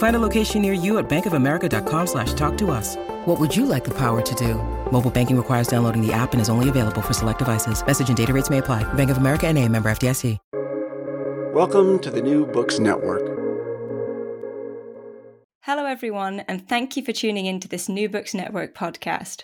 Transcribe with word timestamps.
Find 0.00 0.16
a 0.16 0.18
location 0.18 0.62
near 0.62 0.72
you 0.72 0.96
at 0.96 1.10
bankofamerica.com 1.10 2.06
slash 2.06 2.32
talk 2.32 2.56
to 2.56 2.70
us. 2.70 2.96
What 3.26 3.38
would 3.38 3.54
you 3.54 3.66
like 3.66 3.84
the 3.84 3.90
power 3.90 4.22
to 4.22 4.34
do? 4.34 4.54
Mobile 4.90 5.10
banking 5.10 5.36
requires 5.36 5.68
downloading 5.68 6.00
the 6.00 6.10
app 6.10 6.32
and 6.32 6.40
is 6.40 6.48
only 6.48 6.70
available 6.70 7.02
for 7.02 7.12
select 7.12 7.38
devices. 7.38 7.84
Message 7.86 8.08
and 8.08 8.16
data 8.16 8.32
rates 8.32 8.48
may 8.48 8.58
apply. 8.58 8.82
Bank 8.94 9.10
of 9.10 9.18
America 9.18 9.46
and 9.46 9.58
a 9.58 9.68
member 9.68 9.90
FDIC. 9.90 10.38
Welcome 11.52 11.98
to 11.98 12.10
the 12.10 12.22
New 12.22 12.46
Books 12.46 12.78
Network. 12.78 13.20
Hello, 15.64 15.84
everyone, 15.84 16.40
and 16.48 16.66
thank 16.66 16.96
you 16.96 17.04
for 17.04 17.12
tuning 17.12 17.44
in 17.44 17.60
to 17.60 17.68
this 17.68 17.86
New 17.86 18.08
Books 18.08 18.32
Network 18.32 18.74
podcast. 18.74 19.42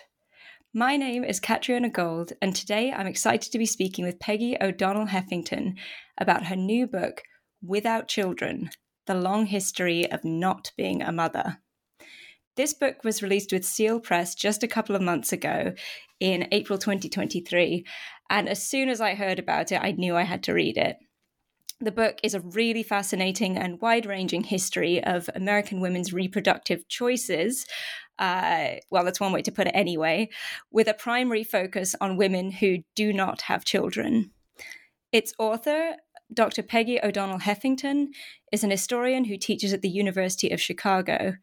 My 0.73 0.97
name 0.97 1.23
is 1.23 1.39
Catriona 1.39 1.89
Gold, 1.89 2.33
and 2.41 2.55
today 2.55 2.91
I'm 2.91 3.05
excited 3.05 3.51
to 3.51 3.59
be 3.59 3.67
speaking 3.67 4.05
with 4.05 4.19
Peggy 4.19 4.57
O'Donnell 4.59 5.05
Heffington 5.05 5.75
about 6.17 6.47
her 6.47 6.55
new 6.55 6.87
book, 6.87 7.21
Without 7.61 8.07
Children 8.07 8.71
The 9.07 9.15
Long 9.15 9.45
History 9.45 10.11
of 10.11 10.25
Not 10.25 10.71
Being 10.75 11.01
a 11.01 11.13
Mother. 11.13 11.59
This 12.57 12.73
book 12.73 13.05
was 13.05 13.23
released 13.23 13.53
with 13.53 13.63
Seal 13.63 14.01
Press 14.01 14.35
just 14.35 14.63
a 14.63 14.67
couple 14.67 14.97
of 14.97 15.01
months 15.01 15.31
ago 15.31 15.73
in 16.19 16.49
April 16.51 16.77
2023. 16.77 17.85
And 18.29 18.49
as 18.49 18.61
soon 18.61 18.89
as 18.89 18.99
I 18.99 19.15
heard 19.15 19.39
about 19.39 19.71
it, 19.71 19.79
I 19.81 19.91
knew 19.91 20.15
I 20.17 20.23
had 20.23 20.43
to 20.43 20.53
read 20.53 20.77
it. 20.77 20.97
The 21.79 21.91
book 21.91 22.19
is 22.21 22.33
a 22.33 22.41
really 22.41 22.83
fascinating 22.83 23.57
and 23.57 23.79
wide 23.79 24.05
ranging 24.05 24.43
history 24.43 25.01
of 25.01 25.29
American 25.35 25.79
women's 25.79 26.11
reproductive 26.11 26.87
choices. 26.89 27.65
Uh, 28.19 28.71
well, 28.89 29.05
that's 29.05 29.21
one 29.21 29.31
way 29.31 29.43
to 29.43 29.51
put 29.51 29.67
it 29.67 29.75
anyway, 29.75 30.29
with 30.69 30.89
a 30.89 30.93
primary 30.93 31.45
focus 31.45 31.95
on 32.01 32.17
women 32.17 32.51
who 32.51 32.79
do 32.95 33.13
not 33.13 33.41
have 33.43 33.63
children. 33.63 34.31
Its 35.13 35.33
author, 35.39 35.95
Dr. 36.33 36.63
Peggy 36.63 36.99
O'Donnell 37.01 37.39
Heffington, 37.39 38.07
is 38.51 38.63
an 38.63 38.71
historian 38.71 39.25
who 39.25 39.37
teaches 39.37 39.73
at 39.73 39.81
the 39.81 39.89
University 39.89 40.49
of 40.49 40.61
Chicago. 40.61 41.35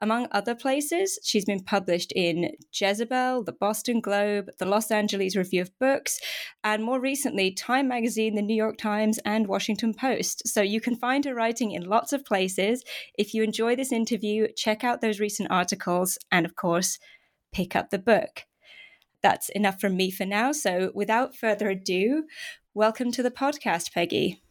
Among 0.00 0.28
other 0.30 0.54
places, 0.54 1.18
she's 1.24 1.44
been 1.44 1.64
published 1.64 2.12
in 2.14 2.52
Jezebel, 2.72 3.42
the 3.42 3.52
Boston 3.52 4.00
Globe, 4.00 4.48
the 4.58 4.64
Los 4.64 4.92
Angeles 4.92 5.34
Review 5.34 5.62
of 5.62 5.76
Books, 5.80 6.20
and 6.62 6.84
more 6.84 7.00
recently, 7.00 7.50
Time 7.50 7.88
Magazine, 7.88 8.36
the 8.36 8.42
New 8.42 8.54
York 8.54 8.78
Times, 8.78 9.18
and 9.24 9.48
Washington 9.48 9.92
Post. 9.92 10.46
So 10.46 10.62
you 10.62 10.80
can 10.80 10.94
find 10.94 11.24
her 11.24 11.34
writing 11.34 11.72
in 11.72 11.82
lots 11.82 12.12
of 12.12 12.24
places. 12.24 12.84
If 13.18 13.34
you 13.34 13.42
enjoy 13.42 13.74
this 13.74 13.90
interview, 13.90 14.46
check 14.56 14.84
out 14.84 15.00
those 15.00 15.18
recent 15.18 15.50
articles, 15.50 16.16
and 16.30 16.46
of 16.46 16.54
course, 16.54 17.00
pick 17.52 17.74
up 17.74 17.90
the 17.90 17.98
book. 17.98 18.44
That's 19.20 19.48
enough 19.48 19.80
from 19.80 19.96
me 19.96 20.12
for 20.12 20.24
now. 20.24 20.52
So 20.52 20.92
without 20.94 21.34
further 21.34 21.70
ado, 21.70 22.24
welcome 22.74 23.10
to 23.12 23.22
the 23.22 23.30
podcast, 23.30 23.92
Peggy. 23.92 24.42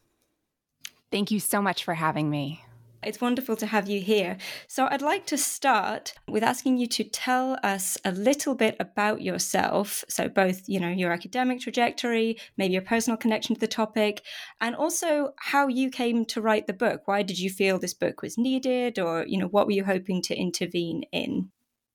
Thank 1.12 1.32
you 1.32 1.40
so 1.40 1.62
much 1.62 1.84
for 1.84 1.94
having 1.94 2.30
me. 2.30 2.64
It's 3.04 3.22
wonderful 3.22 3.56
to 3.58 3.68
have 3.68 3.88
you 3.88 4.02
here. 4.02 4.38
So, 4.68 4.88
I'd 4.90 5.04
like 5.04 5.26
to 5.28 5.38
start 5.38 6.16
with 6.28 6.44
asking 6.44 6.78
you 6.78 6.88
to 6.88 7.04
tell 7.04 7.58
us 7.64 7.98
a 8.04 8.12
little 8.12 8.56
bit 8.56 8.76
about 8.80 9.22
yourself. 9.22 10.04
So, 10.10 10.28
both, 10.28 10.68
you 10.68 10.80
know, 10.80 10.90
your 10.90 11.14
academic 11.14 11.62
trajectory, 11.62 12.38
maybe 12.58 12.74
your 12.74 12.82
personal 12.82 13.16
connection 13.16 13.56
to 13.56 13.62
the 13.62 13.68
topic, 13.68 14.24
and 14.60 14.76
also 14.76 15.34
how 15.38 15.68
you 15.68 15.92
came 15.92 16.26
to 16.26 16.42
write 16.42 16.68
the 16.68 16.74
book. 16.74 17.04
Why 17.06 17.22
did 17.22 17.40
you 17.40 17.50
feel 17.50 17.78
this 17.78 17.94
book 17.94 18.22
was 18.22 18.38
needed, 18.38 18.98
or, 18.98 19.26
you 19.28 19.38
know, 19.38 19.48
what 19.48 19.68
were 19.68 19.74
you 19.74 19.86
hoping 19.86 20.22
to 20.24 20.36
intervene 20.36 21.04
in? 21.12 21.52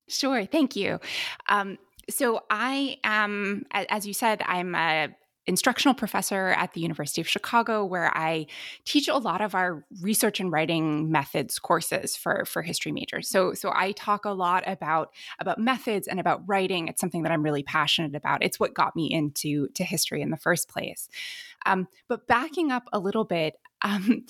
Sure, 0.09 0.47
thank 0.47 0.77
you. 0.77 1.01
Um, 1.49 1.79
so 2.09 2.43
I 2.49 2.99
am, 3.05 3.65
as 3.73 4.07
you 4.07 4.15
said, 4.15 4.43
I'm 4.47 4.75
a 4.75 5.09
instructional 5.47 5.95
professor 5.95 6.49
at 6.49 6.73
the 6.73 6.81
University 6.81 7.21
of 7.21 7.29
Chicago, 7.29 7.85
where 7.85 8.17
I 8.17 8.47
teach 8.85 9.09
a 9.09 9.17
lot 9.17 9.41
of 9.41 9.55
our 9.55 9.85
research 10.01 10.41
and 10.41 10.53
writing 10.53 11.11
methods 11.11 11.59
courses 11.59 12.17
for, 12.17 12.45
for 12.45 12.63
history 12.63 12.93
majors. 12.93 13.29
So, 13.29 13.53
so 13.55 13.73
I 13.75 13.93
talk 13.93 14.25
a 14.25 14.31
lot 14.31 14.63
about, 14.67 15.13
about 15.41 15.59
methods 15.59 16.07
and 16.07 16.21
about 16.21 16.43
writing. 16.47 16.89
It's 16.89 17.01
something 17.01 17.23
that 17.25 17.33
I'm 17.33 17.43
really 17.43 17.63
passionate 17.63 18.15
about. 18.15 18.45
It's 18.45 18.61
what 18.61 18.75
got 18.75 18.95
me 18.95 19.11
into 19.11 19.69
to 19.69 19.85
history 19.85 20.23
in 20.23 20.31
the 20.31 20.37
first 20.37 20.69
place. 20.69 21.09
Um, 21.67 21.89
but 22.09 22.27
backing 22.27 22.71
up 22.71 22.89
a 22.93 22.99
little 22.99 23.25
bit, 23.25 23.55
um, 23.83 24.25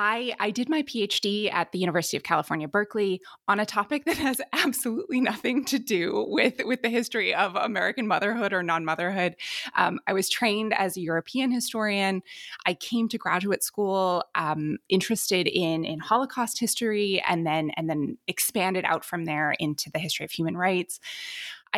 I, 0.00 0.32
I 0.38 0.52
did 0.52 0.68
my 0.68 0.84
PhD 0.84 1.52
at 1.52 1.72
the 1.72 1.80
University 1.80 2.16
of 2.16 2.22
California, 2.22 2.68
Berkeley, 2.68 3.20
on 3.48 3.58
a 3.58 3.66
topic 3.66 4.04
that 4.06 4.16
has 4.16 4.40
absolutely 4.52 5.20
nothing 5.20 5.64
to 5.64 5.80
do 5.80 6.24
with, 6.28 6.60
with 6.64 6.82
the 6.82 6.88
history 6.88 7.34
of 7.34 7.56
American 7.56 8.06
motherhood 8.06 8.52
or 8.52 8.62
non 8.62 8.84
motherhood. 8.84 9.34
Um, 9.76 9.98
I 10.06 10.12
was 10.12 10.30
trained 10.30 10.72
as 10.72 10.96
a 10.96 11.00
European 11.00 11.50
historian. 11.50 12.22
I 12.64 12.74
came 12.74 13.08
to 13.08 13.18
graduate 13.18 13.64
school 13.64 14.22
um, 14.36 14.78
interested 14.88 15.48
in, 15.48 15.84
in 15.84 15.98
Holocaust 15.98 16.60
history 16.60 17.20
and 17.28 17.44
then, 17.44 17.72
and 17.76 17.90
then 17.90 18.18
expanded 18.28 18.84
out 18.84 19.04
from 19.04 19.24
there 19.24 19.56
into 19.58 19.90
the 19.90 19.98
history 19.98 20.24
of 20.24 20.30
human 20.30 20.56
rights. 20.56 21.00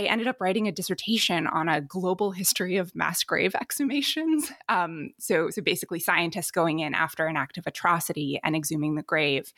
I 0.00 0.04
ended 0.04 0.28
up 0.28 0.40
writing 0.40 0.66
a 0.66 0.72
dissertation 0.72 1.46
on 1.46 1.68
a 1.68 1.82
global 1.82 2.30
history 2.30 2.78
of 2.78 2.94
mass 2.94 3.22
grave 3.22 3.52
exhumations. 3.52 4.50
Um, 4.70 5.10
so, 5.18 5.50
so 5.50 5.60
basically, 5.60 6.00
scientists 6.00 6.50
going 6.50 6.78
in 6.78 6.94
after 6.94 7.26
an 7.26 7.36
act 7.36 7.58
of 7.58 7.66
atrocity 7.66 8.40
and 8.42 8.56
exhuming 8.56 8.94
the 8.94 9.02
grave, 9.02 9.52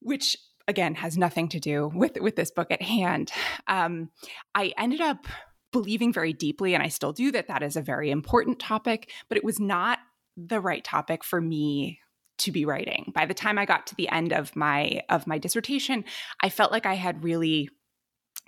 which 0.00 0.36
again 0.66 0.96
has 0.96 1.16
nothing 1.16 1.48
to 1.50 1.60
do 1.60 1.88
with 1.94 2.20
with 2.20 2.34
this 2.34 2.50
book 2.50 2.72
at 2.72 2.82
hand. 2.82 3.30
Um, 3.68 4.10
I 4.56 4.72
ended 4.76 5.00
up 5.00 5.26
believing 5.70 6.12
very 6.12 6.32
deeply, 6.32 6.74
and 6.74 6.82
I 6.82 6.88
still 6.88 7.12
do, 7.12 7.30
that 7.30 7.46
that 7.46 7.62
is 7.62 7.76
a 7.76 7.82
very 7.82 8.10
important 8.10 8.58
topic, 8.58 9.08
but 9.28 9.38
it 9.38 9.44
was 9.44 9.60
not 9.60 10.00
the 10.36 10.60
right 10.60 10.82
topic 10.82 11.22
for 11.22 11.40
me 11.40 12.00
to 12.38 12.50
be 12.50 12.64
writing. 12.64 13.12
By 13.14 13.26
the 13.26 13.34
time 13.34 13.56
I 13.56 13.66
got 13.66 13.86
to 13.88 13.94
the 13.94 14.08
end 14.08 14.32
of 14.32 14.56
my 14.56 15.02
of 15.08 15.28
my 15.28 15.38
dissertation, 15.38 16.04
I 16.42 16.48
felt 16.48 16.72
like 16.72 16.86
I 16.86 16.94
had 16.94 17.22
really 17.22 17.68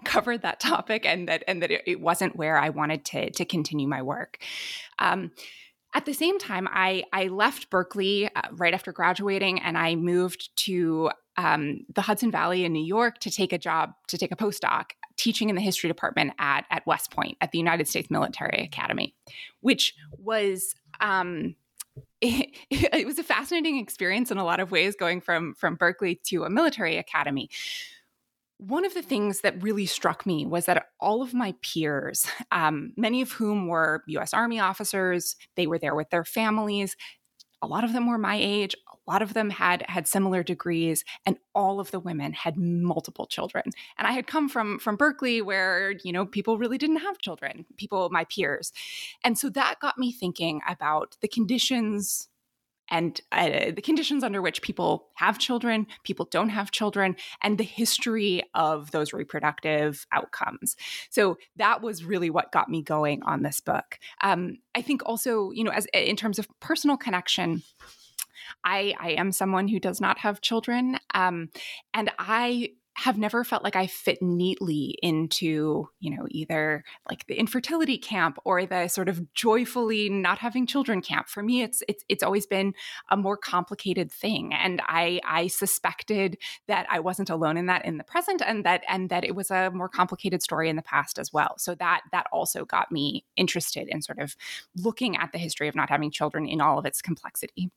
covered 0.04 0.42
that 0.42 0.60
topic 0.60 1.04
and 1.06 1.28
that 1.28 1.44
and 1.46 1.62
that 1.62 1.70
it, 1.70 2.00
wasn't 2.00 2.36
where 2.36 2.56
I 2.56 2.70
wanted 2.70 3.04
to 3.06 3.30
to 3.30 3.44
continue 3.44 3.88
my 3.88 4.02
work. 4.02 4.38
Um, 4.98 5.32
at 5.92 6.04
the 6.04 6.12
same 6.12 6.38
time, 6.38 6.68
I 6.70 7.04
I 7.12 7.28
left 7.28 7.70
Berkeley 7.70 8.28
uh, 8.34 8.42
right 8.52 8.74
after 8.74 8.92
graduating, 8.92 9.60
and 9.60 9.76
I 9.76 9.96
moved 9.96 10.56
to 10.64 11.10
um, 11.36 11.80
the 11.94 12.02
Hudson 12.02 12.30
Valley 12.30 12.64
in 12.64 12.72
New 12.72 12.84
York 12.84 13.18
to 13.20 13.30
take 13.30 13.52
a 13.52 13.58
job 13.58 13.92
to 14.08 14.18
take 14.18 14.32
a 14.32 14.36
postdoc 14.36 14.92
teaching 15.16 15.48
in 15.48 15.56
the 15.56 15.62
history 15.62 15.88
department 15.88 16.32
at 16.38 16.64
at 16.70 16.86
West 16.86 17.10
Point 17.10 17.36
at 17.40 17.50
the 17.52 17.58
United 17.58 17.88
States 17.88 18.10
Military 18.10 18.62
Academy, 18.64 19.14
which 19.60 19.94
was. 20.18 20.74
Um, 21.00 21.56
it, 22.20 22.50
it 22.70 23.06
was 23.06 23.18
a 23.18 23.24
fascinating 23.24 23.78
experience 23.78 24.30
in 24.30 24.38
a 24.38 24.44
lot 24.44 24.60
of 24.60 24.70
ways 24.70 24.94
going 24.94 25.20
from 25.20 25.54
from 25.54 25.74
Berkeley 25.74 26.20
to 26.26 26.44
a 26.44 26.50
military 26.50 26.98
academy 26.98 27.50
one 28.60 28.84
of 28.84 28.92
the 28.92 29.02
things 29.02 29.40
that 29.40 29.62
really 29.62 29.86
struck 29.86 30.26
me 30.26 30.44
was 30.44 30.66
that 30.66 30.88
all 31.00 31.22
of 31.22 31.32
my 31.32 31.54
peers, 31.62 32.26
um, 32.52 32.92
many 32.96 33.22
of 33.22 33.32
whom 33.32 33.66
were 33.66 34.04
US 34.08 34.34
Army 34.34 34.60
officers, 34.60 35.34
they 35.56 35.66
were 35.66 35.78
there 35.78 35.94
with 35.94 36.10
their 36.10 36.24
families. 36.24 36.94
A 37.62 37.66
lot 37.66 37.84
of 37.84 37.92
them 37.92 38.06
were 38.06 38.18
my 38.18 38.36
age. 38.38 38.74
A 38.86 39.10
lot 39.10 39.22
of 39.22 39.34
them 39.34 39.50
had 39.50 39.82
had 39.88 40.06
similar 40.06 40.42
degrees, 40.42 41.04
and 41.26 41.38
all 41.54 41.80
of 41.80 41.90
the 41.90 41.98
women 41.98 42.32
had 42.32 42.56
multiple 42.56 43.26
children. 43.26 43.64
And 43.98 44.06
I 44.06 44.12
had 44.12 44.26
come 44.26 44.48
from 44.48 44.78
from 44.78 44.96
Berkeley, 44.96 45.42
where 45.42 45.92
you 46.04 46.12
know 46.12 46.26
people 46.26 46.58
really 46.58 46.78
didn't 46.78 46.98
have 46.98 47.18
children, 47.18 47.66
people 47.76 48.08
my 48.10 48.24
peers, 48.24 48.72
and 49.24 49.38
so 49.38 49.48
that 49.50 49.80
got 49.80 49.98
me 49.98 50.12
thinking 50.12 50.60
about 50.68 51.16
the 51.22 51.28
conditions 51.28 52.28
and 52.90 53.20
uh, 53.32 53.70
the 53.70 53.82
conditions 53.82 54.24
under 54.24 54.42
which 54.42 54.62
people 54.62 55.08
have 55.14 55.38
children, 55.38 55.86
people 56.04 56.26
don't 56.30 56.50
have 56.50 56.70
children, 56.70 57.16
and 57.42 57.58
the 57.58 57.64
history 57.64 58.42
of 58.54 58.90
those 58.90 59.12
reproductive 59.12 60.06
outcomes. 60.12 60.76
So 61.10 61.38
that 61.56 61.82
was 61.82 62.04
really 62.04 62.30
what 62.30 62.52
got 62.52 62.68
me 62.68 62.82
going 62.82 63.22
on 63.22 63.42
this 63.42 63.60
book. 63.60 63.98
Um, 64.22 64.58
I 64.74 64.82
think 64.82 65.02
also, 65.06 65.50
you 65.52 65.64
know, 65.64 65.70
as 65.72 65.86
in 65.94 66.16
terms 66.16 66.38
of 66.38 66.48
personal 66.60 66.96
connection. 66.96 67.62
I, 68.64 68.94
I 68.98 69.10
am 69.10 69.32
someone 69.32 69.68
who 69.68 69.78
does 69.78 70.00
not 70.00 70.18
have 70.18 70.40
children. 70.40 70.98
Um, 71.14 71.50
and 71.94 72.10
I 72.18 72.70
have 73.00 73.16
never 73.16 73.44
felt 73.44 73.64
like 73.64 73.76
I 73.76 73.86
fit 73.86 74.20
neatly 74.20 74.98
into, 75.02 75.88
you 76.00 76.14
know, 76.14 76.26
either 76.28 76.84
like 77.08 77.26
the 77.26 77.34
infertility 77.34 77.96
camp 77.96 78.36
or 78.44 78.66
the 78.66 78.88
sort 78.88 79.08
of 79.08 79.32
joyfully 79.32 80.10
not 80.10 80.36
having 80.36 80.66
children 80.66 81.00
camp. 81.00 81.26
For 81.26 81.42
me, 81.42 81.62
it's 81.62 81.82
it's 81.88 82.04
it's 82.10 82.22
always 82.22 82.46
been 82.46 82.74
a 83.08 83.16
more 83.16 83.38
complicated 83.38 84.12
thing, 84.12 84.52
and 84.52 84.82
I 84.84 85.18
I 85.26 85.46
suspected 85.46 86.36
that 86.68 86.86
I 86.90 87.00
wasn't 87.00 87.30
alone 87.30 87.56
in 87.56 87.64
that 87.66 87.86
in 87.86 87.96
the 87.96 88.04
present, 88.04 88.42
and 88.46 88.64
that 88.66 88.82
and 88.86 89.08
that 89.08 89.24
it 89.24 89.34
was 89.34 89.50
a 89.50 89.70
more 89.70 89.88
complicated 89.88 90.42
story 90.42 90.68
in 90.68 90.76
the 90.76 90.82
past 90.82 91.18
as 91.18 91.32
well. 91.32 91.54
So 91.56 91.74
that 91.76 92.02
that 92.12 92.26
also 92.30 92.66
got 92.66 92.92
me 92.92 93.24
interested 93.34 93.88
in 93.88 94.02
sort 94.02 94.18
of 94.18 94.36
looking 94.76 95.16
at 95.16 95.32
the 95.32 95.38
history 95.38 95.68
of 95.68 95.74
not 95.74 95.88
having 95.88 96.10
children 96.10 96.46
in 96.46 96.60
all 96.60 96.78
of 96.78 96.84
its 96.84 97.00
complexity. 97.00 97.70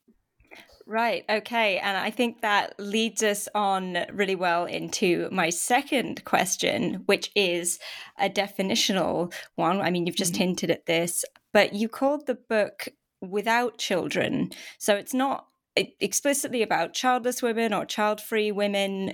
Right. 0.86 1.24
Okay. 1.30 1.78
And 1.78 1.96
I 1.96 2.10
think 2.10 2.42
that 2.42 2.78
leads 2.78 3.24
us 3.24 3.48
on 3.56 3.98
really 4.12 4.36
well 4.36 4.66
into 4.66 5.30
my 5.32 5.50
second 5.50 6.26
question, 6.26 7.04
which 7.06 7.32
is 7.36 7.80
a 8.20 8.30
definitional 8.30 9.34
one. 9.56 9.80
I 9.80 9.92
mean, 9.92 10.06
you've 10.06 10.16
just 10.16 10.34
mm-hmm. 10.34 10.44
hinted 10.44 10.72
at 10.72 10.86
this, 10.86 11.24
but 11.54 11.74
you 11.74 11.88
called 11.88 12.28
the 12.28 12.36
book 12.36 12.90
Without 13.22 13.78
Children. 13.78 14.52
So 14.78 14.96
it's 14.96 15.14
not 15.14 15.48
explicitly 15.76 16.62
about 16.62 16.94
childless 16.94 17.42
women 17.42 17.74
or 17.74 17.86
child 17.86 18.22
free 18.22 18.52
women, 18.52 19.14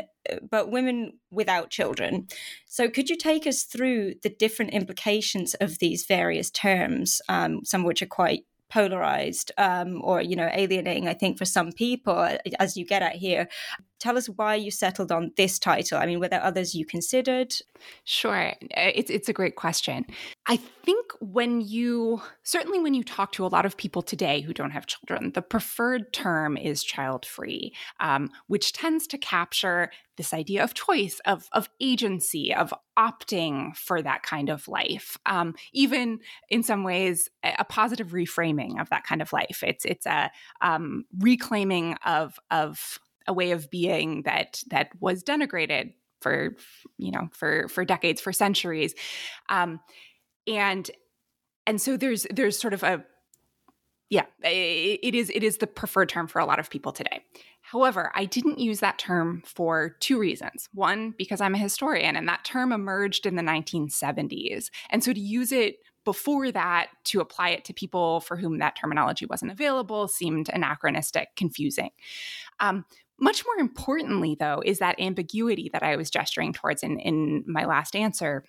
but 0.49 0.71
women 0.71 1.13
without 1.31 1.69
children. 1.69 2.27
So, 2.65 2.89
could 2.89 3.09
you 3.09 3.15
take 3.15 3.47
us 3.47 3.63
through 3.63 4.15
the 4.23 4.29
different 4.29 4.71
implications 4.71 5.53
of 5.55 5.79
these 5.79 6.05
various 6.05 6.49
terms, 6.49 7.21
um, 7.29 7.63
some 7.63 7.81
of 7.81 7.87
which 7.87 8.01
are 8.01 8.07
quite 8.07 8.43
polarized 8.69 9.51
um, 9.57 10.01
or 10.03 10.21
you 10.21 10.35
know 10.35 10.49
alienating 10.53 11.07
i 11.07 11.13
think 11.13 11.37
for 11.37 11.45
some 11.45 11.71
people 11.71 12.27
as 12.59 12.77
you 12.77 12.85
get 12.85 13.01
at 13.01 13.15
here 13.15 13.47
tell 13.99 14.17
us 14.17 14.27
why 14.27 14.55
you 14.55 14.71
settled 14.71 15.11
on 15.11 15.31
this 15.37 15.59
title. 15.59 15.97
I 15.97 16.05
mean 16.05 16.19
were 16.19 16.27
there 16.27 16.43
others 16.43 16.75
you 16.75 16.85
considered? 16.85 17.53
Sure. 18.03 18.53
It's, 18.61 19.09
it's 19.09 19.29
a 19.29 19.33
great 19.33 19.55
question. 19.55 20.05
I 20.47 20.57
think 20.57 21.05
when 21.19 21.61
you 21.61 22.21
certainly 22.43 22.79
when 22.79 22.93
you 22.93 23.03
talk 23.03 23.31
to 23.33 23.45
a 23.45 23.47
lot 23.47 23.65
of 23.65 23.77
people 23.77 24.01
today 24.01 24.41
who 24.41 24.53
don't 24.53 24.71
have 24.71 24.87
children 24.87 25.31
the 25.33 25.41
preferred 25.41 26.11
term 26.13 26.57
is 26.57 26.83
child 26.83 27.25
free 27.25 27.73
um, 27.99 28.29
which 28.47 28.73
tends 28.73 29.07
to 29.07 29.17
capture 29.17 29.91
this 30.19 30.33
idea 30.33 30.61
of 30.61 30.73
choice 30.73 31.21
of, 31.25 31.47
of 31.53 31.69
agency 31.79 32.53
of 32.53 32.73
opting 32.99 33.73
for 33.77 34.01
that 34.01 34.21
kind 34.21 34.49
of 34.49 34.67
life. 34.67 35.17
Um, 35.25 35.55
even 35.71 36.19
in 36.49 36.61
some 36.61 36.83
ways 36.83 37.29
a 37.41 37.63
positive 37.63 38.09
reframing 38.09 38.81
of 38.81 38.89
that 38.89 39.05
kind 39.05 39.21
of 39.21 39.31
life. 39.31 39.63
It's 39.65 39.85
it's 39.85 40.05
a 40.05 40.29
um, 40.61 41.05
reclaiming 41.19 41.95
of 42.05 42.37
of 42.51 42.99
a 43.29 43.33
way 43.33 43.51
of 43.51 43.69
being 43.69 44.23
that 44.23 44.61
that 44.69 44.89
was 44.99 45.23
denigrated 45.23 45.93
for 46.19 46.55
you 46.97 47.11
know 47.11 47.29
for 47.31 47.69
for 47.69 47.85
decades 47.85 48.19
for 48.19 48.33
centuries. 48.33 48.93
Um, 49.47 49.79
and 50.47 50.89
and 51.65 51.79
so 51.79 51.95
there's 51.95 52.25
there's 52.31 52.59
sort 52.59 52.73
of 52.73 52.83
a 52.83 53.05
yeah 54.09 54.25
it 54.43 55.15
is 55.15 55.29
it 55.29 55.43
is 55.43 55.57
the 55.57 55.67
preferred 55.67 56.09
term 56.09 56.27
for 56.27 56.39
a 56.39 56.45
lot 56.45 56.59
of 56.59 56.69
people 56.69 56.91
today. 56.91 57.23
However 57.61 58.11
i 58.15 58.25
didn't 58.25 58.57
use 58.57 58.79
that 58.79 58.97
term 58.97 59.43
for 59.45 59.95
two 59.99 60.19
reasons. 60.19 60.67
One 60.73 61.13
because 61.17 61.39
i'm 61.39 61.55
a 61.55 61.59
historian 61.59 62.15
and 62.15 62.27
that 62.27 62.43
term 62.43 62.71
emerged 62.71 63.25
in 63.25 63.35
the 63.35 63.43
1970s 63.43 64.69
and 64.89 65.03
so 65.03 65.13
to 65.13 65.19
use 65.19 65.51
it 65.51 65.77
before 66.05 66.51
that 66.51 66.87
to 67.03 67.19
apply 67.19 67.49
it 67.49 67.65
to 67.65 67.73
people 67.73 68.21
for 68.21 68.37
whom 68.37 68.57
that 68.57 68.75
terminology 68.75 69.25
wasn't 69.27 69.51
available 69.51 70.07
seemed 70.07 70.49
anachronistic 70.49 71.35
confusing. 71.35 71.91
Um, 72.59 72.85
much 73.21 73.43
more 73.45 73.57
importantly, 73.57 74.35
though, 74.39 74.61
is 74.65 74.79
that 74.79 74.99
ambiguity 74.99 75.69
that 75.73 75.83
I 75.83 75.95
was 75.95 76.09
gesturing 76.09 76.53
towards 76.53 76.83
in, 76.83 76.99
in 76.99 77.43
my 77.47 77.65
last 77.65 77.95
answer 77.95 78.43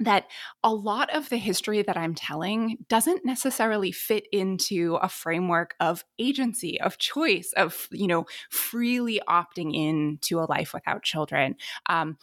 that 0.00 0.26
a 0.62 0.72
lot 0.72 1.14
of 1.14 1.28
the 1.28 1.36
history 1.36 1.82
that 1.82 1.96
I'm 1.96 2.14
telling 2.14 2.78
doesn't 2.88 3.24
necessarily 3.24 3.90
fit 3.90 4.28
into 4.30 4.96
a 5.02 5.08
framework 5.08 5.74
of 5.80 6.04
agency, 6.18 6.80
of 6.80 6.98
choice, 6.98 7.52
of 7.56 7.88
you 7.90 8.06
know 8.06 8.26
freely 8.50 9.20
opting 9.28 9.74
in 9.74 10.18
to 10.22 10.38
a 10.38 10.46
life 10.48 10.72
without 10.72 11.02
children, 11.02 11.56
um, 11.88 12.16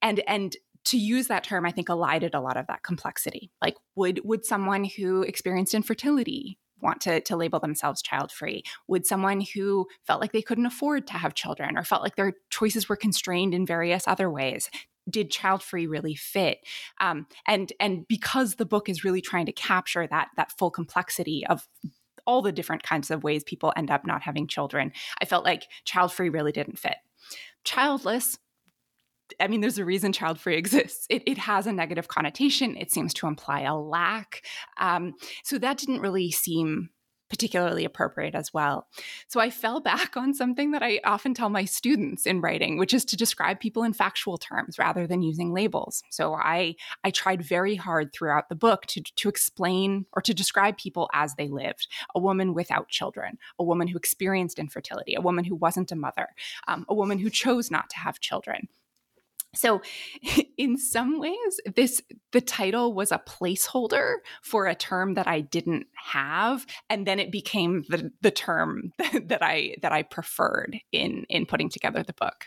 and 0.00 0.20
and 0.26 0.56
to 0.86 0.96
use 0.96 1.26
that 1.26 1.44
term, 1.44 1.66
I 1.66 1.70
think 1.70 1.90
elided 1.90 2.34
a 2.34 2.40
lot 2.40 2.56
of 2.56 2.66
that 2.68 2.82
complexity. 2.82 3.50
Like, 3.60 3.74
would 3.94 4.22
would 4.24 4.44
someone 4.44 4.84
who 4.84 5.22
experienced 5.22 5.74
infertility 5.74 6.58
want 6.80 7.00
to, 7.02 7.20
to 7.20 7.36
label 7.36 7.60
themselves 7.60 8.02
child 8.02 8.32
free? 8.32 8.62
Would 8.86 9.06
someone 9.06 9.42
who 9.54 9.86
felt 10.06 10.20
like 10.20 10.32
they 10.32 10.42
couldn't 10.42 10.66
afford 10.66 11.06
to 11.08 11.14
have 11.14 11.34
children 11.34 11.76
or 11.76 11.84
felt 11.84 12.02
like 12.02 12.16
their 12.16 12.34
choices 12.50 12.88
were 12.88 12.96
constrained 12.96 13.54
in 13.54 13.66
various 13.66 14.06
other 14.06 14.30
ways 14.30 14.70
did 15.08 15.30
child 15.30 15.62
free 15.62 15.86
really 15.86 16.14
fit 16.14 16.58
um, 17.00 17.26
and 17.46 17.72
and 17.80 18.06
because 18.08 18.56
the 18.56 18.66
book 18.66 18.88
is 18.88 19.04
really 19.04 19.20
trying 19.20 19.46
to 19.46 19.52
capture 19.52 20.06
that 20.06 20.28
that 20.36 20.52
full 20.52 20.70
complexity 20.70 21.46
of 21.46 21.66
all 22.26 22.42
the 22.42 22.52
different 22.52 22.82
kinds 22.82 23.10
of 23.10 23.24
ways 23.24 23.42
people 23.42 23.72
end 23.76 23.90
up 23.90 24.06
not 24.06 24.22
having 24.22 24.46
children 24.46 24.92
i 25.22 25.24
felt 25.24 25.44
like 25.44 25.68
child 25.84 26.12
free 26.12 26.28
really 26.28 26.52
didn't 26.52 26.78
fit 26.78 26.96
childless 27.64 28.38
I 29.40 29.48
mean, 29.48 29.60
there's 29.60 29.78
a 29.78 29.84
reason 29.84 30.12
child 30.12 30.38
free 30.38 30.56
exists. 30.56 31.06
It, 31.08 31.22
it, 31.26 31.38
has 31.38 31.66
a 31.66 31.72
negative 31.72 32.08
connotation. 32.08 32.76
It 32.76 32.90
seems 32.90 33.14
to 33.14 33.26
imply 33.26 33.60
a 33.62 33.76
lack. 33.76 34.44
Um, 34.78 35.14
so 35.44 35.58
that 35.58 35.78
didn't 35.78 36.00
really 36.00 36.30
seem 36.30 36.90
particularly 37.28 37.84
appropriate 37.84 38.34
as 38.34 38.52
well. 38.52 38.88
So 39.28 39.40
I 39.40 39.50
fell 39.50 39.80
back 39.88 40.16
on 40.16 40.34
something 40.34 40.72
that 40.72 40.82
I 40.82 41.00
often 41.04 41.34
tell 41.34 41.50
my 41.50 41.64
students 41.64 42.26
in 42.26 42.40
writing, 42.40 42.78
which 42.78 42.94
is 42.94 43.04
to 43.06 43.16
describe 43.16 43.60
people 43.60 43.82
in 43.82 43.92
factual 43.92 44.38
terms 44.38 44.78
rather 44.78 45.06
than 45.06 45.22
using 45.22 45.52
labels. 45.52 46.02
So 46.10 46.34
I 46.34 46.76
I 47.04 47.10
tried 47.10 47.42
very 47.42 47.74
hard 47.74 48.12
throughout 48.12 48.48
the 48.48 48.54
book 48.54 48.86
to 48.86 49.02
to 49.02 49.28
explain 49.28 50.06
or 50.12 50.22
to 50.22 50.34
describe 50.34 50.78
people 50.78 51.08
as 51.12 51.34
they 51.34 51.48
lived. 51.48 51.88
A 52.14 52.20
woman 52.20 52.54
without 52.54 52.88
children, 52.88 53.38
a 53.58 53.64
woman 53.64 53.88
who 53.88 53.96
experienced 53.96 54.58
infertility, 54.58 55.14
a 55.14 55.20
woman 55.20 55.44
who 55.44 55.54
wasn't 55.54 55.92
a 55.92 55.96
mother, 55.96 56.28
um, 56.66 56.84
a 56.88 56.94
woman 56.94 57.18
who 57.18 57.30
chose 57.30 57.70
not 57.70 57.90
to 57.90 57.98
have 57.98 58.20
children. 58.20 58.68
So, 59.58 59.82
in 60.56 60.78
some 60.78 61.18
ways, 61.18 61.60
this 61.74 62.00
the 62.32 62.40
title 62.40 62.94
was 62.94 63.12
a 63.12 63.18
placeholder 63.18 64.16
for 64.42 64.66
a 64.66 64.74
term 64.74 65.14
that 65.14 65.26
I 65.26 65.40
didn't 65.40 65.86
have, 66.12 66.66
and 66.88 67.06
then 67.06 67.18
it 67.18 67.32
became 67.32 67.84
the 67.88 68.12
the 68.20 68.30
term 68.30 68.92
that 68.98 69.42
I 69.42 69.74
that 69.82 69.92
I 69.92 70.02
preferred 70.02 70.78
in 70.92 71.24
in 71.28 71.46
putting 71.46 71.68
together 71.68 72.02
the 72.02 72.14
book. 72.14 72.46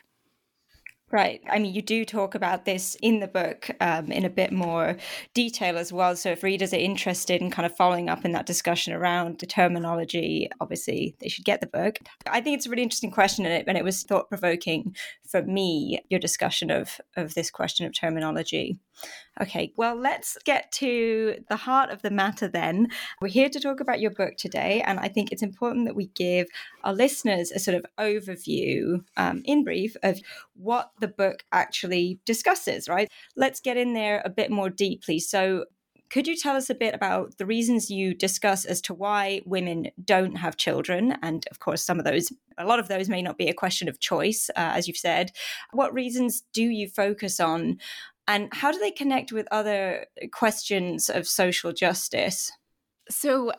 Right. 1.12 1.42
I 1.50 1.60
mean, 1.60 1.74
you 1.74 1.82
do 1.82 2.06
talk 2.06 2.36
about 2.36 2.64
this 2.64 2.96
in 3.02 3.20
the 3.20 3.28
book 3.28 3.70
um, 3.82 4.14
in 4.14 4.24
a 4.24 4.30
bit 4.30 4.54
more 4.54 4.96
detail 5.34 5.78
as 5.78 5.92
well. 5.92 6.16
So, 6.16 6.32
if 6.32 6.42
readers 6.42 6.74
are 6.74 6.78
interested 6.78 7.42
in 7.42 7.52
kind 7.52 7.66
of 7.66 7.76
following 7.76 8.10
up 8.10 8.24
in 8.24 8.32
that 8.32 8.46
discussion 8.46 8.94
around 8.94 9.40
the 9.40 9.46
terminology, 9.46 10.50
obviously 10.62 11.16
they 11.20 11.28
should 11.28 11.44
get 11.44 11.60
the 11.60 11.68
book. 11.68 12.00
I 12.28 12.40
think 12.40 12.58
it's 12.58 12.66
a 12.66 12.70
really 12.70 12.84
interesting 12.84 13.12
question, 13.12 13.46
and 13.46 13.54
it, 13.54 13.66
and 13.68 13.78
it 13.78 13.84
was 13.84 14.04
thought 14.04 14.30
provoking 14.30 14.96
for 15.32 15.42
me, 15.44 16.00
your 16.10 16.20
discussion 16.20 16.70
of, 16.70 17.00
of 17.16 17.34
this 17.34 17.50
question 17.50 17.86
of 17.86 17.94
terminology. 17.94 18.78
Okay, 19.42 19.74
well, 19.78 19.96
let's 19.96 20.38
get 20.44 20.72
to 20.74 21.36
the 21.50 21.56
heart 21.56 21.90
of 21.90 22.02
the 22.02 22.12
matter 22.12 22.48
then. 22.48 22.90
We're 23.22 23.30
here 23.30 23.50
to 23.50 23.60
talk 23.60 23.80
about 23.80 24.02
your 24.02 24.12
book 24.12 24.36
today, 24.38 24.84
and 24.86 25.00
I 25.00 25.08
think 25.08 25.32
it's 25.32 25.42
important 25.42 25.86
that 25.86 25.96
we 25.96 26.08
give 26.08 26.48
our 26.84 26.94
listeners 26.94 27.52
a 27.52 27.60
sort 27.60 27.76
of 27.78 27.86
overview, 27.98 29.04
um, 29.18 29.42
in 29.46 29.64
brief, 29.64 29.96
of 30.04 30.20
what 30.54 30.92
the 31.00 31.08
book 31.08 31.44
actually 31.52 32.20
discusses, 32.26 32.90
right? 32.90 33.10
Let's 33.36 33.62
get 33.62 33.78
in 33.78 33.94
there 33.94 34.22
a 34.26 34.30
bit 34.30 34.52
more 34.52 34.70
deeply. 34.70 35.20
So, 35.20 35.66
could 36.12 36.28
you 36.28 36.36
tell 36.36 36.58
us 36.58 36.70
a 36.70 36.76
bit 36.76 36.94
about 36.94 37.38
the 37.38 37.46
reasons 37.46 37.90
you 37.90 38.14
discuss 38.14 38.66
as 38.66 38.82
to 38.82 38.94
why 38.94 39.42
women 39.46 39.88
don't 40.04 40.36
have 40.36 40.58
children? 40.58 41.18
And 41.24 41.48
of 41.50 41.60
course, 41.60 41.86
some 41.86 42.00
of 42.00 42.06
those, 42.06 42.34
a 42.58 42.66
lot 42.66 42.80
of 42.80 42.90
those 42.90 43.08
may 43.08 43.22
not 43.22 43.38
be 43.38 43.48
a 43.48 43.54
question 43.54 43.88
of 43.88 44.02
choice, 44.02 44.50
uh, 44.58 44.74
as 44.76 44.90
you've 44.90 44.98
said. 44.98 45.32
What 45.72 45.94
reasons 45.94 46.44
do 46.52 46.64
you 46.64 46.90
focus 46.90 47.40
on? 47.40 47.78
And 48.28 48.50
how 48.54 48.72
do 48.72 48.80
they 48.80 48.92
connect 48.92 49.32
with 49.32 49.48
other 49.52 50.06
questions 50.32 51.10
of 51.10 51.28
social 51.28 51.74
justice? 51.74 52.52
So, 53.10 53.52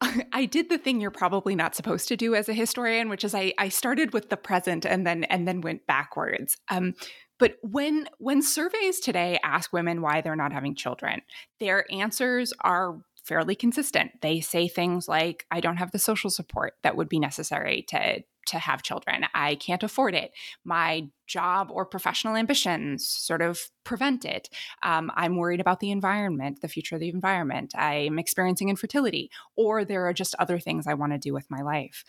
I 0.32 0.46
did 0.46 0.70
the 0.70 0.78
thing 0.78 1.00
you're 1.00 1.10
probably 1.10 1.54
not 1.54 1.74
supposed 1.74 2.08
to 2.08 2.16
do 2.16 2.34
as 2.34 2.48
a 2.48 2.54
historian, 2.54 3.08
which 3.10 3.22
is 3.22 3.34
I, 3.34 3.52
I 3.58 3.68
started 3.68 4.14
with 4.14 4.30
the 4.30 4.36
present 4.36 4.86
and 4.86 5.06
then 5.06 5.24
and 5.24 5.46
then 5.46 5.60
went 5.60 5.86
backwards. 5.86 6.56
Um, 6.70 6.94
but 7.38 7.56
when 7.62 8.08
when 8.18 8.42
surveys 8.42 9.00
today 9.00 9.38
ask 9.44 9.72
women 9.72 10.00
why 10.00 10.20
they're 10.20 10.36
not 10.36 10.52
having 10.52 10.74
children, 10.74 11.20
their 11.58 11.84
answers 11.92 12.52
are 12.62 12.98
fairly 13.24 13.54
consistent. 13.54 14.12
They 14.22 14.40
say 14.40 14.68
things 14.68 15.06
like, 15.06 15.46
I 15.50 15.60
don't 15.60 15.76
have 15.76 15.92
the 15.92 15.98
social 15.98 16.30
support 16.30 16.74
that 16.82 16.96
would 16.96 17.08
be 17.08 17.18
necessary 17.18 17.84
to 17.88 18.22
to 18.50 18.58
have 18.58 18.82
children. 18.82 19.24
I 19.34 19.54
can't 19.56 19.82
afford 19.82 20.14
it. 20.14 20.32
My 20.64 21.08
job 21.26 21.70
or 21.70 21.86
professional 21.86 22.36
ambitions 22.36 23.08
sort 23.08 23.40
of 23.40 23.70
prevent 23.84 24.24
it. 24.24 24.48
Um, 24.82 25.10
I'm 25.14 25.36
worried 25.36 25.60
about 25.60 25.80
the 25.80 25.90
environment, 25.90 26.60
the 26.60 26.68
future 26.68 26.96
of 26.96 27.00
the 27.00 27.08
environment. 27.08 27.72
I'm 27.76 28.18
experiencing 28.18 28.68
infertility, 28.68 29.30
or 29.56 29.84
there 29.84 30.06
are 30.06 30.12
just 30.12 30.34
other 30.38 30.58
things 30.58 30.86
I 30.86 30.94
want 30.94 31.12
to 31.12 31.18
do 31.18 31.32
with 31.32 31.50
my 31.50 31.62
life. 31.62 32.04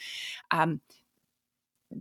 Um, 0.49 0.81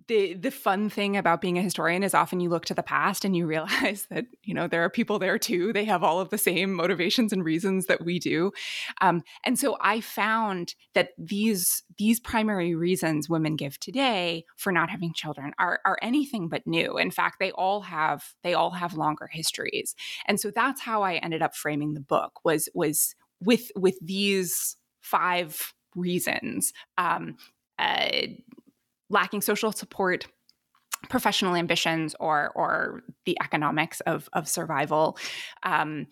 the 0.08 0.34
the 0.34 0.50
fun 0.50 0.88
thing 0.88 1.16
about 1.16 1.40
being 1.40 1.58
a 1.58 1.62
historian 1.62 2.02
is 2.02 2.14
often 2.14 2.40
you 2.40 2.48
look 2.48 2.64
to 2.66 2.74
the 2.74 2.82
past 2.82 3.24
and 3.24 3.36
you 3.36 3.46
realize 3.46 4.06
that 4.10 4.26
you 4.42 4.54
know 4.54 4.66
there 4.66 4.84
are 4.84 4.90
people 4.90 5.18
there 5.18 5.38
too. 5.38 5.72
They 5.72 5.84
have 5.84 6.02
all 6.02 6.20
of 6.20 6.30
the 6.30 6.38
same 6.38 6.72
motivations 6.72 7.32
and 7.32 7.44
reasons 7.44 7.86
that 7.86 8.04
we 8.04 8.18
do. 8.18 8.52
Um, 9.00 9.22
and 9.44 9.58
so 9.58 9.76
i 9.80 10.00
found 10.00 10.74
that 10.94 11.10
these 11.18 11.82
these 11.98 12.20
primary 12.20 12.74
reasons 12.74 13.28
women 13.28 13.56
give 13.56 13.78
today 13.80 14.44
for 14.56 14.72
not 14.72 14.90
having 14.90 15.12
children 15.12 15.52
are 15.58 15.80
are 15.84 15.98
anything 16.02 16.48
but 16.48 16.66
new. 16.66 16.96
In 16.98 17.10
fact 17.10 17.38
they 17.38 17.50
all 17.52 17.82
have 17.82 18.34
they 18.42 18.54
all 18.54 18.70
have 18.70 18.94
longer 18.94 19.28
histories. 19.30 19.94
And 20.26 20.40
so 20.40 20.50
that's 20.50 20.80
how 20.80 21.02
i 21.02 21.14
ended 21.14 21.42
up 21.42 21.54
framing 21.54 21.94
the 21.94 22.00
book 22.00 22.44
was 22.44 22.68
was 22.74 23.14
with 23.40 23.70
with 23.76 23.98
these 24.00 24.76
five 25.00 25.74
reasons. 25.94 26.72
Um, 26.98 27.36
uh, 27.78 28.26
lacking 29.10 29.42
social 29.42 29.72
support 29.72 30.26
professional 31.08 31.54
ambitions 31.56 32.14
or 32.20 32.50
or 32.54 33.02
the 33.26 33.36
economics 33.42 34.00
of 34.00 34.28
of 34.32 34.48
survival. 34.48 35.18
Um, 35.62 36.06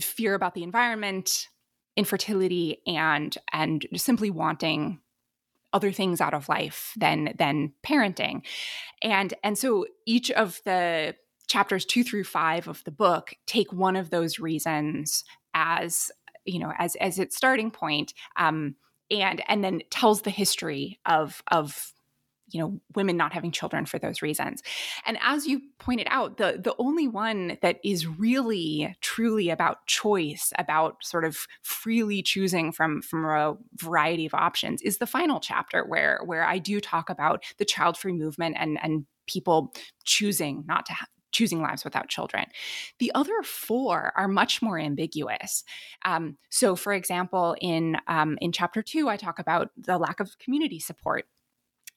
fear 0.00 0.34
about 0.34 0.54
the 0.54 0.62
environment 0.62 1.48
infertility 1.96 2.80
and 2.86 3.36
and 3.52 3.86
simply 3.96 4.30
wanting 4.30 5.00
other 5.72 5.92
things 5.92 6.20
out 6.20 6.32
of 6.32 6.48
life 6.48 6.92
than 6.96 7.34
than 7.36 7.72
parenting. 7.84 8.42
And 9.02 9.34
and 9.42 9.58
so 9.58 9.86
each 10.06 10.30
of 10.30 10.60
the 10.64 11.14
chapters 11.48 11.84
2 11.86 12.04
through 12.04 12.24
5 12.24 12.68
of 12.68 12.84
the 12.84 12.90
book 12.90 13.34
take 13.46 13.72
one 13.72 13.96
of 13.96 14.10
those 14.10 14.38
reasons 14.38 15.24
as 15.54 16.10
you 16.44 16.58
know 16.58 16.72
as 16.78 16.94
as 16.96 17.18
its 17.18 17.36
starting 17.36 17.70
point 17.70 18.14
um, 18.36 18.76
and 19.10 19.42
and 19.48 19.64
then 19.64 19.82
tells 19.90 20.22
the 20.22 20.30
history 20.30 20.98
of 21.04 21.42
of 21.50 21.92
you 22.50 22.60
know 22.60 22.80
women 22.94 23.16
not 23.16 23.32
having 23.32 23.50
children 23.50 23.86
for 23.86 23.98
those 23.98 24.22
reasons 24.22 24.62
and 25.06 25.18
as 25.22 25.46
you 25.46 25.60
pointed 25.78 26.06
out 26.10 26.36
the 26.36 26.60
the 26.62 26.74
only 26.78 27.08
one 27.08 27.58
that 27.62 27.78
is 27.84 28.06
really 28.06 28.96
truly 29.00 29.50
about 29.50 29.86
choice 29.86 30.52
about 30.58 30.96
sort 31.02 31.24
of 31.24 31.46
freely 31.62 32.22
choosing 32.22 32.72
from 32.72 33.02
from 33.02 33.24
a 33.24 33.56
variety 33.76 34.26
of 34.26 34.34
options 34.34 34.82
is 34.82 34.98
the 34.98 35.06
final 35.06 35.40
chapter 35.40 35.84
where 35.84 36.20
where 36.24 36.44
I 36.44 36.58
do 36.58 36.80
talk 36.80 37.10
about 37.10 37.42
the 37.58 37.64
child 37.64 37.96
free 37.96 38.12
movement 38.12 38.56
and 38.58 38.78
and 38.82 39.06
people 39.26 39.74
choosing 40.04 40.64
not 40.66 40.86
to 40.86 40.94
choosing 41.30 41.60
lives 41.60 41.84
without 41.84 42.08
children. 42.08 42.46
The 42.98 43.12
other 43.14 43.42
four 43.42 44.12
are 44.16 44.28
much 44.28 44.62
more 44.62 44.78
ambiguous. 44.78 45.62
Um, 46.04 46.38
so, 46.50 46.74
for 46.74 46.92
example, 46.92 47.54
in 47.60 47.98
um, 48.06 48.38
in 48.40 48.52
chapter 48.52 48.82
two, 48.82 49.08
I 49.08 49.16
talk 49.16 49.38
about 49.38 49.70
the 49.76 49.98
lack 49.98 50.20
of 50.20 50.38
community 50.38 50.80
support 50.80 51.26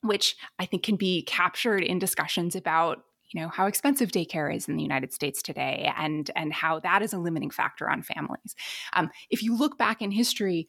which 0.02 0.36
I 0.60 0.66
think 0.66 0.84
can 0.84 0.96
be 0.96 1.24
captured 1.24 1.84
in 1.84 2.00
discussions 2.00 2.56
about 2.56 3.04
you 3.34 3.40
know 3.40 3.48
how 3.48 3.66
expensive 3.66 4.12
daycare 4.12 4.54
is 4.54 4.68
in 4.68 4.76
the 4.76 4.84
United 4.84 5.14
States 5.14 5.42
today, 5.42 5.92
and 5.98 6.30
and 6.36 6.52
how 6.54 6.80
that 6.82 7.02
is 7.02 7.14
a 7.14 7.18
limiting 7.18 7.50
factor 7.50 7.90
on 7.90 8.04
families. 8.04 8.56
Um, 8.94 9.10
if 9.30 9.42
you 9.42 9.58
look 9.58 9.78
back 9.78 10.02
in 10.02 10.12
history, 10.12 10.68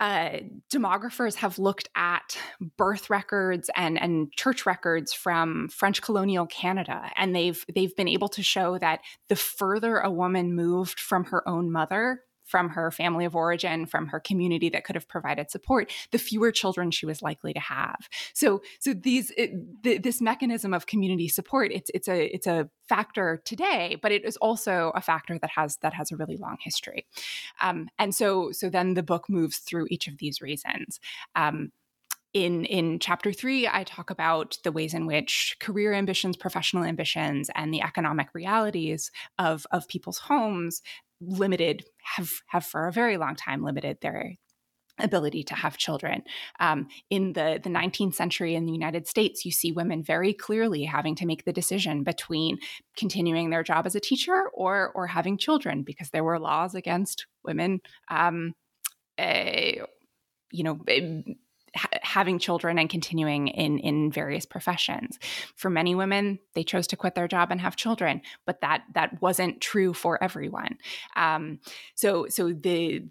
uh, 0.00 0.38
demographers 0.72 1.36
have 1.36 1.58
looked 1.58 1.88
at 1.96 2.38
birth 2.76 3.10
records 3.10 3.70
and 3.76 4.00
and 4.00 4.32
church 4.32 4.66
records 4.66 5.12
from 5.12 5.68
French 5.68 6.02
colonial 6.02 6.46
Canada, 6.46 7.10
and 7.16 7.34
they've 7.34 7.64
they've 7.74 7.96
been 7.96 8.08
able 8.08 8.28
to 8.28 8.42
show 8.42 8.78
that 8.78 9.00
the 9.28 9.36
further 9.36 9.98
a 9.98 10.10
woman 10.10 10.54
moved 10.54 11.00
from 11.00 11.24
her 11.24 11.46
own 11.48 11.72
mother, 11.72 12.20
from 12.48 12.70
her 12.70 12.90
family 12.90 13.24
of 13.24 13.36
origin, 13.36 13.86
from 13.86 14.08
her 14.08 14.18
community 14.18 14.68
that 14.70 14.84
could 14.84 14.96
have 14.96 15.06
provided 15.06 15.50
support, 15.50 15.92
the 16.10 16.18
fewer 16.18 16.50
children 16.50 16.90
she 16.90 17.06
was 17.06 17.22
likely 17.22 17.52
to 17.52 17.60
have. 17.60 18.08
So, 18.32 18.62
so 18.80 18.94
these 18.94 19.30
it, 19.36 19.52
th- 19.82 20.02
this 20.02 20.20
mechanism 20.20 20.74
of 20.74 20.86
community 20.86 21.28
support 21.28 21.70
it's 21.72 21.90
it's 21.94 22.08
a 22.08 22.34
it's 22.34 22.46
a 22.46 22.68
factor 22.88 23.42
today, 23.44 23.98
but 24.02 24.12
it 24.12 24.24
is 24.24 24.36
also 24.38 24.92
a 24.94 25.00
factor 25.00 25.38
that 25.38 25.50
has 25.50 25.76
that 25.78 25.94
has 25.94 26.10
a 26.10 26.16
really 26.16 26.36
long 26.36 26.56
history. 26.60 27.06
Um, 27.60 27.88
and 27.98 28.14
so 28.14 28.50
so 28.52 28.70
then 28.70 28.94
the 28.94 29.02
book 29.02 29.28
moves 29.28 29.58
through 29.58 29.86
each 29.90 30.08
of 30.08 30.18
these 30.18 30.40
reasons. 30.40 31.00
Um, 31.36 31.72
in 32.34 32.66
in 32.66 32.98
chapter 32.98 33.32
three 33.32 33.66
i 33.66 33.82
talk 33.84 34.10
about 34.10 34.58
the 34.62 34.70
ways 34.70 34.92
in 34.92 35.06
which 35.06 35.56
career 35.60 35.94
ambitions 35.94 36.36
professional 36.36 36.84
ambitions 36.84 37.48
and 37.54 37.72
the 37.72 37.80
economic 37.80 38.28
realities 38.34 39.10
of 39.38 39.66
of 39.70 39.88
people's 39.88 40.18
homes 40.18 40.82
limited 41.20 41.84
have 42.16 42.30
have 42.46 42.64
for 42.64 42.86
a 42.86 42.92
very 42.92 43.16
long 43.16 43.34
time 43.34 43.62
limited 43.62 43.98
their 44.00 44.34
ability 44.98 45.42
to 45.44 45.54
have 45.54 45.76
children. 45.76 46.22
Um, 46.60 46.88
in 47.10 47.32
the, 47.32 47.60
the 47.62 47.70
19th 47.70 48.14
century 48.14 48.54
in 48.54 48.66
the 48.66 48.72
United 48.72 49.06
States, 49.06 49.44
you 49.44 49.52
see 49.52 49.72
women 49.72 50.02
very 50.02 50.32
clearly 50.32 50.84
having 50.84 51.14
to 51.16 51.26
make 51.26 51.44
the 51.44 51.52
decision 51.52 52.02
between 52.02 52.58
continuing 52.96 53.50
their 53.50 53.62
job 53.62 53.86
as 53.86 53.94
a 53.94 54.00
teacher 54.00 54.44
or, 54.52 54.90
or 54.94 55.06
having 55.06 55.38
children 55.38 55.82
because 55.82 56.10
there 56.10 56.24
were 56.24 56.38
laws 56.38 56.74
against 56.74 57.26
women, 57.44 57.80
um, 58.10 58.54
you 59.18 60.64
know, 60.64 60.78
having 61.74 62.38
children 62.38 62.78
and 62.78 62.88
continuing 62.88 63.48
in 63.48 63.78
in 63.78 64.10
various 64.10 64.46
professions. 64.46 65.18
For 65.56 65.70
many 65.70 65.94
women, 65.94 66.38
they 66.54 66.64
chose 66.64 66.86
to 66.88 66.96
quit 66.96 67.14
their 67.14 67.28
job 67.28 67.50
and 67.50 67.60
have 67.60 67.76
children, 67.76 68.22
but 68.46 68.60
that 68.60 68.82
that 68.94 69.20
wasn't 69.20 69.60
true 69.60 69.94
for 69.94 70.22
everyone. 70.22 70.78
Um, 71.16 71.60
so 71.94 72.26
so 72.28 72.52
the, 72.52 73.04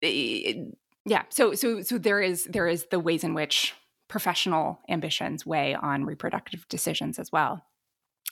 the 0.00 0.72
yeah 1.04 1.24
so 1.30 1.54
so 1.54 1.82
so 1.82 1.98
there 1.98 2.20
is 2.20 2.44
there 2.44 2.68
is 2.68 2.86
the 2.90 3.00
ways 3.00 3.24
in 3.24 3.34
which 3.34 3.74
professional 4.08 4.78
ambitions 4.88 5.44
weigh 5.44 5.74
on 5.74 6.04
reproductive 6.04 6.66
decisions 6.68 7.18
as 7.18 7.30
well. 7.30 7.64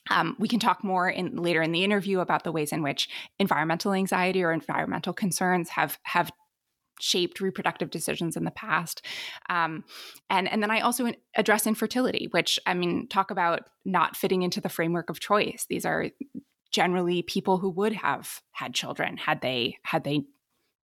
Um, 0.08 0.36
we 0.38 0.48
can 0.48 0.60
talk 0.60 0.84
more 0.84 1.08
in 1.08 1.36
later 1.36 1.62
in 1.62 1.72
the 1.72 1.84
interview 1.84 2.20
about 2.20 2.44
the 2.44 2.52
ways 2.52 2.72
in 2.72 2.82
which 2.82 3.08
environmental 3.38 3.92
anxiety 3.92 4.42
or 4.42 4.52
environmental 4.52 5.12
concerns 5.12 5.70
have 5.70 5.98
have 6.04 6.30
shaped 7.00 7.40
reproductive 7.40 7.90
decisions 7.90 8.36
in 8.36 8.44
the 8.44 8.50
past. 8.50 9.04
Um, 9.48 9.84
and, 10.30 10.48
and 10.50 10.62
then 10.62 10.70
I 10.70 10.80
also 10.80 11.12
address 11.34 11.66
infertility, 11.66 12.28
which 12.30 12.58
I 12.66 12.74
mean, 12.74 13.08
talk 13.08 13.30
about 13.30 13.68
not 13.84 14.16
fitting 14.16 14.42
into 14.42 14.60
the 14.60 14.68
framework 14.68 15.10
of 15.10 15.20
choice. 15.20 15.66
These 15.68 15.84
are 15.84 16.06
generally 16.72 17.22
people 17.22 17.58
who 17.58 17.70
would 17.70 17.92
have 17.92 18.40
had 18.52 18.74
children 18.74 19.16
had 19.16 19.40
they 19.40 19.78
had 19.82 20.04
they 20.04 20.24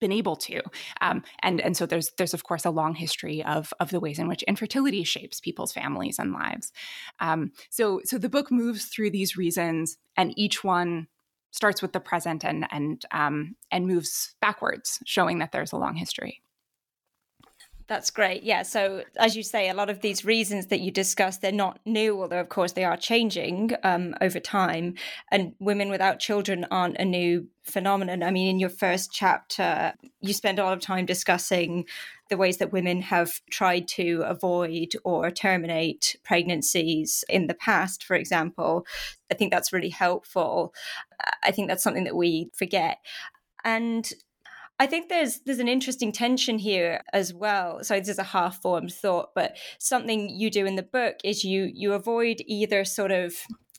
been 0.01 0.13
able 0.13 0.37
to 0.37 0.61
um, 1.01 1.23
and 1.43 1.61
and 1.61 1.77
so 1.77 1.85
there's 1.85 2.11
there's 2.17 2.33
of 2.33 2.45
course 2.45 2.65
a 2.65 2.71
long 2.71 2.95
history 2.95 3.45
of 3.45 3.73
of 3.81 3.91
the 3.91 4.01
ways 4.01 4.19
in 4.19 4.29
which 4.29 4.43
infertility 4.45 5.05
shapes 5.05 5.41
people's 5.41 5.73
families 5.73 6.19
and 6.19 6.33
lives 6.33 6.73
um, 7.21 7.53
so 7.71 8.01
so 8.05 8.19
the 8.19 8.29
book 8.29 8.51
moves 8.51 8.87
through 8.87 9.11
these 9.11 9.37
reasons 9.37 9.99
and 10.17 10.33
each 10.37 10.65
one 10.65 11.07
starts 11.51 11.83
with 11.83 11.93
the 11.93 12.01
present 12.01 12.45
and 12.45 12.67
and 12.71 13.05
um, 13.13 13.57
and 13.71 13.87
moves 13.87 14.35
backwards, 14.41 14.99
showing 15.07 15.39
that 15.39 15.53
there's 15.53 15.73
a 15.73 15.77
long 15.77 15.97
history. 15.97 16.43
That's 17.91 18.13
great. 18.13 18.45
Yeah. 18.45 18.63
So, 18.63 19.03
as 19.17 19.35
you 19.35 19.43
say, 19.43 19.69
a 19.69 19.75
lot 19.75 19.91
of 19.91 20.01
these 20.01 20.25
reasons 20.25 20.69
that 20.69 20.79
you 20.79 20.93
discuss, 20.93 21.39
they're 21.39 21.51
not 21.51 21.81
new, 21.85 22.23
although, 22.23 22.39
of 22.39 22.49
course, 22.49 22.71
they 22.71 22.85
are 22.85 22.97
changing 22.97 23.73
um, 23.83 24.15
over 24.21 24.39
time. 24.39 24.95
And 25.33 25.55
women 25.59 25.91
without 25.91 26.21
children 26.21 26.65
aren't 26.71 26.99
a 26.99 27.05
new 27.05 27.49
phenomenon. 27.65 28.23
I 28.23 28.31
mean, 28.31 28.47
in 28.47 28.61
your 28.61 28.71
first 28.71 29.11
chapter, 29.11 29.95
you 30.21 30.33
spend 30.33 30.61
a 30.61 30.63
lot 30.63 30.75
of 30.75 30.81
time 30.81 31.05
discussing 31.05 31.85
the 32.29 32.37
ways 32.37 32.59
that 32.59 32.73
women 32.73 33.03
have 33.03 33.41
tried 33.51 33.89
to 33.89 34.23
avoid 34.25 34.91
or 35.03 35.33
terminate 35.33 36.15
pregnancies 36.23 37.25
in 37.29 37.49
the 37.49 37.55
past, 37.55 38.05
for 38.05 38.15
example. 38.15 38.87
I 39.33 39.35
think 39.35 39.51
that's 39.51 39.73
really 39.73 39.89
helpful. 39.89 40.73
I 41.43 41.51
think 41.51 41.67
that's 41.67 41.83
something 41.83 42.05
that 42.05 42.15
we 42.15 42.51
forget. 42.55 42.99
And 43.65 44.09
I 44.81 44.87
think 44.87 45.11
there's 45.11 45.41
there's 45.41 45.59
an 45.59 45.69
interesting 45.69 46.11
tension 46.11 46.59
here 46.59 47.03
as 47.13 47.35
well. 47.35 47.85
So 47.85 47.99
this 47.99 48.09
is 48.09 48.19
a 48.19 48.23
half 48.23 48.63
formed 48.63 48.95
thought, 48.95 49.35
but 49.35 49.59
something 49.79 50.31
you 50.31 50.51
do 50.51 50.65
in 50.65 50.77
the 50.77 50.83
book 50.83 51.17
is 51.23 51.45
you 51.45 51.71
you 51.73 51.93
avoid 51.93 52.39
either 52.47 52.87
sort 52.87 53.13
of 53.13 53.35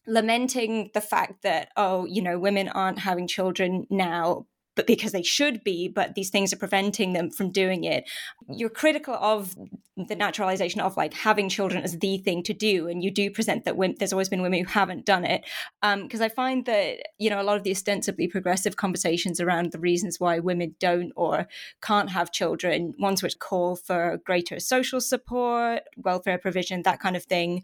lamenting 0.05 0.91
the 0.93 1.01
fact 1.01 1.41
that 1.41 1.69
oh 1.75 2.05
you 2.05 2.21
know 2.21 2.37
women 2.37 2.67
aren't 2.67 2.99
having 2.99 3.27
children 3.27 3.87
now 3.89 4.45
but 4.75 4.87
because 4.87 5.11
they 5.11 5.23
should 5.23 5.63
be, 5.63 5.87
but 5.87 6.15
these 6.15 6.29
things 6.29 6.53
are 6.53 6.57
preventing 6.57 7.13
them 7.13 7.29
from 7.29 7.51
doing 7.51 7.83
it. 7.83 8.09
You're 8.47 8.69
critical 8.69 9.15
of 9.15 9.55
the 9.97 10.15
naturalization 10.15 10.81
of 10.81 10.95
like 10.97 11.13
having 11.13 11.49
children 11.49 11.83
as 11.83 11.97
the 11.99 12.17
thing 12.19 12.43
to 12.43 12.53
do, 12.53 12.87
and 12.87 13.03
you 13.03 13.11
do 13.11 13.29
present 13.29 13.65
that 13.65 13.75
there's 13.99 14.13
always 14.13 14.29
been 14.29 14.41
women 14.41 14.59
who 14.59 14.69
haven't 14.69 15.05
done 15.05 15.25
it. 15.25 15.43
Because 15.81 16.21
um, 16.21 16.25
I 16.25 16.29
find 16.29 16.65
that 16.65 16.97
you 17.19 17.29
know 17.29 17.41
a 17.41 17.43
lot 17.43 17.57
of 17.57 17.63
the 17.63 17.71
ostensibly 17.71 18.27
progressive 18.27 18.77
conversations 18.77 19.39
around 19.39 19.71
the 19.71 19.79
reasons 19.79 20.19
why 20.19 20.39
women 20.39 20.75
don't 20.79 21.11
or 21.15 21.47
can't 21.81 22.09
have 22.09 22.31
children, 22.31 22.93
ones 22.97 23.21
which 23.21 23.39
call 23.39 23.75
for 23.75 24.21
greater 24.25 24.59
social 24.59 25.01
support, 25.01 25.81
welfare 25.97 26.37
provision, 26.37 26.83
that 26.83 26.99
kind 26.99 27.15
of 27.15 27.23
thing, 27.25 27.63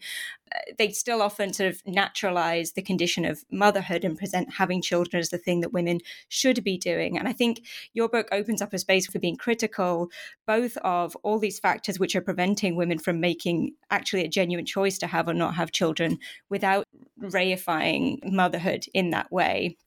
they 0.78 0.92
still 0.92 1.22
often 1.22 1.54
sort 1.54 1.70
of 1.70 1.82
naturalize 1.86 2.74
the 2.74 2.82
condition 2.82 3.26
of 3.26 3.44
motherhood 3.52 4.04
and 4.04 4.18
present 4.18 4.54
having 4.54 4.82
children 4.82 5.20
as 5.20 5.30
the 5.30 5.38
thing 5.38 5.62
that 5.62 5.74
women 5.74 6.00
should 6.30 6.64
be 6.64 6.78
doing. 6.78 6.97
And 6.98 7.28
I 7.28 7.34
think 7.34 7.62
your 7.94 8.10
book 8.10 8.28
opens 8.32 8.62
up 8.62 8.74
a 8.74 8.80
space 8.80 9.08
for 9.08 9.20
being 9.20 9.36
critical, 9.36 10.10
both 10.46 10.78
of 10.78 11.16
all 11.18 11.40
these 11.40 11.60
factors 11.60 12.00
which 12.00 12.16
are 12.16 12.22
preventing 12.22 12.76
women 12.76 12.98
from 12.98 13.20
making 13.20 13.74
actually 13.92 14.24
a 14.24 14.30
genuine 14.30 14.66
choice 14.66 14.98
to 15.00 15.08
have 15.08 15.28
or 15.28 15.34
not 15.34 15.56
have 15.56 15.72
children 15.72 16.18
without 16.50 16.86
reifying 17.22 18.18
motherhood 18.32 18.86
in 18.94 19.12
that 19.12 19.32
way. 19.32 19.78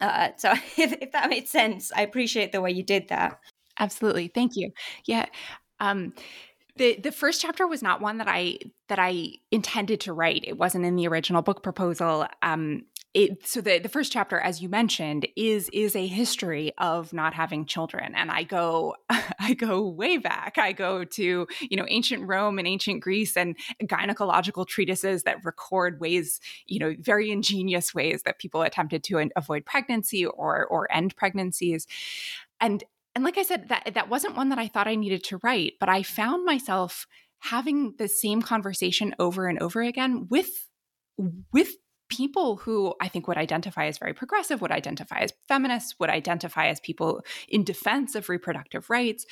Uh, 0.00 0.30
so 0.36 0.52
if, 0.76 0.92
if 1.00 1.12
that 1.12 1.30
made 1.30 1.48
sense, 1.48 1.92
I 1.94 2.02
appreciate 2.02 2.52
the 2.52 2.60
way 2.60 2.70
you 2.70 2.82
did 2.82 3.08
that. 3.08 3.38
Absolutely. 3.78 4.28
Thank 4.28 4.56
you. 4.56 4.72
Yeah. 5.04 5.26
Um, 5.80 6.14
the 6.76 6.98
the 7.02 7.12
first 7.12 7.40
chapter 7.40 7.66
was 7.66 7.82
not 7.82 8.00
one 8.00 8.18
that 8.18 8.28
I 8.28 8.58
that 8.88 8.98
I 8.98 9.32
intended 9.50 10.00
to 10.02 10.12
write. 10.12 10.44
It 10.46 10.58
wasn't 10.58 10.84
in 10.84 10.96
the 10.96 11.08
original 11.08 11.42
book 11.42 11.62
proposal. 11.62 12.26
Um, 12.42 12.84
it, 13.16 13.46
so 13.46 13.62
the, 13.62 13.78
the 13.78 13.88
first 13.88 14.12
chapter, 14.12 14.38
as 14.38 14.60
you 14.60 14.68
mentioned, 14.68 15.26
is 15.36 15.70
is 15.72 15.96
a 15.96 16.06
history 16.06 16.74
of 16.76 17.14
not 17.14 17.32
having 17.32 17.64
children, 17.64 18.14
and 18.14 18.30
I 18.30 18.42
go 18.42 18.94
I 19.40 19.54
go 19.54 19.88
way 19.88 20.18
back. 20.18 20.58
I 20.58 20.72
go 20.72 21.02
to 21.02 21.46
you 21.58 21.76
know 21.78 21.86
ancient 21.88 22.28
Rome 22.28 22.58
and 22.58 22.68
ancient 22.68 23.00
Greece 23.00 23.34
and 23.34 23.56
gynecological 23.84 24.66
treatises 24.66 25.22
that 25.22 25.42
record 25.46 25.98
ways 25.98 26.40
you 26.66 26.78
know 26.78 26.94
very 27.00 27.30
ingenious 27.30 27.94
ways 27.94 28.22
that 28.24 28.38
people 28.38 28.60
attempted 28.60 29.02
to 29.04 29.30
avoid 29.34 29.64
pregnancy 29.64 30.26
or 30.26 30.66
or 30.66 30.92
end 30.92 31.16
pregnancies, 31.16 31.86
and 32.60 32.84
and 33.14 33.24
like 33.24 33.38
I 33.38 33.44
said, 33.44 33.70
that 33.70 33.94
that 33.94 34.10
wasn't 34.10 34.36
one 34.36 34.50
that 34.50 34.58
I 34.58 34.68
thought 34.68 34.88
I 34.88 34.94
needed 34.94 35.24
to 35.24 35.40
write, 35.42 35.72
but 35.80 35.88
I 35.88 36.02
found 36.02 36.44
myself 36.44 37.06
having 37.38 37.94
the 37.96 38.08
same 38.08 38.42
conversation 38.42 39.14
over 39.18 39.46
and 39.46 39.58
over 39.58 39.80
again 39.80 40.26
with 40.28 40.68
with 41.50 41.76
people 42.08 42.56
who 42.56 42.94
I 43.00 43.08
think 43.08 43.26
would 43.28 43.36
identify 43.36 43.86
as 43.86 43.98
very 43.98 44.14
progressive, 44.14 44.60
would 44.60 44.72
identify 44.72 45.18
as 45.18 45.32
feminists, 45.48 45.96
would 45.98 46.10
identify 46.10 46.68
as 46.68 46.80
people 46.80 47.22
in 47.48 47.64
defense 47.64 48.14
of 48.14 48.28
reproductive 48.28 48.90
rights, 48.90 49.26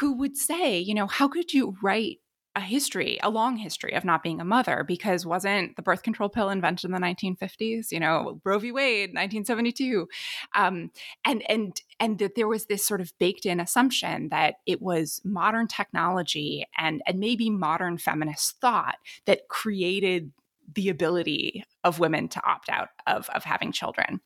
who 0.00 0.14
would 0.14 0.36
say, 0.36 0.78
you 0.78 0.94
know, 0.94 1.06
how 1.06 1.28
could 1.28 1.52
you 1.52 1.76
write 1.82 2.18
a 2.54 2.60
history, 2.60 3.18
a 3.22 3.30
long 3.30 3.56
history 3.56 3.94
of 3.94 4.04
not 4.04 4.22
being 4.22 4.40
a 4.40 4.44
mother 4.44 4.84
because 4.86 5.24
wasn't 5.24 5.74
the 5.76 5.82
birth 5.82 6.02
control 6.02 6.28
pill 6.28 6.50
invented 6.50 6.84
in 6.84 6.92
the 6.92 6.98
1950s? 6.98 7.90
You 7.90 8.00
know, 8.00 8.40
Roe 8.44 8.58
v. 8.58 8.72
Wade, 8.72 9.10
1972, 9.10 10.06
um, 10.54 10.90
and 11.24 11.42
and 11.50 11.80
and 11.98 12.18
that 12.18 12.34
there 12.34 12.48
was 12.48 12.66
this 12.66 12.84
sort 12.84 13.00
of 13.00 13.12
baked 13.18 13.46
in 13.46 13.58
assumption 13.58 14.28
that 14.28 14.56
it 14.66 14.82
was 14.82 15.20
modern 15.24 15.66
technology 15.66 16.66
and 16.76 17.02
and 17.06 17.18
maybe 17.18 17.48
modern 17.48 17.96
feminist 17.96 18.60
thought 18.60 18.96
that 19.24 19.48
created 19.48 20.32
the 20.74 20.88
ability 20.88 21.64
of 21.84 21.98
women 21.98 22.28
to 22.28 22.42
opt 22.46 22.68
out 22.68 22.88
of 23.06 23.28
of 23.30 23.44
having 23.44 23.72
children. 23.72 24.20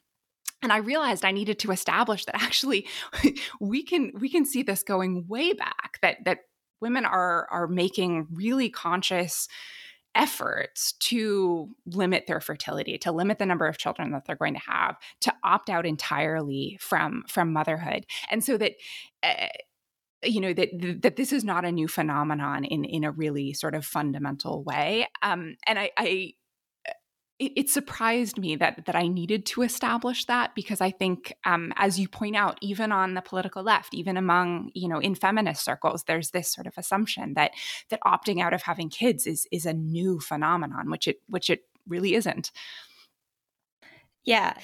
And 0.62 0.72
i 0.72 0.78
realized 0.78 1.24
i 1.24 1.32
needed 1.32 1.58
to 1.60 1.70
establish 1.70 2.24
that 2.24 2.42
actually 2.42 2.86
we 3.60 3.82
can 3.82 4.12
we 4.18 4.28
can 4.28 4.44
see 4.44 4.62
this 4.62 4.82
going 4.82 5.26
way 5.28 5.52
back 5.52 5.98
that 6.02 6.24
that 6.24 6.38
women 6.80 7.04
are 7.04 7.46
are 7.50 7.68
making 7.68 8.26
really 8.32 8.70
conscious 8.70 9.48
efforts 10.16 10.92
to 10.94 11.68
limit 11.84 12.26
their 12.26 12.40
fertility 12.40 12.96
to 12.96 13.12
limit 13.12 13.38
the 13.38 13.46
number 13.46 13.66
of 13.66 13.76
children 13.76 14.12
that 14.12 14.24
they're 14.24 14.34
going 14.34 14.54
to 14.54 14.60
have 14.60 14.96
to 15.20 15.32
opt 15.44 15.68
out 15.68 15.84
entirely 15.84 16.78
from 16.80 17.22
from 17.28 17.52
motherhood. 17.52 18.06
And 18.30 18.42
so 18.42 18.56
that 18.56 18.72
uh, 19.22 19.48
you 20.28 20.40
know 20.40 20.52
that 20.52 20.68
that 21.02 21.16
this 21.16 21.32
is 21.32 21.44
not 21.44 21.64
a 21.64 21.72
new 21.72 21.88
phenomenon 21.88 22.64
in 22.64 22.84
in 22.84 23.04
a 23.04 23.10
really 23.10 23.52
sort 23.52 23.74
of 23.74 23.84
fundamental 23.84 24.62
way 24.64 25.06
um 25.22 25.56
and 25.66 25.78
i 25.78 25.90
i 25.96 26.32
it, 27.38 27.52
it, 27.54 27.70
surprised 27.70 28.38
me 28.38 28.56
that 28.56 28.86
that 28.86 28.96
I 28.96 29.08
needed 29.08 29.44
to 29.46 29.62
establish 29.62 30.24
that 30.24 30.54
because 30.54 30.80
I 30.80 30.90
think, 30.90 31.34
um, 31.44 31.72
as 31.76 32.00
you 32.00 32.08
point 32.08 32.34
out, 32.34 32.58
even 32.62 32.92
on 32.92 33.12
the 33.14 33.20
political 33.20 33.62
left, 33.62 33.92
even 33.92 34.16
among 34.16 34.70
you 34.74 34.88
know 34.88 34.98
in 34.98 35.14
feminist 35.14 35.62
circles, 35.64 36.04
there's 36.04 36.30
this 36.30 36.50
sort 36.50 36.66
of 36.66 36.74
assumption 36.78 37.34
that 37.34 37.50
that 37.90 38.00
opting 38.06 38.40
out 38.40 38.54
of 38.54 38.62
having 38.62 38.88
kids 38.88 39.26
is 39.26 39.46
is 39.52 39.66
a 39.66 39.74
new 39.74 40.18
phenomenon, 40.18 40.90
which 40.90 41.06
it 41.06 41.18
which 41.28 41.50
it 41.50 41.60
really 41.86 42.14
isn't. 42.14 42.52
Yeah. 44.26 44.54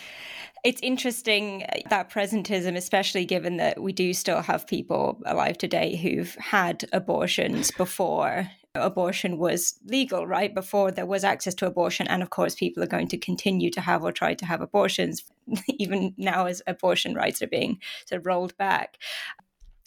It's 0.65 0.81
interesting 0.83 1.65
uh, 1.65 1.81
that 1.91 2.11
presentism, 2.11 2.77
especially 2.77 3.25
given 3.25 3.57
that 3.57 3.83
we 3.83 3.93
do 3.93 4.13
still 4.13 4.43
have 4.43 4.67
people 4.67 5.21
alive 5.27 5.59
today 5.59 5.97
who've 5.97 6.35
had 6.37 6.85
abortions 6.93 7.71
before 7.71 8.49
abortion 8.75 9.39
was 9.39 9.79
legal, 9.85 10.27
right? 10.27 10.55
Before 10.55 10.91
there 10.91 11.07
was 11.07 11.25
access 11.25 11.55
to 11.57 11.67
abortion. 11.67 12.07
And 12.09 12.23
of 12.23 12.31
course, 12.31 12.55
people 12.55 12.83
are 12.83 12.89
going 12.89 13.09
to 13.09 13.19
continue 13.19 13.71
to 13.71 13.81
have 13.81 14.03
or 14.03 14.13
try 14.13 14.35
to 14.35 14.47
have 14.47 14.61
abortions, 14.61 15.25
even 15.69 16.15
now 16.17 16.47
as 16.47 16.63
abortion 16.67 17.15
rights 17.15 17.43
are 17.43 17.49
being 17.49 17.79
sort 18.07 18.21
of 18.21 18.27
rolled 18.27 18.57
back. 18.57 18.97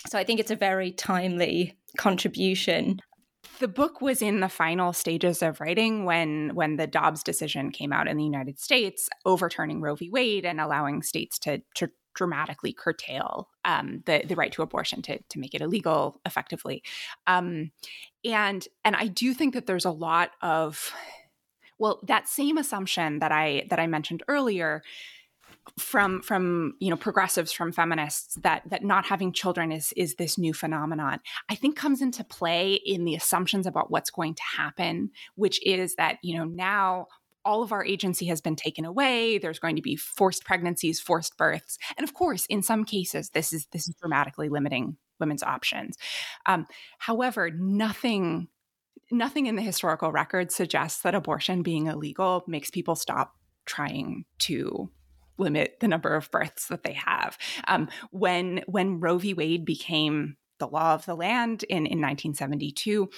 So 0.08 0.20
I 0.20 0.24
think 0.24 0.40
it's 0.40 0.52
a 0.52 0.56
very 0.56 0.92
timely 0.92 1.78
contribution. 1.98 3.02
The 3.60 3.68
book 3.68 4.02
was 4.02 4.22
in 4.22 4.40
the 4.42 4.50
final 4.50 4.92
stages 4.94 5.42
of 5.42 5.60
writing 5.62 6.06
when 6.06 6.52
when 6.56 6.76
the 6.76 6.88
Dobbs 6.88 7.24
decision 7.24 7.72
came 7.72 7.94
out 7.94 8.08
in 8.08 8.18
the 8.18 8.24
United 8.24 8.60
States, 8.60 9.10
overturning 9.26 9.82
Roe 9.82 9.96
v. 9.96 10.10
Wade 10.10 10.46
and 10.46 10.60
allowing 10.60 11.02
states 11.02 11.40
to, 11.40 11.62
to 11.76 11.90
dramatically 12.16 12.74
curtail 12.74 13.50
um, 13.64 14.04
the 14.06 14.24
the 14.26 14.36
right 14.36 14.52
to 14.54 14.62
abortion 14.62 15.02
to 15.04 15.20
to 15.30 15.40
make 15.40 15.54
it 15.54 15.62
illegal 15.62 16.20
effectively, 16.26 16.84
um, 17.28 17.72
and 18.24 18.68
and 18.84 18.96
I 18.96 19.08
do 19.08 19.34
think 19.34 19.54
that 19.54 19.68
there's 19.68 19.86
a 19.86 19.92
lot 19.92 20.32
of 20.42 20.92
well 21.78 22.02
that 22.08 22.28
same 22.28 22.58
assumption 22.58 23.20
that 23.20 23.32
I 23.32 23.68
that 23.70 23.80
I 23.80 23.88
mentioned 23.88 24.24
earlier 24.28 24.82
from 25.80 26.22
from 26.22 26.74
you 26.80 26.90
know 26.90 26.96
progressives 26.96 27.52
from 27.52 27.72
feminists 27.72 28.36
that 28.44 28.64
that 28.70 28.84
not 28.84 29.06
having 29.06 29.32
children 29.32 29.72
is 29.72 29.94
is 29.98 30.16
this 30.16 30.38
new 30.38 30.54
phenomenon. 30.54 31.20
I 31.50 31.56
think 31.56 31.76
comes 31.76 32.02
into 32.02 32.24
play 32.24 32.74
in 32.74 33.06
the 33.06 33.16
assumptions 33.16 33.66
about 33.68 33.92
what's 33.92 34.10
going 34.10 34.36
to 34.36 34.44
happen 34.58 35.12
which 35.36 35.66
is 35.66 35.96
that 35.96 36.18
you 36.22 36.38
know 36.38 36.46
now 36.46 37.08
all 37.44 37.62
of 37.62 37.72
our 37.72 37.86
agency 37.86 38.26
has 38.26 38.42
been 38.42 38.56
taken 38.56 38.86
away. 38.86 39.38
There's 39.38 39.60
going 39.60 39.76
to 39.76 39.82
be 39.82 39.96
forced 39.96 40.44
pregnancies 40.46 41.00
forced 41.00 41.38
births. 41.38 41.78
And 41.98 42.04
of 42.04 42.14
course 42.14 42.46
in 42.48 42.62
some 42.62 42.86
cases 42.86 43.30
this 43.32 43.54
is 43.54 43.68
this 43.72 43.88
is 43.88 43.96
dramatically 43.96 44.50
limiting 44.50 44.98
women's 45.20 45.44
options. 45.44 45.98
Um, 46.46 46.68
however 47.00 47.52
nothing 47.52 48.48
nothing 49.12 49.46
in 49.46 49.56
the 49.56 49.62
historical 49.62 50.12
record 50.12 50.52
suggests 50.52 51.02
that 51.02 51.16
abortion 51.16 51.62
being 51.62 51.88
illegal 51.88 52.44
makes 52.48 52.72
people 52.72 52.96
stop 52.96 53.36
trying 53.66 54.26
to 54.40 54.90
limit 55.38 55.78
the 55.80 55.88
number 55.88 56.16
of 56.16 56.32
births 56.32 56.68
that 56.68 56.84
they 56.84 56.94
have 56.94 57.38
um, 57.68 57.88
when 58.12 58.64
when 58.68 59.00
roe 59.00 59.18
v 59.18 59.34
wade 59.34 59.66
became 59.66 60.38
the 60.60 60.68
law 60.68 60.94
of 60.94 61.06
the 61.06 61.16
land 61.16 61.64
in, 61.64 61.86
in 61.86 62.02
1972 62.02 63.10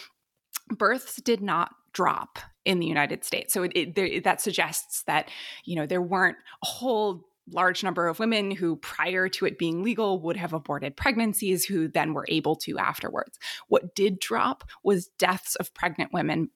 births 0.69 1.21
did 1.21 1.41
not 1.41 1.71
drop 1.93 2.39
in 2.65 2.79
the 2.79 2.85
United 2.85 3.23
States. 3.23 3.53
So 3.53 3.63
it, 3.63 3.71
it, 3.73 3.95
there, 3.95 4.21
that 4.21 4.41
suggests 4.41 5.03
that 5.03 5.29
you 5.65 5.75
know 5.75 5.85
there 5.85 6.01
weren't 6.01 6.37
a 6.63 6.67
whole 6.67 7.27
large 7.49 7.83
number 7.83 8.07
of 8.07 8.19
women 8.19 8.51
who 8.51 8.75
prior 8.75 9.29
to 9.29 9.45
it 9.45 9.57
being 9.57 9.81
legal 9.81 10.21
would 10.21 10.35
have 10.35 10.53
aborted 10.53 10.97
pregnancies 10.97 11.63
who 11.63 11.87
then 11.87 12.13
were 12.13 12.25
able 12.27 12.55
to 12.57 12.77
afterwards. 12.77 13.39
What 13.69 13.95
did 13.95 14.19
drop 14.19 14.65
was 14.83 15.07
deaths 15.17 15.55
of 15.55 15.73
pregnant 15.73 16.11
women 16.11 16.49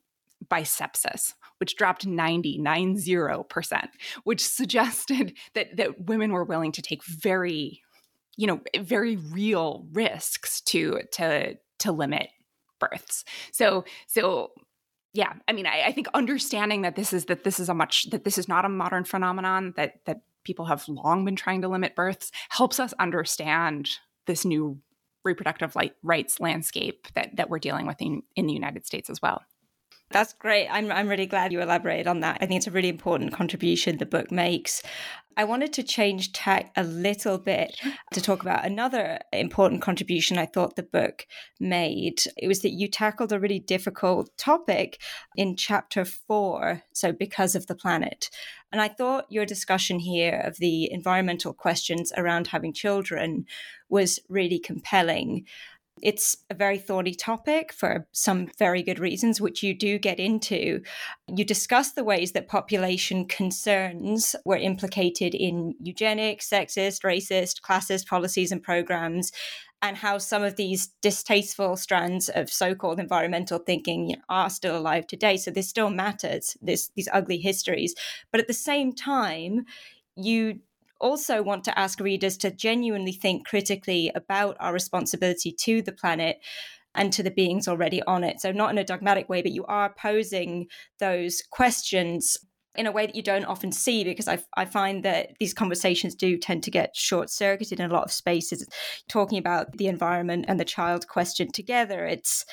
by 0.49 0.63
sepsis, 0.63 1.33
which 1.61 1.75
dropped 1.75 2.07
90, 2.07 2.57
90%, 2.59 3.87
which 4.23 4.43
suggested 4.43 5.37
that 5.53 5.77
that 5.77 6.07
women 6.07 6.33
were 6.33 6.43
willing 6.43 6.71
to 6.73 6.81
take 6.81 7.05
very 7.05 7.81
you 8.35 8.47
know 8.47 8.59
very 8.79 9.15
real 9.15 9.85
risks 9.93 10.61
to 10.61 11.01
to 11.11 11.55
to 11.79 11.91
limit 11.91 12.29
births. 12.79 13.23
So 13.51 13.85
so 14.07 14.51
yeah, 15.13 15.33
I 15.47 15.53
mean, 15.53 15.67
I, 15.67 15.83
I 15.87 15.91
think 15.91 16.07
understanding 16.13 16.81
that 16.81 16.95
this 16.95 17.13
is 17.13 17.25
that 17.25 17.43
this 17.43 17.59
is 17.59 17.69
a 17.69 17.73
much 17.75 18.09
that 18.09 18.23
this 18.23 18.39
is 18.39 18.47
not 18.47 18.65
a 18.65 18.69
modern 18.69 19.03
phenomenon 19.03 19.73
that 19.77 20.03
that 20.05 20.21
people 20.43 20.65
have 20.65 20.87
long 20.87 21.23
been 21.25 21.35
trying 21.35 21.61
to 21.61 21.67
limit 21.67 21.95
births 21.95 22.31
helps 22.49 22.79
us 22.79 22.93
understand 22.99 23.87
this 24.25 24.43
new 24.45 24.79
reproductive 25.23 25.77
rights 26.01 26.39
landscape 26.39 27.07
that 27.13 27.35
that 27.35 27.51
we're 27.51 27.59
dealing 27.59 27.85
with 27.85 28.01
in, 28.01 28.23
in 28.35 28.47
the 28.47 28.53
United 28.53 28.87
States 28.87 29.11
as 29.11 29.21
well. 29.21 29.43
That's 30.11 30.33
great. 30.33 30.67
I'm, 30.67 30.91
I'm 30.91 31.07
really 31.07 31.25
glad 31.25 31.51
you 31.51 31.61
elaborated 31.61 32.07
on 32.07 32.19
that. 32.19 32.37
I 32.41 32.45
think 32.45 32.57
it's 32.57 32.67
a 32.67 32.71
really 32.71 32.89
important 32.89 33.33
contribution 33.33 33.97
the 33.97 34.05
book 34.05 34.31
makes. 34.31 34.81
I 35.37 35.45
wanted 35.45 35.71
to 35.73 35.83
change 35.83 36.33
tack 36.33 36.71
a 36.75 36.83
little 36.83 37.37
bit 37.37 37.79
to 38.13 38.21
talk 38.21 38.41
about 38.41 38.65
another 38.65 39.19
important 39.31 39.81
contribution 39.81 40.37
I 40.37 40.45
thought 40.45 40.75
the 40.75 40.83
book 40.83 41.25
made. 41.59 42.23
It 42.37 42.47
was 42.47 42.61
that 42.61 42.71
you 42.71 42.89
tackled 42.89 43.31
a 43.31 43.39
really 43.39 43.59
difficult 43.59 44.29
topic 44.37 45.01
in 45.37 45.55
chapter 45.55 46.03
four, 46.03 46.83
so 46.91 47.13
because 47.13 47.55
of 47.55 47.67
the 47.67 47.75
planet. 47.75 48.29
And 48.73 48.81
I 48.81 48.89
thought 48.89 49.31
your 49.31 49.45
discussion 49.45 49.99
here 49.99 50.41
of 50.45 50.57
the 50.57 50.91
environmental 50.91 51.53
questions 51.53 52.11
around 52.17 52.47
having 52.47 52.73
children 52.73 53.45
was 53.87 54.19
really 54.27 54.59
compelling. 54.59 55.45
It's 56.01 56.37
a 56.49 56.53
very 56.55 56.77
thorny 56.77 57.13
topic 57.13 57.71
for 57.71 58.07
some 58.11 58.49
very 58.57 58.83
good 58.83 58.99
reasons, 58.99 59.39
which 59.39 59.63
you 59.63 59.73
do 59.73 59.99
get 59.99 60.19
into. 60.19 60.81
You 61.27 61.45
discuss 61.45 61.91
the 61.91 62.03
ways 62.03 62.31
that 62.31 62.47
population 62.47 63.25
concerns 63.25 64.35
were 64.45 64.57
implicated 64.57 65.35
in 65.35 65.75
eugenics, 65.81 66.49
sexist, 66.49 67.03
racist, 67.03 67.61
classist 67.61 68.07
policies 68.07 68.51
and 68.51 68.61
programs, 68.63 69.31
and 69.81 69.97
how 69.97 70.17
some 70.19 70.43
of 70.43 70.57
these 70.57 70.89
distasteful 71.01 71.75
strands 71.75 72.29
of 72.29 72.51
so-called 72.51 72.99
environmental 72.99 73.57
thinking 73.57 74.15
are 74.29 74.49
still 74.49 74.77
alive 74.77 75.07
today. 75.07 75.37
So 75.37 75.49
this 75.49 75.69
still 75.69 75.89
matters, 75.89 76.55
this, 76.61 76.91
these 76.95 77.09
ugly 77.11 77.39
histories. 77.39 77.95
But 78.31 78.41
at 78.41 78.47
the 78.47 78.53
same 78.53 78.93
time, 78.93 79.65
you 80.15 80.59
also 81.01 81.41
want 81.41 81.63
to 81.65 81.77
ask 81.77 81.99
readers 81.99 82.37
to 82.37 82.51
genuinely 82.51 83.11
think 83.11 83.45
critically 83.45 84.11
about 84.15 84.55
our 84.59 84.73
responsibility 84.73 85.51
to 85.51 85.81
the 85.81 85.91
planet 85.91 86.37
and 86.95 87.11
to 87.13 87.23
the 87.23 87.31
beings 87.31 87.67
already 87.67 88.01
on 88.03 88.23
it. 88.23 88.39
So, 88.41 88.51
not 88.51 88.71
in 88.71 88.77
a 88.77 88.83
dogmatic 88.83 89.29
way, 89.29 89.41
but 89.41 89.51
you 89.51 89.65
are 89.65 89.93
posing 89.93 90.67
those 90.99 91.41
questions 91.49 92.37
in 92.75 92.85
a 92.85 92.91
way 92.91 93.05
that 93.05 93.15
you 93.15 93.21
don't 93.21 93.45
often 93.45 93.71
see 93.71 94.03
because 94.03 94.27
I, 94.27 94.39
I 94.55 94.65
find 94.65 95.03
that 95.03 95.31
these 95.39 95.53
conversations 95.53 96.15
do 96.15 96.37
tend 96.37 96.63
to 96.63 96.71
get 96.71 96.95
short 96.95 97.29
circuited 97.29 97.79
in 97.79 97.89
a 97.89 97.93
lot 97.93 98.03
of 98.03 98.11
spaces. 98.11 98.65
Talking 99.09 99.37
about 99.37 99.77
the 99.77 99.87
environment 99.87 100.45
and 100.47 100.59
the 100.59 100.65
child 100.65 101.07
question 101.07 101.51
together, 101.51 102.05
it's 102.05 102.45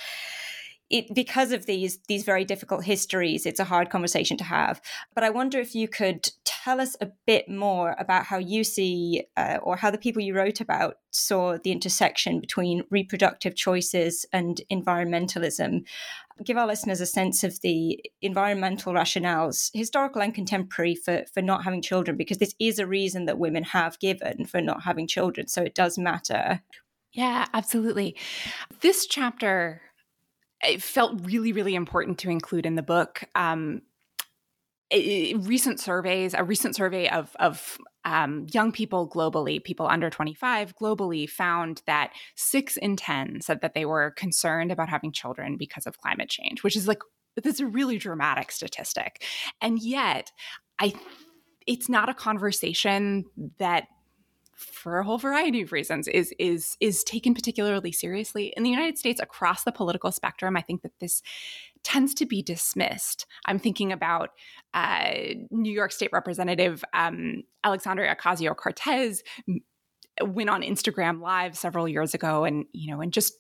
it 0.90 1.14
because 1.14 1.53
of 1.53 1.66
these 1.66 1.98
these 2.09 2.24
very 2.24 2.44
difficult 2.44 2.85
histories 2.85 3.44
it's 3.44 3.61
a 3.61 3.64
hard 3.64 3.90
conversation 3.90 4.37
to 4.37 4.44
have. 4.44 4.81
But 5.14 5.24
i 5.24 5.31
wonder 5.31 5.59
if 5.59 5.74
you 5.74 5.88
could 5.88 6.31
tell 6.44 6.81
us 6.81 6.96
a 7.01 7.09
bit 7.27 7.48
more 7.48 7.94
about 7.98 8.24
how 8.24 8.38
you 8.38 8.64
see 8.64 9.24
uh, 9.37 9.59
or 9.62 9.77
how 9.77 9.90
the 9.90 9.98
people 9.98 10.22
you 10.22 10.35
wrote 10.35 10.61
about 10.61 10.96
saw 11.11 11.57
the 11.62 11.72
intersection 11.72 12.40
between 12.40 12.83
reproductive 12.90 13.55
choices 13.55 14.27
and 14.33 14.61
environmentalism. 14.70 15.85
Give 16.44 16.57
our 16.57 16.66
listeners 16.66 17.01
a 17.01 17.07
sense 17.07 17.42
of 17.42 17.61
the 17.62 18.05
environmental 18.22 18.92
rationales 18.92 19.70
historical 19.74 20.22
and 20.22 20.35
contemporary 20.35 20.94
for 20.94 21.24
for 21.33 21.42
not 21.42 21.64
having 21.64 21.83
children 21.83 22.16
because 22.16 22.38
this 22.38 22.55
is 22.59 22.79
a 22.79 22.87
reason 22.87 23.24
that 23.27 23.38
women 23.38 23.64
have 23.64 23.98
given 23.98 24.44
for 24.44 24.61
not 24.61 24.83
having 24.83 25.07
children 25.07 25.48
so 25.48 25.62
it 25.62 25.74
does 25.74 25.98
matter. 25.98 26.62
Yeah 27.12 27.46
absolutely. 27.55 28.16
This 28.81 29.07
chapter 29.07 29.83
it 30.62 30.82
felt 30.82 31.20
really, 31.24 31.52
really 31.52 31.74
important 31.74 32.18
to 32.18 32.30
include 32.30 32.66
in 32.66 32.74
the 32.74 32.82
book. 32.82 33.24
Um, 33.34 33.82
recent 34.90 35.78
surveys, 35.80 36.34
a 36.34 36.42
recent 36.42 36.74
survey 36.74 37.08
of, 37.10 37.36
of 37.38 37.78
um, 38.04 38.46
young 38.52 38.72
people 38.72 39.08
globally, 39.08 39.62
people 39.62 39.86
under 39.86 40.08
25 40.08 40.74
globally, 40.76 41.28
found 41.28 41.82
that 41.86 42.12
six 42.36 42.76
in 42.76 42.96
10 42.96 43.42
said 43.42 43.60
that 43.60 43.74
they 43.74 43.84
were 43.84 44.12
concerned 44.12 44.72
about 44.72 44.88
having 44.88 45.12
children 45.12 45.56
because 45.58 45.86
of 45.86 45.98
climate 45.98 46.30
change, 46.30 46.62
which 46.62 46.74
is 46.74 46.88
like, 46.88 47.00
that's 47.36 47.60
a 47.60 47.66
really 47.66 47.98
dramatic 47.98 48.50
statistic. 48.50 49.22
And 49.60 49.78
yet, 49.80 50.32
I 50.80 50.94
it's 51.66 51.88
not 51.88 52.08
a 52.08 52.14
conversation 52.14 53.26
that 53.58 53.84
for 54.58 54.98
a 54.98 55.04
whole 55.04 55.18
variety 55.18 55.62
of 55.62 55.70
reasons 55.70 56.08
is 56.08 56.34
is 56.38 56.76
is 56.80 57.04
taken 57.04 57.32
particularly 57.32 57.92
seriously 57.92 58.52
in 58.56 58.64
the 58.64 58.70
United 58.70 58.98
States 58.98 59.20
across 59.20 59.62
the 59.62 59.70
political 59.70 60.10
spectrum. 60.10 60.56
I 60.56 60.62
think 60.62 60.82
that 60.82 60.98
this 61.00 61.22
tends 61.84 62.12
to 62.14 62.26
be 62.26 62.42
dismissed. 62.42 63.24
I'm 63.46 63.60
thinking 63.60 63.92
about 63.92 64.30
uh, 64.74 65.12
New 65.50 65.72
York 65.72 65.92
State 65.92 66.10
Representative 66.12 66.84
um, 66.92 67.44
Alexandria 67.62 68.16
Ocasio 68.16 68.56
Cortez 68.56 69.22
went 70.20 70.50
on 70.50 70.62
Instagram 70.62 71.20
Live 71.20 71.56
several 71.56 71.88
years 71.88 72.14
ago, 72.14 72.44
and 72.44 72.66
you 72.72 72.90
know, 72.90 73.00
and 73.00 73.12
just 73.12 73.34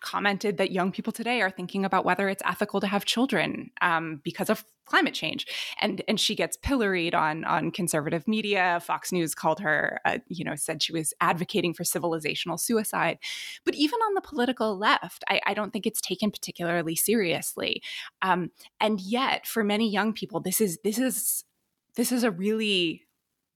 commented 0.00 0.56
that 0.58 0.70
young 0.70 0.92
people 0.92 1.12
today 1.12 1.40
are 1.40 1.50
thinking 1.50 1.84
about 1.84 2.04
whether 2.04 2.28
it's 2.28 2.42
ethical 2.44 2.80
to 2.80 2.86
have 2.86 3.04
children 3.04 3.70
um, 3.80 4.20
because 4.24 4.50
of 4.50 4.64
climate 4.86 5.14
change, 5.14 5.46
and 5.80 6.02
and 6.08 6.18
she 6.18 6.34
gets 6.34 6.56
pilloried 6.56 7.14
on 7.14 7.44
on 7.44 7.70
conservative 7.70 8.26
media. 8.26 8.80
Fox 8.82 9.12
News 9.12 9.34
called 9.34 9.60
her, 9.60 10.00
uh, 10.04 10.18
you 10.26 10.44
know, 10.44 10.56
said 10.56 10.82
she 10.82 10.92
was 10.92 11.14
advocating 11.20 11.74
for 11.74 11.84
civilizational 11.84 12.58
suicide. 12.58 13.18
But 13.64 13.74
even 13.74 14.00
on 14.00 14.14
the 14.14 14.20
political 14.20 14.76
left, 14.76 15.24
I, 15.28 15.40
I 15.46 15.54
don't 15.54 15.72
think 15.72 15.86
it's 15.86 16.00
taken 16.00 16.30
particularly 16.30 16.96
seriously. 16.96 17.82
Um, 18.22 18.50
and 18.80 19.00
yet, 19.00 19.46
for 19.46 19.62
many 19.62 19.88
young 19.88 20.12
people, 20.12 20.40
this 20.40 20.60
is 20.60 20.78
this 20.82 20.98
is 20.98 21.44
this 21.96 22.12
is 22.12 22.24
a 22.24 22.30
really 22.30 23.06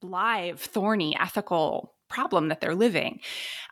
live, 0.02 0.60
thorny 0.60 1.16
ethical 1.18 1.93
problem 2.08 2.48
that 2.48 2.60
they're 2.60 2.74
living. 2.74 3.20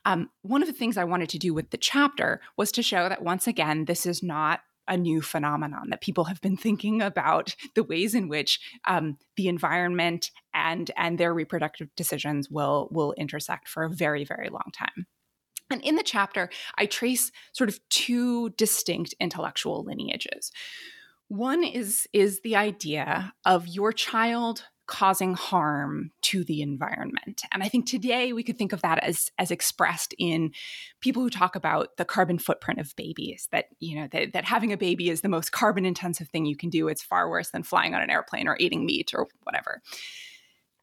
Um, 0.04 0.30
one 0.42 0.62
of 0.62 0.68
the 0.68 0.74
things 0.74 0.96
I 0.96 1.04
wanted 1.04 1.28
to 1.30 1.38
do 1.38 1.54
with 1.54 1.70
the 1.70 1.76
chapter 1.76 2.40
was 2.56 2.72
to 2.72 2.82
show 2.82 3.08
that 3.08 3.22
once 3.22 3.46
again, 3.46 3.84
this 3.84 4.06
is 4.06 4.22
not 4.22 4.60
a 4.88 4.96
new 4.96 5.22
phenomenon 5.22 5.90
that 5.90 6.00
people 6.00 6.24
have 6.24 6.40
been 6.40 6.56
thinking 6.58 7.00
about 7.00 7.54
the 7.74 7.84
ways 7.84 8.14
in 8.14 8.28
which 8.28 8.60
um, 8.86 9.18
the 9.36 9.48
environment 9.48 10.30
and 10.54 10.90
and 10.96 11.18
their 11.18 11.32
reproductive 11.32 11.88
decisions 11.96 12.50
will 12.50 12.88
will 12.90 13.12
intersect 13.14 13.68
for 13.68 13.84
a 13.84 13.90
very 13.90 14.24
very 14.24 14.48
long 14.48 14.70
time 14.74 15.06
and 15.70 15.82
in 15.82 15.96
the 15.96 16.02
chapter 16.02 16.50
i 16.76 16.84
trace 16.84 17.32
sort 17.52 17.70
of 17.70 17.80
two 17.88 18.50
distinct 18.50 19.14
intellectual 19.20 19.82
lineages 19.84 20.52
one 21.28 21.64
is 21.64 22.06
is 22.12 22.40
the 22.40 22.56
idea 22.56 23.32
of 23.46 23.66
your 23.66 23.92
child 23.92 24.64
causing 24.86 25.34
harm 25.34 26.10
to 26.22 26.44
the 26.44 26.60
environment. 26.60 27.42
And 27.52 27.62
I 27.62 27.68
think 27.68 27.86
today 27.86 28.32
we 28.32 28.42
could 28.42 28.58
think 28.58 28.72
of 28.72 28.82
that 28.82 28.98
as 28.98 29.30
as 29.38 29.50
expressed 29.50 30.14
in 30.18 30.52
people 31.00 31.22
who 31.22 31.30
talk 31.30 31.56
about 31.56 31.96
the 31.96 32.04
carbon 32.04 32.38
footprint 32.38 32.80
of 32.80 32.94
babies 32.96 33.48
that 33.52 33.66
you 33.78 33.96
know 33.96 34.08
that, 34.12 34.32
that 34.32 34.44
having 34.44 34.72
a 34.72 34.76
baby 34.76 35.08
is 35.08 35.20
the 35.20 35.28
most 35.28 35.52
carbon 35.52 35.84
intensive 35.84 36.28
thing 36.28 36.46
you 36.46 36.56
can 36.56 36.70
do. 36.70 36.88
It's 36.88 37.02
far 37.02 37.30
worse 37.30 37.50
than 37.50 37.62
flying 37.62 37.94
on 37.94 38.02
an 38.02 38.10
airplane 38.10 38.48
or 38.48 38.56
eating 38.58 38.84
meat 38.84 39.12
or 39.14 39.28
whatever. 39.44 39.80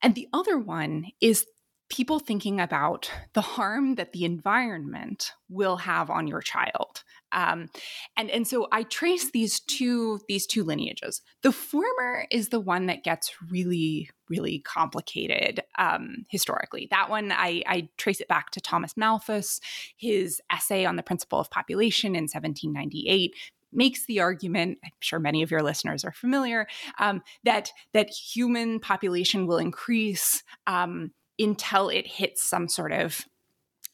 And 0.01 0.15
the 0.15 0.27
other 0.33 0.57
one 0.57 1.07
is 1.19 1.45
people 1.89 2.19
thinking 2.19 2.59
about 2.59 3.12
the 3.33 3.41
harm 3.41 3.95
that 3.95 4.13
the 4.13 4.23
environment 4.23 5.33
will 5.49 5.77
have 5.77 6.09
on 6.09 6.27
your 6.27 6.41
child. 6.41 7.03
Um, 7.32 7.70
and 8.18 8.30
and 8.30 8.48
so 8.48 8.68
I 8.72 8.84
trace 8.84 9.32
these 9.32 9.60
two 9.60 10.20
these 10.28 10.46
two 10.46 10.63
lineages. 10.63 11.22
The 11.42 11.52
former 11.52 12.26
is 12.32 12.50
the 12.50 12.60
one 12.60 12.88
that 12.88 13.04
gets 13.04 13.32
really 13.50 14.10
really 14.30 14.60
complicated 14.60 15.62
um, 15.78 16.26
historically. 16.30 16.88
That 16.92 17.10
one 17.10 17.32
I, 17.32 17.63
I 17.68 17.89
trace 17.98 18.22
it 18.22 18.28
back 18.28 18.52
to 18.52 18.62
Thomas 18.62 18.96
Malthus, 18.96 19.60
his 19.98 20.42
essay 20.52 20.86
on 20.86 20.96
the 20.96 21.04
principle 21.04 21.39
of 21.39 21.50
population 21.50 22.15
in 22.15 22.24
1798 22.24 23.34
makes 23.72 24.08
the 24.08 24.20
argument 24.20 24.80
i'm 24.84 24.89
sure 25.00 25.20
many 25.20 25.44
of 25.44 25.52
your 25.52 25.62
listeners 25.62 26.04
are 26.04 26.12
familiar 26.12 26.65
um, 26.98 27.22
that 27.44 27.72
that 27.94 28.10
human 28.10 28.80
population 28.80 29.46
will 29.46 29.58
increase 29.58 30.42
um, 30.65 31.12
until 31.38 31.89
it 31.89 32.06
hits 32.06 32.44
some 32.44 32.68
sort 32.68 32.92
of 32.92 33.26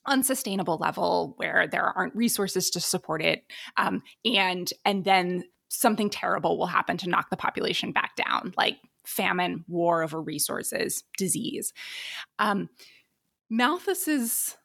unsustainable 0.07 0.77
level 0.77 1.33
where 1.37 1.67
there 1.67 1.85
aren't 1.85 2.15
resources 2.15 2.69
to 2.69 2.79
support 2.79 3.21
it 3.21 3.43
um, 3.77 4.01
and 4.23 4.71
and 4.83 5.03
then 5.03 5.43
something 5.69 6.09
terrible 6.09 6.57
will 6.57 6.67
happen 6.67 6.97
to 6.97 7.09
knock 7.09 7.29
the 7.29 7.37
population 7.37 7.91
back 7.91 8.15
down 8.15 8.53
like 8.57 8.77
famine 9.05 9.63
war 9.67 10.03
over 10.03 10.21
resources 10.21 11.03
disease. 11.17 11.73
Um, 12.39 12.69
malthus 13.49 14.07
is 14.07 14.55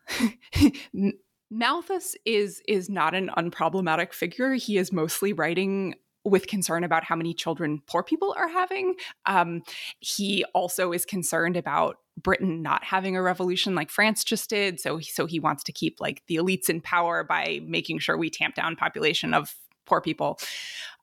malthus 1.50 2.16
is 2.24 2.62
is 2.66 2.88
not 2.88 3.14
an 3.14 3.31
unproblematic 3.37 4.12
figure. 4.12 4.55
He 4.55 4.79
is 4.79 4.92
mostly 4.92 5.33
writing 5.33 5.94
with 6.31 6.47
concern 6.47 6.85
about 6.85 7.05
how 7.05 7.16
many 7.16 7.35
children 7.35 7.83
poor 7.87 8.03
people 8.03 8.35
are 8.37 8.49
having. 8.49 8.95
Um, 9.27 9.62
he 9.99 10.45
also 10.55 10.93
is 10.93 11.05
concerned 11.05 11.57
about 11.57 11.97
Britain 12.23 12.62
not 12.62 12.85
having 12.85 13.16
a 13.16 13.23
revolution 13.23 13.75
like 13.75 13.90
France 13.90 14.25
just 14.25 14.51
did. 14.51 14.81
So, 14.81 15.01
so 15.01 15.27
he 15.27 15.40
wants 15.40 15.62
to 15.64 15.73
keep 15.73 16.01
like 16.01 16.23
the 16.27 16.37
elites 16.37 16.69
in 16.69 16.81
power 16.81 17.25
by 17.25 17.61
making 17.64 17.99
sure 17.99 18.16
we 18.16 18.31
tamp 18.31 18.55
down 18.55 18.77
population 18.77 19.35
of 19.35 19.55
poor 19.87 20.01
people. 20.01 20.38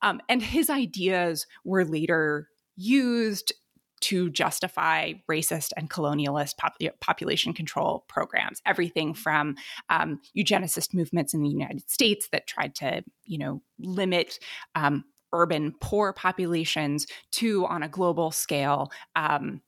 Um, 0.02 0.22
and 0.30 0.42
his 0.42 0.70
ideas 0.70 1.46
were 1.64 1.86
later 1.86 2.50
used 2.76 3.54
to 4.00 4.30
justify 4.30 5.14
racist 5.30 5.72
and 5.76 5.90
colonialist 5.90 6.58
pop- 6.58 6.78
population 7.02 7.54
control 7.54 8.06
programs. 8.08 8.62
Everything 8.66 9.14
from 9.14 9.56
um, 9.90 10.22
eugenicist 10.38 10.94
movements 10.94 11.34
in 11.34 11.42
the 11.42 11.50
United 11.50 11.90
States 11.90 12.30
that 12.32 12.48
tried 12.48 12.76
to, 12.76 13.04
you 13.26 13.40
know, 13.40 13.62
limit 13.80 14.40
um, 14.76 15.04
urban 15.34 15.74
poor 15.82 16.14
populations 16.14 17.06
to 17.32 17.66
on 17.68 17.84
a 17.84 17.90
global 17.90 18.32
scale 18.32 18.92
um, 19.16 19.62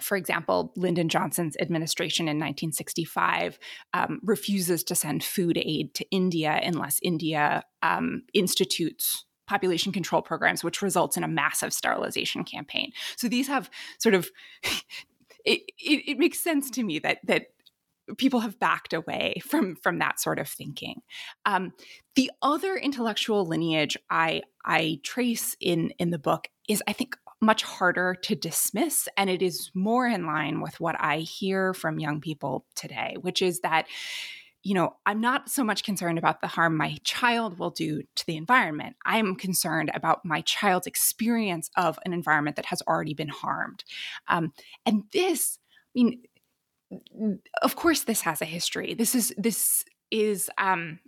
for 0.00 0.16
example, 0.16 0.72
Lyndon 0.76 1.08
Johnson's 1.08 1.56
administration 1.60 2.26
in 2.26 2.36
1965 2.36 3.58
um, 3.94 4.20
refuses 4.22 4.84
to 4.84 4.94
send 4.94 5.24
food 5.24 5.58
aid 5.58 5.94
to 5.94 6.06
India 6.10 6.60
unless 6.62 7.00
India 7.02 7.64
um, 7.82 8.22
institutes 8.32 9.24
population 9.46 9.92
control 9.92 10.22
programs, 10.22 10.62
which 10.62 10.82
results 10.82 11.16
in 11.16 11.24
a 11.24 11.28
massive 11.28 11.72
sterilization 11.72 12.44
campaign. 12.44 12.92
So 13.16 13.28
these 13.28 13.48
have 13.48 13.70
sort 13.98 14.14
of 14.14 14.30
it, 15.44 15.62
it, 15.78 16.10
it 16.10 16.18
makes 16.18 16.38
sense 16.40 16.70
to 16.70 16.82
me 16.82 16.98
that 17.00 17.18
that 17.24 17.46
people 18.16 18.40
have 18.40 18.58
backed 18.58 18.92
away 18.92 19.40
from 19.46 19.76
from 19.76 19.98
that 19.98 20.20
sort 20.20 20.38
of 20.38 20.48
thinking. 20.48 21.00
Um, 21.44 21.72
the 22.14 22.30
other 22.42 22.76
intellectual 22.76 23.44
lineage 23.44 23.96
I 24.10 24.42
I 24.64 25.00
trace 25.02 25.56
in 25.60 25.90
in 25.98 26.10
the 26.10 26.18
book 26.18 26.48
is 26.68 26.82
I 26.86 26.92
think 26.92 27.16
much 27.40 27.62
harder 27.62 28.14
to 28.22 28.34
dismiss. 28.34 29.08
And 29.16 29.30
it 29.30 29.42
is 29.42 29.70
more 29.74 30.06
in 30.06 30.26
line 30.26 30.60
with 30.60 30.80
what 30.80 30.96
I 30.98 31.18
hear 31.18 31.72
from 31.72 32.00
young 32.00 32.20
people 32.20 32.66
today, 32.74 33.16
which 33.20 33.42
is 33.42 33.60
that, 33.60 33.86
you 34.64 34.74
know, 34.74 34.96
I'm 35.06 35.20
not 35.20 35.48
so 35.48 35.62
much 35.62 35.84
concerned 35.84 36.18
about 36.18 36.40
the 36.40 36.48
harm 36.48 36.76
my 36.76 36.98
child 37.04 37.58
will 37.58 37.70
do 37.70 38.02
to 38.16 38.26
the 38.26 38.36
environment. 38.36 38.96
I'm 39.06 39.36
concerned 39.36 39.90
about 39.94 40.24
my 40.24 40.40
child's 40.42 40.86
experience 40.86 41.70
of 41.76 41.98
an 42.04 42.12
environment 42.12 42.56
that 42.56 42.66
has 42.66 42.82
already 42.82 43.14
been 43.14 43.28
harmed. 43.28 43.84
Um, 44.26 44.52
and 44.84 45.04
this, 45.12 45.58
I 45.96 46.02
mean, 46.02 46.22
of 47.62 47.76
course, 47.76 48.04
this 48.04 48.22
has 48.22 48.40
a 48.40 48.46
history. 48.46 48.94
This 48.94 49.14
is, 49.14 49.34
this 49.36 49.84
is, 50.10 50.50
um, 50.58 51.00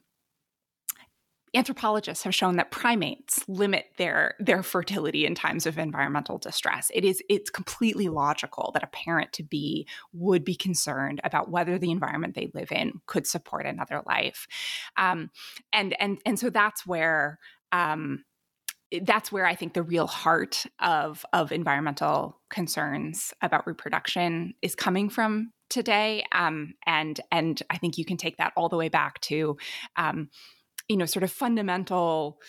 anthropologists 1.54 2.24
have 2.24 2.34
shown 2.34 2.56
that 2.56 2.70
primates 2.70 3.44
limit 3.48 3.86
their 3.98 4.34
their 4.38 4.62
fertility 4.62 5.26
in 5.26 5.34
times 5.34 5.66
of 5.66 5.78
environmental 5.78 6.38
distress 6.38 6.90
it 6.94 7.04
is 7.04 7.22
it's 7.28 7.50
completely 7.50 8.08
logical 8.08 8.70
that 8.72 8.84
a 8.84 8.88
parent 8.88 9.32
to 9.32 9.42
be 9.42 9.86
would 10.12 10.44
be 10.44 10.54
concerned 10.54 11.20
about 11.24 11.50
whether 11.50 11.78
the 11.78 11.90
environment 11.90 12.34
they 12.34 12.50
live 12.54 12.70
in 12.70 12.92
could 13.06 13.26
support 13.26 13.66
another 13.66 14.02
life 14.06 14.46
um, 14.96 15.30
and 15.72 16.00
and 16.00 16.18
and 16.24 16.38
so 16.38 16.50
that's 16.50 16.86
where 16.86 17.38
um, 17.72 18.24
that's 19.02 19.30
where 19.30 19.46
I 19.46 19.54
think 19.54 19.74
the 19.74 19.82
real 19.82 20.06
heart 20.06 20.66
of 20.80 21.24
of 21.32 21.52
environmental 21.52 22.40
concerns 22.48 23.32
about 23.42 23.66
reproduction 23.66 24.54
is 24.62 24.74
coming 24.74 25.08
from 25.08 25.52
today. 25.70 26.24
Um, 26.32 26.74
and 26.86 27.20
and 27.32 27.62
I 27.70 27.78
think 27.78 27.96
you 27.96 28.04
can 28.04 28.16
take 28.16 28.36
that 28.36 28.52
all 28.56 28.68
the 28.68 28.76
way 28.76 28.88
back 28.88 29.20
to 29.22 29.56
um, 29.96 30.28
you 30.90 30.96
know, 30.96 31.06
sort 31.06 31.22
of 31.22 31.30
fundamental 31.30 32.40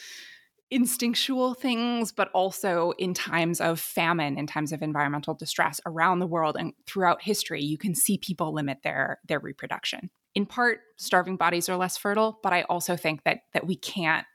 instinctual 0.72 1.54
things, 1.54 2.12
but 2.12 2.30
also 2.34 2.94
in 2.98 3.14
times 3.14 3.62
of 3.62 3.80
famine, 3.80 4.38
in 4.38 4.48
times 4.48 4.72
of 4.72 4.82
environmental 4.82 5.36
distress 5.36 5.80
around 5.86 6.20
the 6.20 6.28
world 6.28 6.56
and 6.58 6.74
throughout 6.88 7.22
history, 7.22 7.62
you 7.62 7.78
can 7.78 7.94
see 7.94 8.18
people 8.18 8.54
limit 8.54 8.80
their 8.84 9.20
their 9.28 9.40
reproduction. 9.40 10.10
In 10.34 10.48
part, 10.48 10.80
starving 10.98 11.38
bodies 11.38 11.70
are 11.70 11.78
less 11.78 11.98
fertile, 11.98 12.40
but 12.42 12.52
I 12.52 12.64
also 12.64 12.96
think 12.98 13.24
that 13.26 13.42
that 13.54 13.68
we 13.68 13.76
can't 13.76 14.26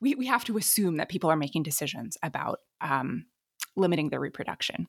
we, 0.00 0.14
we 0.16 0.26
have 0.26 0.44
to 0.44 0.58
assume 0.58 0.96
that 0.96 1.08
people 1.08 1.30
are 1.30 1.36
making 1.36 1.62
decisions 1.62 2.18
about 2.22 2.58
um, 2.80 3.26
limiting 3.76 4.10
their 4.10 4.20
reproduction. 4.20 4.88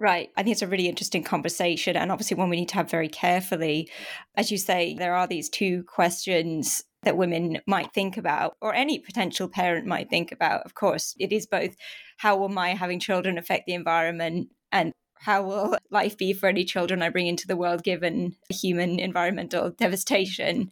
Right. 0.00 0.30
I 0.36 0.42
think 0.42 0.52
it's 0.52 0.62
a 0.62 0.68
really 0.68 0.88
interesting 0.88 1.24
conversation 1.24 1.96
and 1.96 2.12
obviously 2.12 2.36
one 2.36 2.50
we 2.50 2.56
need 2.56 2.68
to 2.68 2.76
have 2.76 2.90
very 2.90 3.08
carefully. 3.08 3.90
As 4.36 4.50
you 4.52 4.56
say, 4.56 4.94
there 4.94 5.14
are 5.14 5.26
these 5.26 5.48
two 5.48 5.82
questions 5.84 6.84
that 7.02 7.16
women 7.16 7.58
might 7.66 7.92
think 7.92 8.16
about, 8.16 8.56
or 8.60 8.74
any 8.74 8.98
potential 8.98 9.48
parent 9.48 9.86
might 9.86 10.10
think 10.10 10.32
about. 10.32 10.62
Of 10.64 10.74
course, 10.74 11.14
it 11.18 11.32
is 11.32 11.46
both 11.46 11.76
how 12.18 12.36
will 12.36 12.48
my 12.48 12.74
having 12.74 13.00
children 13.00 13.38
affect 13.38 13.66
the 13.66 13.74
environment 13.74 14.48
and 14.72 14.92
how 15.14 15.42
will 15.42 15.76
life 15.90 16.16
be 16.16 16.32
for 16.32 16.48
any 16.48 16.64
children 16.64 17.02
I 17.02 17.08
bring 17.08 17.26
into 17.26 17.46
the 17.46 17.56
world 17.56 17.82
given 17.82 18.36
human 18.50 18.98
environmental 18.98 19.70
devastation? 19.70 20.70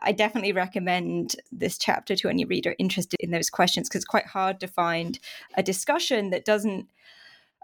I 0.00 0.12
definitely 0.12 0.52
recommend 0.52 1.34
this 1.50 1.76
chapter 1.76 2.14
to 2.16 2.28
any 2.28 2.44
reader 2.44 2.74
interested 2.78 3.18
in 3.20 3.30
those 3.32 3.50
questions 3.50 3.88
because 3.88 4.00
it's 4.00 4.04
quite 4.04 4.26
hard 4.26 4.60
to 4.60 4.68
find 4.68 5.18
a 5.56 5.62
discussion 5.62 6.30
that 6.30 6.44
doesn't 6.44 6.88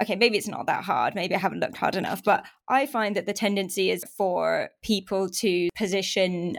okay, 0.03 0.17
maybe 0.17 0.37
it's 0.37 0.49
not 0.49 0.67
that 0.67 0.85
hard. 0.85 1.15
Maybe 1.15 1.35
I 1.35 1.39
haven't 1.39 1.61
looked 1.61 1.77
hard 1.77 1.97
enough. 1.97 2.23
But 2.25 2.45
I 2.69 2.87
find 2.87 3.17
that 3.17 3.27
the 3.27 3.33
tendency 3.33 3.91
is 3.91 4.05
for 4.17 4.71
people 4.83 5.29
to 5.31 5.69
position 5.77 6.59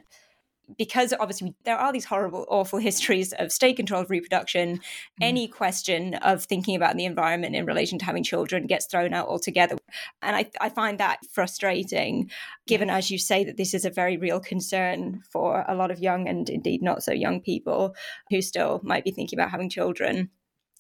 because 0.78 1.14
obviously 1.20 1.54
there 1.64 1.78
are 1.78 1.94
these 1.94 2.06
horrible, 2.06 2.46
awful 2.50 2.80
histories 2.80 3.34
of 3.34 3.52
state 3.52 3.76
controlled 3.76 4.10
reproduction, 4.10 4.78
mm. 4.78 4.82
any 5.22 5.48
question 5.48 6.16
of 6.16 6.44
thinking 6.44 6.76
about 6.76 6.96
the 6.96 7.06
environment 7.06 7.56
in 7.56 7.66
relation 7.66 8.00
to 8.00 8.06
having 8.06 8.24
children 8.24 8.68
gets 8.68 8.86
thrown 8.86 9.14
out 9.14 9.28
altogether. 9.28 9.78
And 10.22 10.36
I, 10.36 10.50
I 10.60 10.70
find 10.70 11.00
that 11.00 11.20
frustrating, 11.32 12.30
given, 12.68 12.90
as 12.90 13.12
you 13.12 13.18
say, 13.18 13.44
that 13.44 13.58
this 13.58 13.74
is 13.74 13.86
a 13.86 13.90
very 13.90 14.18
real 14.18 14.40
concern 14.40 15.22
for 15.30 15.64
a 15.68 15.76
lot 15.76 15.92
of 15.92 16.00
young 16.00 16.28
and 16.28 16.50
indeed 16.50 16.82
not 16.82 17.04
so 17.04 17.12
young 17.12 17.42
people 17.42 17.96
who 18.30 18.42
still 18.42 18.82
might 18.84 19.04
be 19.04 19.12
thinking 19.12 19.38
about 19.38 19.52
having 19.52 19.70
children 19.70 20.30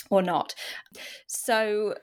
or 0.10 0.22
not. 0.22 0.56
So, 1.28 1.96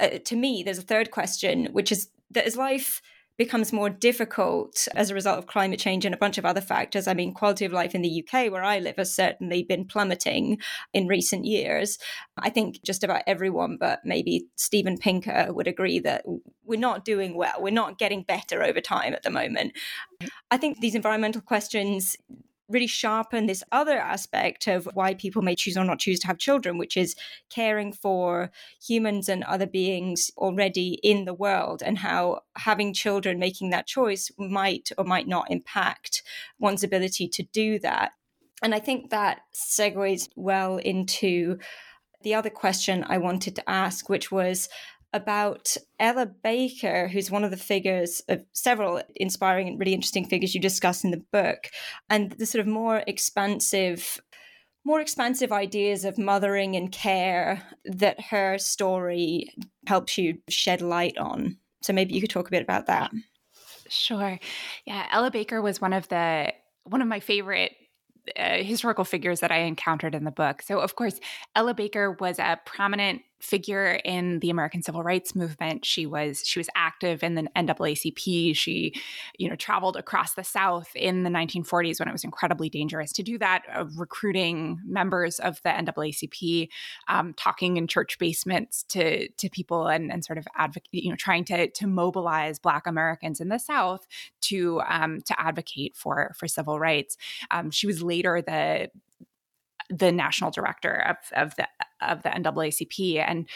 uh, 0.00 0.18
to 0.24 0.36
me, 0.36 0.62
there's 0.62 0.78
a 0.78 0.82
third 0.82 1.10
question, 1.10 1.68
which 1.72 1.92
is 1.92 2.08
that 2.30 2.46
as 2.46 2.56
life 2.56 3.00
becomes 3.38 3.72
more 3.72 3.88
difficult 3.88 4.88
as 4.96 5.10
a 5.10 5.14
result 5.14 5.38
of 5.38 5.46
climate 5.46 5.78
change 5.78 6.04
and 6.04 6.12
a 6.12 6.18
bunch 6.18 6.38
of 6.38 6.44
other 6.44 6.60
factors. 6.60 7.06
I 7.06 7.14
mean, 7.14 7.32
quality 7.32 7.64
of 7.64 7.72
life 7.72 7.94
in 7.94 8.02
the 8.02 8.24
UK, 8.24 8.50
where 8.50 8.64
I 8.64 8.80
live, 8.80 8.96
has 8.96 9.14
certainly 9.14 9.62
been 9.62 9.84
plummeting 9.84 10.58
in 10.92 11.06
recent 11.06 11.44
years. 11.44 11.98
I 12.36 12.50
think 12.50 12.82
just 12.82 13.04
about 13.04 13.22
everyone, 13.28 13.76
but 13.78 14.00
maybe 14.04 14.48
Steven 14.56 14.98
Pinker, 14.98 15.46
would 15.50 15.68
agree 15.68 16.00
that 16.00 16.24
we're 16.64 16.80
not 16.80 17.04
doing 17.04 17.36
well. 17.36 17.54
We're 17.60 17.70
not 17.70 17.96
getting 17.96 18.24
better 18.24 18.62
over 18.62 18.80
time 18.80 19.14
at 19.14 19.22
the 19.22 19.30
moment. 19.30 19.72
I 20.50 20.56
think 20.56 20.80
these 20.80 20.96
environmental 20.96 21.40
questions 21.40 22.16
really 22.68 22.86
sharpen 22.86 23.46
this 23.46 23.64
other 23.72 23.98
aspect 23.98 24.66
of 24.66 24.88
why 24.94 25.14
people 25.14 25.42
may 25.42 25.54
choose 25.54 25.76
or 25.76 25.84
not 25.84 25.98
choose 25.98 26.18
to 26.20 26.26
have 26.26 26.38
children, 26.38 26.78
which 26.78 26.96
is 26.96 27.16
caring 27.50 27.92
for 27.92 28.50
humans 28.86 29.28
and 29.28 29.42
other 29.44 29.66
beings 29.66 30.30
already 30.36 31.00
in 31.02 31.24
the 31.24 31.34
world, 31.34 31.82
and 31.82 31.98
how 31.98 32.40
having 32.56 32.92
children, 32.92 33.38
making 33.38 33.70
that 33.70 33.86
choice, 33.86 34.30
might 34.38 34.90
or 34.98 35.04
might 35.04 35.26
not 35.26 35.50
impact 35.50 36.22
one's 36.58 36.84
ability 36.84 37.28
to 37.28 37.42
do 37.42 37.78
that. 37.78 38.12
And 38.62 38.74
I 38.74 38.80
think 38.80 39.10
that 39.10 39.40
segues 39.54 40.28
well 40.36 40.78
into 40.78 41.58
the 42.22 42.34
other 42.34 42.50
question 42.50 43.04
I 43.08 43.18
wanted 43.18 43.54
to 43.56 43.70
ask, 43.70 44.08
which 44.08 44.32
was 44.32 44.68
about 45.12 45.76
Ella 45.98 46.26
Baker, 46.26 47.08
who's 47.08 47.30
one 47.30 47.44
of 47.44 47.50
the 47.50 47.56
figures 47.56 48.22
of 48.28 48.44
several 48.52 49.02
inspiring 49.16 49.68
and 49.68 49.78
really 49.78 49.94
interesting 49.94 50.26
figures 50.26 50.54
you 50.54 50.60
discuss 50.60 51.04
in 51.04 51.10
the 51.10 51.24
book, 51.32 51.68
and 52.10 52.32
the 52.32 52.46
sort 52.46 52.60
of 52.60 52.66
more 52.66 53.02
expansive 53.06 54.20
more 54.84 55.00
expansive 55.02 55.52
ideas 55.52 56.06
of 56.06 56.16
mothering 56.16 56.74
and 56.74 56.90
care 56.90 57.62
that 57.84 58.18
her 58.30 58.56
story 58.56 59.50
helps 59.86 60.16
you 60.16 60.38
shed 60.48 60.80
light 60.80 61.18
on. 61.18 61.58
So 61.82 61.92
maybe 61.92 62.14
you 62.14 62.22
could 62.22 62.30
talk 62.30 62.48
a 62.48 62.50
bit 62.50 62.62
about 62.62 62.86
that. 62.86 63.10
Sure. 63.90 64.38
Yeah, 64.86 65.06
Ella 65.10 65.30
Baker 65.30 65.60
was 65.60 65.80
one 65.80 65.92
of 65.92 66.08
the 66.08 66.54
one 66.84 67.02
of 67.02 67.08
my 67.08 67.20
favorite 67.20 67.72
uh, 68.36 68.58
historical 68.58 69.04
figures 69.04 69.40
that 69.40 69.52
I 69.52 69.58
encountered 69.58 70.14
in 70.14 70.24
the 70.24 70.30
book. 70.30 70.62
So, 70.62 70.80
of 70.80 70.96
course, 70.96 71.20
Ella 71.54 71.74
Baker 71.74 72.12
was 72.12 72.38
a 72.38 72.58
prominent 72.64 73.22
figure 73.40 74.00
in 74.04 74.40
the 74.40 74.50
American 74.50 74.82
Civil 74.82 75.02
Rights 75.02 75.34
Movement. 75.34 75.84
She 75.84 76.06
was 76.06 76.42
she 76.44 76.58
was 76.58 76.68
active 76.74 77.22
in 77.22 77.34
the 77.34 77.42
NAACP. 77.56 78.56
She, 78.56 78.94
you 79.38 79.48
know, 79.48 79.56
traveled 79.56 79.96
across 79.96 80.34
the 80.34 80.44
South 80.44 80.90
in 80.94 81.22
the 81.22 81.30
1940s 81.30 81.98
when 81.98 82.08
it 82.08 82.12
was 82.12 82.24
incredibly 82.24 82.68
dangerous 82.68 83.12
to 83.12 83.22
do 83.22 83.38
that, 83.38 83.62
uh, 83.72 83.84
recruiting 83.96 84.80
members 84.84 85.38
of 85.38 85.62
the 85.62 85.70
NAACP, 85.70 86.68
um, 87.08 87.34
talking 87.34 87.76
in 87.76 87.86
church 87.86 88.18
basements 88.18 88.82
to 88.84 89.28
to 89.28 89.48
people 89.48 89.86
and, 89.86 90.12
and 90.12 90.24
sort 90.24 90.38
of 90.38 90.46
advocate, 90.56 90.88
you 90.92 91.10
know, 91.10 91.16
trying 91.16 91.44
to 91.44 91.70
to 91.70 91.86
mobilize 91.86 92.58
Black 92.58 92.86
Americans 92.86 93.40
in 93.40 93.48
the 93.48 93.58
South 93.58 94.06
to 94.42 94.80
um, 94.88 95.20
to 95.22 95.40
advocate 95.40 95.96
for 95.96 96.32
for 96.36 96.48
civil 96.48 96.80
rights. 96.80 97.16
Um, 97.50 97.70
she 97.70 97.86
was 97.86 98.02
later 98.02 98.42
the 98.42 98.90
the 99.90 100.12
national 100.12 100.50
director 100.50 100.94
of, 101.08 101.16
of 101.34 101.56
the 101.56 101.68
of 102.00 102.22
the 102.22 102.28
NAACP, 102.28 103.24
and 103.26 103.48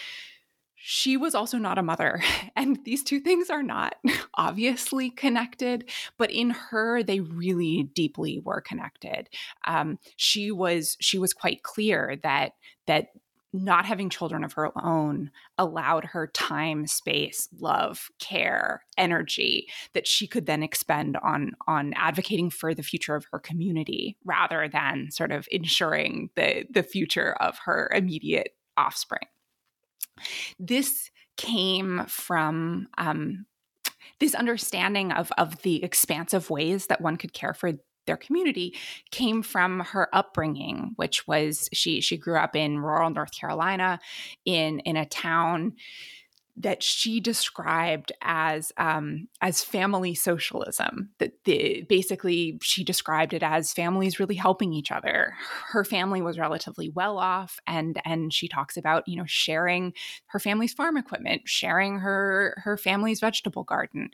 she 0.85 1.17
was 1.17 1.35
also 1.35 1.59
not 1.59 1.79
a 1.79 1.83
mother. 1.83 2.23
And 2.55 2.79
these 2.85 3.03
two 3.03 3.19
things 3.19 3.49
are 3.49 3.63
not 3.63 3.95
obviously 4.35 5.09
connected, 5.09 5.89
but 6.19 6.31
in 6.31 6.51
her, 6.51 7.03
they 7.03 7.21
really 7.21 7.89
deeply 7.95 8.41
were 8.45 8.61
connected. 8.61 9.29
Um, 9.67 9.99
she 10.17 10.53
was 10.53 10.97
she 11.01 11.19
was 11.19 11.33
quite 11.33 11.63
clear 11.63 12.17
that 12.23 12.53
that 12.87 13.07
not 13.53 13.85
having 13.85 14.09
children 14.09 14.45
of 14.45 14.55
her 14.55 14.71
own 14.83 15.31
allowed 15.59 16.05
her 16.05 16.27
time 16.29 16.87
space 16.87 17.49
love 17.61 18.11
care 18.19 18.85
energy 18.97 19.69
that 19.93 20.07
she 20.07 20.27
could 20.27 20.47
then 20.47 20.63
expend 20.63 21.17
on 21.19 21.53
on 21.67 21.93
advocating 21.95 22.51
for 22.51 22.75
the 22.75 22.83
future 22.83 23.15
of 23.15 23.27
her 23.31 23.39
community 23.39 24.17
rather 24.25 24.69
than 24.69 25.11
sort 25.11 25.33
of 25.33 25.47
ensuring 25.51 26.31
the 26.35 26.65
the 26.71 26.83
future 26.83 27.35
of 27.41 27.59
her 27.65 27.91
immediate 27.95 28.57
offspring. 28.77 29.27
This 30.59 31.11
came 31.37 32.05
from 32.07 32.89
um, 32.99 33.47
this 34.19 34.35
understanding 34.35 35.13
of 35.13 35.31
of 35.37 35.61
the 35.63 35.83
expansive 35.83 36.49
ways 36.51 36.87
that 36.87 37.01
one 37.01 37.17
could 37.17 37.33
care 37.33 37.55
for 37.55 37.73
their 38.07 38.17
community 38.17 38.75
came 39.11 39.43
from 39.43 39.81
her 39.81 40.09
upbringing 40.15 40.93
which 40.97 41.27
was 41.27 41.69
she 41.73 42.01
she 42.01 42.17
grew 42.17 42.37
up 42.37 42.57
in 42.57 42.79
rural 42.79 43.11
north 43.11 43.33
carolina 43.33 43.99
in 44.45 44.81
in 44.81 44.97
a 44.97 45.07
town 45.07 45.75
that 46.57 46.83
she 46.83 47.19
described 47.19 48.13
as 48.21 48.73
um, 48.77 49.29
as 49.41 49.65
family 49.65 50.15
socialism. 50.15 51.11
That 51.19 51.33
the, 51.45 51.85
basically 51.89 52.59
she 52.63 52.85
described 52.85 53.33
it 53.33 53.43
as 53.43 53.73
families 53.73 54.21
really 54.21 54.35
helping 54.35 54.73
each 54.73 54.91
other. 54.91 55.35
Her 55.69 55.85
family 55.85 56.21
was 56.21 56.39
relatively 56.39 56.91
well 56.91 57.19
off, 57.19 57.59
and 57.67 58.01
and 58.05 58.33
she 58.33 58.49
talks 58.49 58.77
about 58.77 59.09
you 59.09 59.17
know 59.17 59.27
sharing 59.27 59.95
her 60.27 60.39
family's 60.39 60.75
farm 60.75 60.97
equipment, 60.97 61.43
sharing 61.47 62.01
her 62.01 62.55
her 62.65 62.77
family's 62.77 63.21
vegetable 63.21 63.65
garden. 63.65 64.11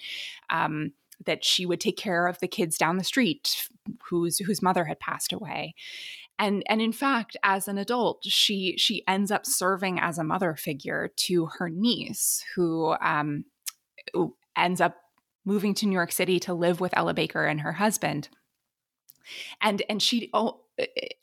Um, 0.50 0.92
that 1.26 1.44
she 1.44 1.66
would 1.66 1.80
take 1.80 1.96
care 1.96 2.26
of 2.26 2.38
the 2.40 2.48
kids 2.48 2.78
down 2.78 2.96
the 2.96 3.04
street 3.04 3.68
whose 4.08 4.38
whose 4.38 4.62
mother 4.62 4.84
had 4.84 5.00
passed 5.00 5.32
away. 5.32 5.74
And 6.38 6.62
and 6.68 6.80
in 6.80 6.92
fact 6.92 7.36
as 7.42 7.68
an 7.68 7.78
adult 7.78 8.24
she 8.24 8.76
she 8.76 9.02
ends 9.08 9.30
up 9.30 9.44
serving 9.44 9.98
as 9.98 10.18
a 10.18 10.24
mother 10.24 10.54
figure 10.54 11.10
to 11.16 11.46
her 11.58 11.68
niece 11.68 12.44
who 12.54 12.94
um 13.00 13.44
ends 14.56 14.80
up 14.80 14.96
moving 15.44 15.74
to 15.74 15.86
New 15.86 15.94
York 15.94 16.12
City 16.12 16.38
to 16.40 16.54
live 16.54 16.80
with 16.80 16.96
Ella 16.96 17.14
Baker 17.14 17.44
and 17.44 17.60
her 17.60 17.72
husband. 17.72 18.28
And 19.60 19.82
and 19.88 20.02
she 20.02 20.30
oh 20.32 20.60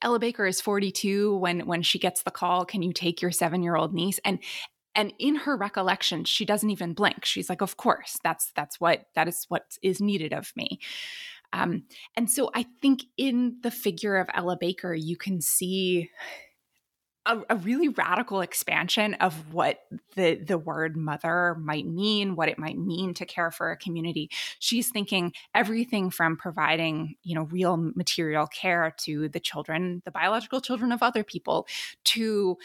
Ella 0.01 0.19
Baker 0.19 0.45
is 0.45 0.59
42 0.61 1.37
when 1.37 1.61
when 1.61 1.81
she 1.81 1.97
gets 1.99 2.23
the 2.23 2.31
call 2.31 2.65
can 2.65 2.81
you 2.81 2.91
take 2.91 3.21
your 3.21 3.31
7-year-old 3.31 3.93
niece? 3.93 4.19
And 4.25 4.39
and 4.95 5.13
in 5.19 5.35
her 5.35 5.55
recollection 5.55 6.23
she 6.23 6.45
doesn't 6.45 6.69
even 6.69 6.93
blink 6.93 7.25
she's 7.25 7.49
like 7.49 7.61
of 7.61 7.77
course 7.77 8.17
that's 8.23 8.51
that's 8.55 8.79
what 8.79 9.05
that 9.15 9.27
is 9.27 9.45
what 9.49 9.77
is 9.81 10.01
needed 10.01 10.33
of 10.33 10.51
me 10.55 10.79
um, 11.53 11.83
and 12.17 12.29
so 12.29 12.51
I 12.53 12.65
think 12.81 13.05
in 13.17 13.57
the 13.61 13.71
figure 13.71 14.17
of 14.17 14.27
Ella 14.33 14.57
Baker, 14.59 14.93
you 14.93 15.15
can 15.15 15.39
see 15.39 16.09
a, 17.25 17.39
a, 17.49 17.55
really 17.55 17.87
radical 17.87 18.41
expansion 18.41 19.15
of 19.15 19.53
what 19.53 19.79
the 20.15 20.35
the 20.35 20.57
word 20.57 20.95
mother 20.95 21.55
might 21.59 21.87
mean, 21.87 22.35
what 22.35 22.49
it 22.49 22.59
might 22.59 22.77
mean 22.77 23.13
to 23.15 23.25
care 23.25 23.51
for 23.51 23.71
a 23.71 23.77
community. 23.77 24.29
She's 24.59 24.89
thinking 24.89 25.33
everything 25.53 26.09
from 26.09 26.37
providing, 26.37 27.15
you 27.23 27.35
know, 27.35 27.43
real 27.43 27.77
material 27.77 28.47
care 28.47 28.93
to 28.99 29.29
the 29.29 29.39
children, 29.39 30.01
the 30.05 30.11
biological 30.11 30.61
children 30.61 30.91
of 30.91 31.01
other 31.01 31.23
people, 31.23 31.67
to 32.05 32.57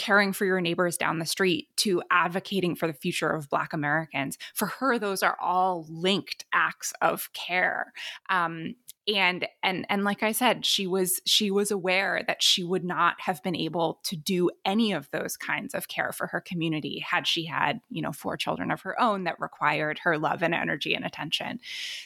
caring 0.00 0.32
for 0.32 0.46
your 0.46 0.62
neighbors 0.62 0.96
down 0.96 1.18
the 1.18 1.26
street 1.26 1.68
to 1.76 2.02
advocating 2.10 2.74
for 2.74 2.86
the 2.86 2.94
future 2.94 3.28
of 3.28 3.50
Black 3.50 3.74
Americans. 3.74 4.38
For 4.54 4.66
her, 4.66 4.98
those 4.98 5.22
are 5.22 5.36
all 5.38 5.86
linked 5.90 6.46
acts 6.54 6.94
of 7.02 7.30
care. 7.34 7.92
Um, 8.30 8.76
and 9.08 9.46
and 9.62 9.86
and 9.88 10.04
like 10.04 10.22
i 10.22 10.30
said 10.30 10.64
she 10.64 10.86
was 10.86 11.20
she 11.24 11.50
was 11.50 11.70
aware 11.70 12.22
that 12.26 12.42
she 12.42 12.62
would 12.62 12.84
not 12.84 13.18
have 13.18 13.42
been 13.42 13.56
able 13.56 13.98
to 14.04 14.14
do 14.14 14.50
any 14.64 14.92
of 14.92 15.10
those 15.10 15.38
kinds 15.38 15.74
of 15.74 15.88
care 15.88 16.12
for 16.12 16.26
her 16.26 16.40
community 16.40 16.98
had 16.98 17.26
she 17.26 17.46
had 17.46 17.80
you 17.88 18.02
know 18.02 18.12
four 18.12 18.36
children 18.36 18.70
of 18.70 18.82
her 18.82 19.00
own 19.00 19.24
that 19.24 19.40
required 19.40 19.98
her 20.00 20.18
love 20.18 20.42
and 20.42 20.54
energy 20.54 20.94
and 20.94 21.04
attention 21.04 21.58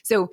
so 0.04 0.30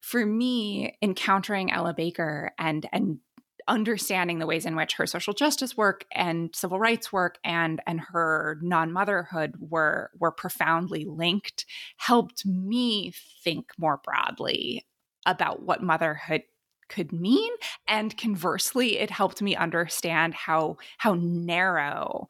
for 0.00 0.26
me 0.26 0.98
encountering 1.00 1.70
ella 1.70 1.94
baker 1.94 2.52
and 2.58 2.88
and 2.92 3.18
understanding 3.68 4.38
the 4.38 4.46
ways 4.46 4.66
in 4.66 4.76
which 4.76 4.94
her 4.94 5.06
social 5.06 5.32
justice 5.32 5.76
work 5.76 6.04
and 6.12 6.54
civil 6.54 6.78
rights 6.78 7.12
work 7.12 7.38
and 7.44 7.80
and 7.86 8.00
her 8.00 8.58
non-motherhood 8.62 9.54
were 9.58 10.10
were 10.18 10.32
profoundly 10.32 11.04
linked 11.04 11.64
helped 11.96 12.44
me 12.46 13.12
think 13.42 13.70
more 13.78 14.00
broadly 14.04 14.86
about 15.26 15.62
what 15.62 15.82
motherhood 15.82 16.42
could 16.88 17.12
mean. 17.12 17.50
And 17.88 18.16
conversely 18.18 18.98
it 18.98 19.10
helped 19.10 19.40
me 19.40 19.56
understand 19.56 20.34
how 20.34 20.76
how 20.98 21.14
narrow 21.14 22.28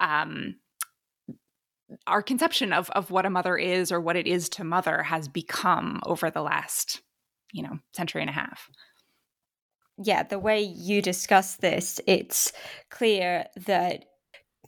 um 0.00 0.56
our 2.06 2.22
conception 2.22 2.72
of 2.72 2.88
of 2.90 3.10
what 3.10 3.26
a 3.26 3.30
mother 3.30 3.56
is 3.56 3.92
or 3.92 4.00
what 4.00 4.16
it 4.16 4.26
is 4.26 4.48
to 4.48 4.64
mother 4.64 5.02
has 5.02 5.28
become 5.28 6.00
over 6.06 6.30
the 6.30 6.42
last 6.42 7.02
you 7.52 7.62
know 7.62 7.78
century 7.94 8.20
and 8.20 8.30
a 8.30 8.34
half 8.34 8.68
yeah, 10.02 10.22
the 10.22 10.38
way 10.38 10.60
you 10.60 11.02
discuss 11.02 11.56
this, 11.56 12.00
it's 12.06 12.52
clear 12.90 13.46
that 13.66 14.06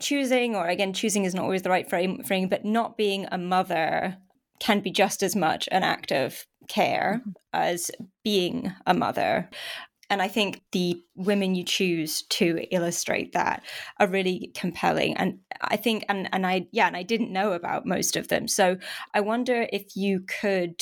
choosing, 0.00 0.54
or 0.54 0.66
again, 0.66 0.92
choosing 0.92 1.24
is 1.24 1.34
not 1.34 1.44
always 1.44 1.62
the 1.62 1.70
right 1.70 1.88
frame, 1.88 2.22
frame 2.24 2.48
but 2.48 2.64
not 2.64 2.96
being 2.96 3.26
a 3.30 3.38
mother 3.38 4.18
can 4.60 4.80
be 4.80 4.90
just 4.90 5.22
as 5.22 5.34
much 5.34 5.68
an 5.72 5.82
act 5.82 6.12
of 6.12 6.46
care 6.68 7.20
mm-hmm. 7.20 7.30
as 7.52 7.90
being 8.22 8.72
a 8.86 8.94
mother. 8.94 9.48
And 10.10 10.20
I 10.20 10.28
think 10.28 10.60
the 10.72 11.02
women 11.16 11.54
you 11.54 11.64
choose 11.64 12.22
to 12.30 12.66
illustrate 12.70 13.32
that 13.32 13.62
are 13.98 14.06
really 14.06 14.52
compelling. 14.54 15.16
And 15.16 15.38
I 15.62 15.76
think, 15.76 16.04
and, 16.08 16.28
and 16.32 16.46
I, 16.46 16.66
yeah, 16.70 16.86
and 16.86 16.96
I 16.96 17.02
didn't 17.02 17.32
know 17.32 17.52
about 17.52 17.86
most 17.86 18.16
of 18.16 18.28
them. 18.28 18.46
So 18.46 18.76
I 19.14 19.20
wonder 19.20 19.66
if 19.72 19.96
you 19.96 20.20
could 20.20 20.78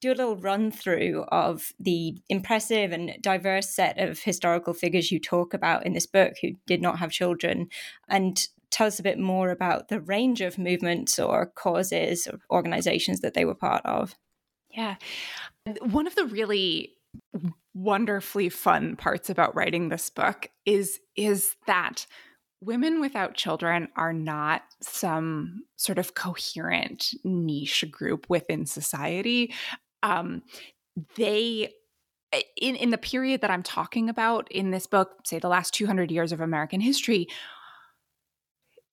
do 0.00 0.12
a 0.12 0.14
little 0.14 0.36
run 0.36 0.70
through 0.70 1.22
of 1.28 1.72
the 1.78 2.16
impressive 2.28 2.92
and 2.92 3.16
diverse 3.20 3.70
set 3.70 3.98
of 3.98 4.20
historical 4.20 4.74
figures 4.74 5.10
you 5.10 5.18
talk 5.18 5.54
about 5.54 5.86
in 5.86 5.92
this 5.92 6.06
book 6.06 6.34
who 6.42 6.50
did 6.66 6.82
not 6.82 6.98
have 6.98 7.10
children 7.10 7.68
and 8.08 8.46
tell 8.70 8.86
us 8.86 8.98
a 8.98 9.02
bit 9.02 9.18
more 9.18 9.50
about 9.50 9.88
the 9.88 10.00
range 10.00 10.40
of 10.40 10.58
movements 10.58 11.18
or 11.18 11.46
causes 11.54 12.26
or 12.26 12.38
organizations 12.50 13.20
that 13.20 13.34
they 13.34 13.44
were 13.44 13.54
part 13.54 13.84
of. 13.84 14.14
Yeah. 14.70 14.96
One 15.80 16.06
of 16.06 16.14
the 16.14 16.26
really 16.26 16.92
wonderfully 17.74 18.48
fun 18.48 18.96
parts 18.96 19.30
about 19.30 19.54
writing 19.54 19.88
this 19.88 20.10
book 20.10 20.50
is 20.64 20.98
is 21.14 21.56
that 21.66 22.06
women 22.60 23.00
without 23.00 23.34
children 23.34 23.88
are 23.96 24.12
not 24.12 24.62
some 24.82 25.62
sort 25.76 25.98
of 25.98 26.14
coherent 26.14 27.14
niche 27.24 27.84
group 27.90 28.26
within 28.28 28.66
society 28.66 29.52
um, 30.06 30.42
they 31.16 31.72
eh, 32.32 32.42
in 32.56 32.76
in 32.76 32.90
the 32.90 32.98
period 32.98 33.40
that 33.40 33.50
I'm 33.50 33.62
talking 33.62 34.08
about 34.08 34.50
in 34.50 34.70
this 34.70 34.86
book, 34.86 35.10
say 35.24 35.38
the 35.38 35.48
last 35.48 35.74
200 35.74 36.10
years 36.10 36.32
of 36.32 36.40
American 36.40 36.80
history, 36.80 37.28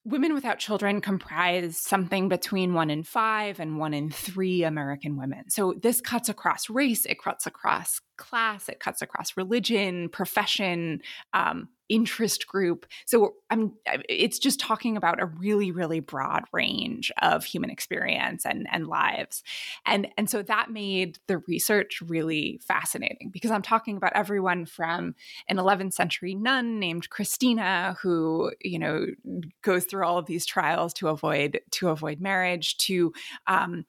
women 0.04 0.34
without 0.34 0.58
children 0.58 1.00
comprise 1.00 1.78
something 1.78 2.28
between 2.28 2.74
one 2.74 2.90
in 2.90 3.02
five 3.02 3.58
and 3.60 3.78
one 3.78 3.94
in 3.94 4.10
three 4.10 4.64
American 4.64 5.16
women. 5.16 5.48
So 5.48 5.74
this 5.80 6.00
cuts 6.00 6.28
across 6.28 6.68
race, 6.68 7.06
it 7.06 7.22
cuts 7.22 7.46
across 7.46 8.00
class, 8.16 8.68
it 8.68 8.80
cuts 8.80 9.00
across 9.00 9.36
religion, 9.36 10.08
profession, 10.10 11.00
um, 11.32 11.68
interest 11.88 12.46
group. 12.46 12.86
So 13.06 13.34
I'm 13.50 13.72
it's 14.08 14.38
just 14.38 14.60
talking 14.60 14.96
about 14.96 15.22
a 15.22 15.26
really 15.26 15.70
really 15.70 16.00
broad 16.00 16.44
range 16.52 17.12
of 17.20 17.44
human 17.44 17.70
experience 17.70 18.44
and 18.46 18.66
and 18.70 18.86
lives. 18.86 19.42
And 19.86 20.08
and 20.16 20.28
so 20.28 20.42
that 20.42 20.70
made 20.70 21.18
the 21.26 21.38
research 21.38 22.00
really 22.06 22.60
fascinating 22.66 23.30
because 23.32 23.50
I'm 23.50 23.62
talking 23.62 23.96
about 23.96 24.12
everyone 24.14 24.66
from 24.66 25.14
an 25.48 25.56
11th 25.56 25.94
century 25.94 26.34
nun 26.34 26.78
named 26.78 27.10
Christina 27.10 27.96
who, 28.00 28.52
you 28.60 28.78
know, 28.78 29.06
goes 29.62 29.84
through 29.84 30.04
all 30.04 30.18
of 30.18 30.26
these 30.26 30.46
trials 30.46 30.92
to 30.94 31.08
avoid 31.08 31.60
to 31.72 31.88
avoid 31.88 32.20
marriage 32.20 32.76
to 32.78 33.12
um, 33.46 33.84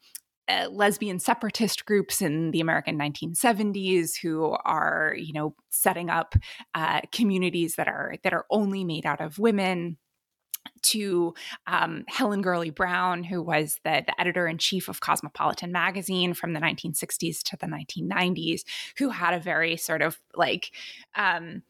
uh, 0.47 0.67
lesbian 0.71 1.19
separatist 1.19 1.85
groups 1.85 2.21
in 2.21 2.51
the 2.51 2.61
American 2.61 2.97
1970s 2.97 4.17
who 4.21 4.55
are, 4.63 5.15
you 5.17 5.33
know, 5.33 5.55
setting 5.69 6.09
up 6.09 6.35
uh, 6.73 7.01
communities 7.11 7.75
that 7.75 7.87
are 7.87 8.15
that 8.23 8.33
are 8.33 8.45
only 8.49 8.83
made 8.83 9.05
out 9.05 9.21
of 9.21 9.39
women 9.39 9.97
to 10.81 11.33
um, 11.67 12.03
Helen 12.07 12.41
Gurley 12.41 12.69
Brown, 12.69 13.23
who 13.23 13.41
was 13.41 13.79
the, 13.83 14.03
the 14.05 14.19
editor 14.19 14.47
in 14.47 14.57
chief 14.57 14.87
of 14.87 14.99
Cosmopolitan 14.99 15.71
magazine 15.71 16.33
from 16.33 16.53
the 16.53 16.59
1960s 16.59 17.41
to 17.43 17.57
the 17.57 17.67
1990s, 17.67 18.61
who 18.97 19.09
had 19.09 19.33
a 19.33 19.39
very 19.39 19.77
sort 19.77 20.01
of 20.01 20.19
like 20.35 20.71
um, 21.15 21.63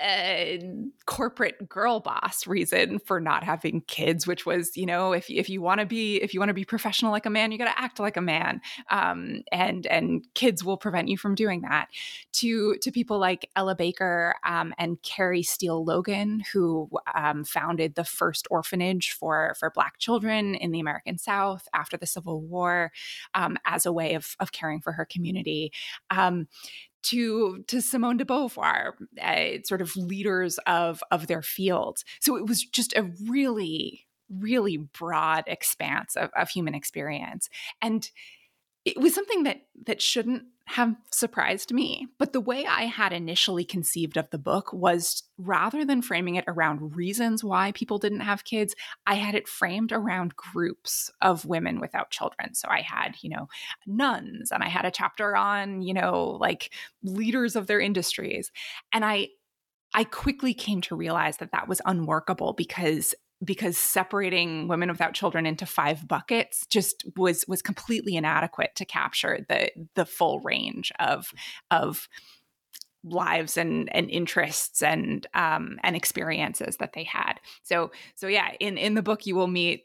a 0.00 0.62
corporate 1.06 1.68
girl 1.68 2.00
boss 2.00 2.46
reason 2.46 2.98
for 3.00 3.20
not 3.20 3.42
having 3.42 3.80
kids, 3.82 4.26
which 4.26 4.46
was, 4.46 4.76
you 4.76 4.86
know, 4.86 5.12
if 5.12 5.28
if 5.28 5.48
you 5.48 5.60
want 5.60 5.80
to 5.80 5.86
be 5.86 6.16
if 6.16 6.32
you 6.34 6.40
want 6.40 6.50
to 6.50 6.54
be 6.54 6.64
professional 6.64 7.10
like 7.10 7.26
a 7.26 7.30
man, 7.30 7.52
you 7.52 7.58
got 7.58 7.64
to 7.66 7.80
act 7.80 7.98
like 7.98 8.16
a 8.16 8.22
man, 8.22 8.60
um, 8.90 9.42
and 9.52 9.86
and 9.86 10.24
kids 10.34 10.62
will 10.62 10.76
prevent 10.76 11.08
you 11.08 11.16
from 11.16 11.34
doing 11.34 11.62
that. 11.62 11.88
To 12.34 12.76
to 12.82 12.92
people 12.92 13.18
like 13.18 13.50
Ella 13.56 13.74
Baker 13.74 14.36
um, 14.46 14.74
and 14.78 15.00
Carrie 15.02 15.42
Steele 15.42 15.84
Logan, 15.84 16.42
who 16.52 16.88
um, 17.14 17.44
founded 17.44 17.94
the 17.94 18.04
first 18.04 18.46
orphanage 18.50 19.12
for 19.12 19.54
for 19.58 19.70
Black 19.70 19.98
children 19.98 20.54
in 20.54 20.70
the 20.70 20.80
American 20.80 21.18
South 21.18 21.68
after 21.74 21.96
the 21.96 22.06
Civil 22.06 22.40
War, 22.42 22.92
um, 23.34 23.56
as 23.64 23.86
a 23.86 23.92
way 23.92 24.14
of 24.14 24.36
of 24.40 24.52
caring 24.52 24.80
for 24.80 24.92
her 24.92 25.04
community. 25.04 25.72
To 27.10 27.62
to 27.68 27.80
Simone 27.80 28.16
de 28.16 28.24
Beauvoir, 28.24 28.92
uh, 29.22 29.62
sort 29.64 29.80
of 29.80 29.96
leaders 29.96 30.58
of 30.66 31.02
of 31.10 31.26
their 31.26 31.42
field. 31.42 32.02
So 32.20 32.36
it 32.36 32.46
was 32.46 32.62
just 32.64 32.96
a 32.96 33.10
really 33.26 34.06
really 34.30 34.76
broad 34.76 35.44
expanse 35.46 36.16
of, 36.16 36.30
of 36.36 36.50
human 36.50 36.74
experience, 36.74 37.48
and 37.80 38.10
it 38.84 38.98
was 38.98 39.14
something 39.14 39.44
that 39.44 39.62
that 39.86 40.02
shouldn't 40.02 40.44
have 40.68 40.94
surprised 41.10 41.72
me. 41.72 42.06
But 42.18 42.32
the 42.32 42.40
way 42.40 42.66
I 42.66 42.82
had 42.82 43.12
initially 43.12 43.64
conceived 43.64 44.16
of 44.16 44.28
the 44.30 44.38
book 44.38 44.72
was 44.72 45.22
rather 45.38 45.84
than 45.84 46.02
framing 46.02 46.36
it 46.36 46.44
around 46.46 46.94
reasons 46.94 47.42
why 47.42 47.72
people 47.72 47.98
didn't 47.98 48.20
have 48.20 48.44
kids, 48.44 48.74
I 49.06 49.14
had 49.14 49.34
it 49.34 49.48
framed 49.48 49.92
around 49.92 50.36
groups 50.36 51.10
of 51.22 51.46
women 51.46 51.80
without 51.80 52.10
children. 52.10 52.54
So 52.54 52.68
I 52.68 52.82
had, 52.82 53.16
you 53.22 53.30
know, 53.30 53.48
nuns 53.86 54.52
and 54.52 54.62
I 54.62 54.68
had 54.68 54.84
a 54.84 54.90
chapter 54.90 55.34
on, 55.34 55.80
you 55.80 55.94
know, 55.94 56.36
like 56.40 56.72
leaders 57.02 57.56
of 57.56 57.66
their 57.66 57.80
industries. 57.80 58.52
And 58.92 59.04
I 59.04 59.28
I 59.94 60.04
quickly 60.04 60.52
came 60.52 60.82
to 60.82 60.96
realize 60.96 61.38
that 61.38 61.52
that 61.52 61.66
was 61.66 61.80
unworkable 61.86 62.52
because 62.52 63.14
because 63.44 63.78
separating 63.78 64.68
women 64.68 64.90
without 64.90 65.14
children 65.14 65.46
into 65.46 65.66
five 65.66 66.06
buckets 66.08 66.66
just 66.66 67.04
was 67.16 67.44
was 67.46 67.62
completely 67.62 68.16
inadequate 68.16 68.74
to 68.76 68.84
capture 68.84 69.44
the 69.48 69.70
the 69.94 70.06
full 70.06 70.40
range 70.40 70.92
of 70.98 71.32
of 71.70 72.08
lives 73.04 73.56
and 73.56 73.94
and 73.94 74.10
interests 74.10 74.82
and 74.82 75.26
um 75.34 75.78
and 75.84 75.94
experiences 75.94 76.76
that 76.78 76.92
they 76.94 77.04
had 77.04 77.34
so 77.62 77.92
so 78.16 78.26
yeah 78.26 78.50
in 78.58 78.76
in 78.76 78.94
the 78.94 79.02
book 79.02 79.24
you 79.24 79.36
will 79.36 79.46
meet 79.46 79.84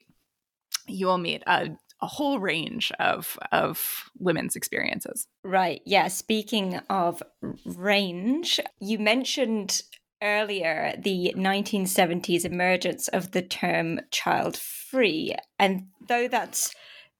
you 0.88 1.06
will 1.06 1.20
meet 1.20 1.44
a 1.46 1.70
a 2.04 2.08
whole 2.08 2.38
range 2.38 2.92
of 3.00 3.40
of 3.54 4.10
women's 4.20 4.58
experiences. 4.58 5.26
Right. 5.44 5.82
Yeah. 5.86 6.10
Speaking 6.10 6.82
of 6.90 7.24
range, 7.66 8.60
you 8.82 9.00
mentioned 9.00 9.82
earlier 10.24 10.96
the 10.98 11.34
1970s 11.38 12.46
emergence 12.46 13.08
of 13.10 13.32
the 13.32 13.42
term 13.42 14.00
child 14.10 14.58
free. 14.58 15.36
And 15.60 15.88
though 16.08 16.28
that's 16.28 16.74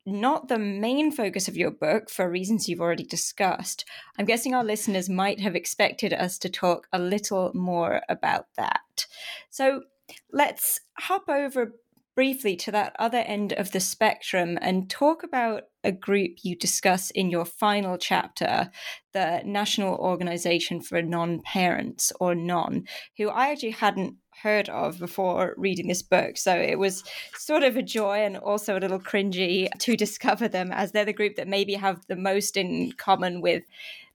not 0.06 0.48
the 0.48 0.60
main 0.60 1.12
focus 1.12 1.48
of 1.48 1.56
your 1.56 1.72
book 1.72 2.10
for 2.10 2.30
reasons 2.30 2.68
you've 2.68 2.82
already 2.82 3.06
discussed, 3.06 3.86
I'm 4.18 4.26
guessing 4.26 4.54
our 4.54 4.64
listeners 4.64 5.10
might 5.10 5.40
have 5.40 5.56
expected 5.56 6.14
us 6.14 6.38
to 6.40 6.50
talk 6.50 6.88
a 6.92 7.00
little 7.00 7.52
more 7.54 8.02
about 8.10 8.48
that. 8.58 9.06
So 9.50 9.84
let's 10.32 10.82
hop 10.98 11.30
over 11.30 11.74
briefly 12.16 12.56
to 12.56 12.72
that 12.72 12.96
other 13.00 13.20
end 13.20 13.54
of 13.54 13.72
the 13.72 13.80
spectrum 13.80 14.58
and 14.62 14.90
talk 14.90 15.24
about 15.24 15.64
a 15.84 15.92
group 15.92 16.38
you 16.44 16.56
discuss 16.56 17.12
in 17.12 17.30
your 17.30 17.46
final 17.46 17.98
chapter, 17.98 18.70
the 19.14 19.42
National 19.46 19.96
Organization 19.96 20.82
for 20.82 21.02
Non 21.02 21.42
Parents, 21.42 22.12
or 22.20 22.36
NON, 22.36 22.86
who 23.18 23.30
I 23.30 23.50
actually 23.50 23.72
hadn't 23.72 24.16
heard 24.42 24.70
of 24.70 25.00
before 25.00 25.54
reading 25.58 25.88
this 25.88 26.02
book. 26.02 26.38
So 26.38 26.56
it 26.56 26.80
was 26.80 27.04
sort 27.36 27.64
of 27.64 27.78
a 27.78 27.84
joy 27.84 28.20
and 28.20 28.38
also 28.38 28.78
a 28.78 28.82
little 28.82 29.00
cringy 29.00 29.70
to 29.80 29.96
discover 29.98 30.48
them 30.48 30.72
as 30.72 30.92
they're 30.92 31.06
the 31.06 31.14
group 31.14 31.36
that 31.36 31.48
maybe 31.48 31.74
have 31.76 32.06
the 32.08 32.16
most 32.16 32.58
in 32.58 32.94
common 32.94 33.42
with 33.42 33.64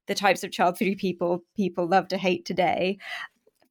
the 0.07 0.15
types 0.15 0.43
of 0.43 0.51
child 0.51 0.79
free 0.79 0.95
people 0.95 1.45
people 1.55 1.87
love 1.87 2.09
to 2.09 2.17
hate 2.17 2.47
today 2.47 2.97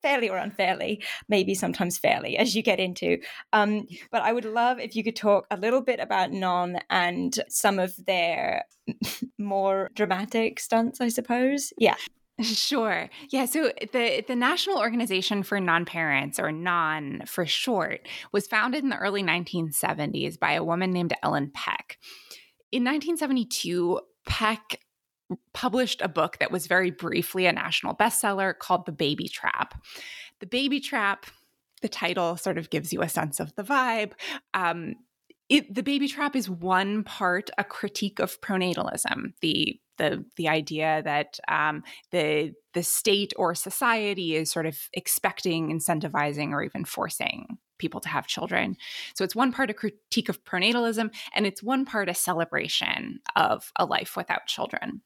fairly 0.08 0.30
or 0.30 0.38
unfairly, 0.38 1.04
maybe 1.28 1.54
sometimes 1.54 1.98
fairly, 1.98 2.38
as 2.38 2.56
you 2.56 2.64
get 2.64 2.80
into. 2.80 3.18
Um, 3.52 3.88
but 4.10 4.22
I 4.22 4.32
would 4.32 4.46
love 4.46 4.80
if 4.80 4.96
you 4.96 5.04
could 5.04 5.18
talk 5.18 5.46
a 5.52 5.58
little 5.58 5.82
bit 5.82 6.00
about 6.00 6.32
Non 6.32 6.78
and 6.90 7.38
some 7.50 7.78
of 7.78 7.94
their 8.06 8.64
more 9.38 9.90
dramatic 9.96 10.62
stunts, 10.62 11.02
I 11.02 11.10
suppose. 11.10 11.74
Yeah. 11.78 11.96
Sure. 12.40 13.10
Yeah. 13.32 13.46
So 13.46 13.72
the 13.92 14.24
the 14.28 14.36
National 14.36 14.78
Organization 14.78 15.42
for 15.42 15.60
Non-Parents, 15.60 16.40
or 16.40 16.52
NON 16.52 17.24
for 17.26 17.48
short, 17.48 18.08
was 18.32 18.46
founded 18.46 18.84
in 18.84 18.90
the 18.90 18.98
early 18.98 19.24
1970s 19.24 20.40
by 20.40 20.54
a 20.54 20.64
woman 20.64 20.92
named 20.92 21.14
Ellen 21.24 21.50
Peck. 21.52 21.98
In 22.72 22.84
1972, 22.84 24.00
Peck 24.28 24.80
published 25.54 26.02
a 26.02 26.08
book 26.08 26.38
that 26.40 26.52
was 26.52 26.68
very 26.68 26.92
briefly 26.92 27.46
a 27.46 27.52
national 27.52 27.96
bestseller 27.96 28.58
called 28.58 28.86
The 28.86 28.92
Baby 28.92 29.28
Trap. 29.28 29.82
The 30.40 30.46
Baby 30.46 30.80
Trap, 30.80 31.26
the 31.82 31.90
title 31.90 32.38
sort 32.38 32.58
of 32.58 32.70
gives 32.70 32.94
you 32.94 33.02
a 33.02 33.10
sense 33.10 33.40
of 33.40 33.54
the 33.56 33.64
vibe. 33.64 34.14
Um, 34.54 34.96
it, 35.50 35.74
the 35.74 35.84
baby 35.84 36.08
trap 36.08 36.36
is 36.36 36.50
one 36.50 37.04
part 37.04 37.50
a 37.58 37.64
critique 37.64 38.20
of 38.20 38.42
pronatalism, 38.42 39.34
the 39.42 39.80
the 39.98 40.26
the 40.36 40.48
idea 40.48 41.02
that 41.04 41.40
um, 41.48 41.84
the 42.12 42.54
the 42.74 42.84
state 42.84 43.34
or 43.38 43.56
society 43.56 44.36
is 44.36 44.52
sort 44.52 44.66
of 44.66 44.78
expecting, 44.94 45.70
incentivizing, 45.70 46.52
or 46.52 46.64
even 46.64 46.86
forcing 46.86 47.58
people 47.78 48.02
to 48.02 48.10
have 48.10 48.28
children. 48.28 48.76
So 49.14 49.24
it's 49.24 49.36
one 49.36 49.52
part 49.52 49.70
a 49.70 49.74
critique 49.74 50.30
of 50.30 50.44
pronatalism, 50.44 51.14
and 51.34 51.48
it's 51.48 51.64
one 51.64 51.86
part 51.86 52.10
a 52.10 52.14
celebration 52.14 53.20
of 53.36 53.72
a 53.78 53.86
life 53.86 54.18
without 54.18 54.48
children. 54.48 55.02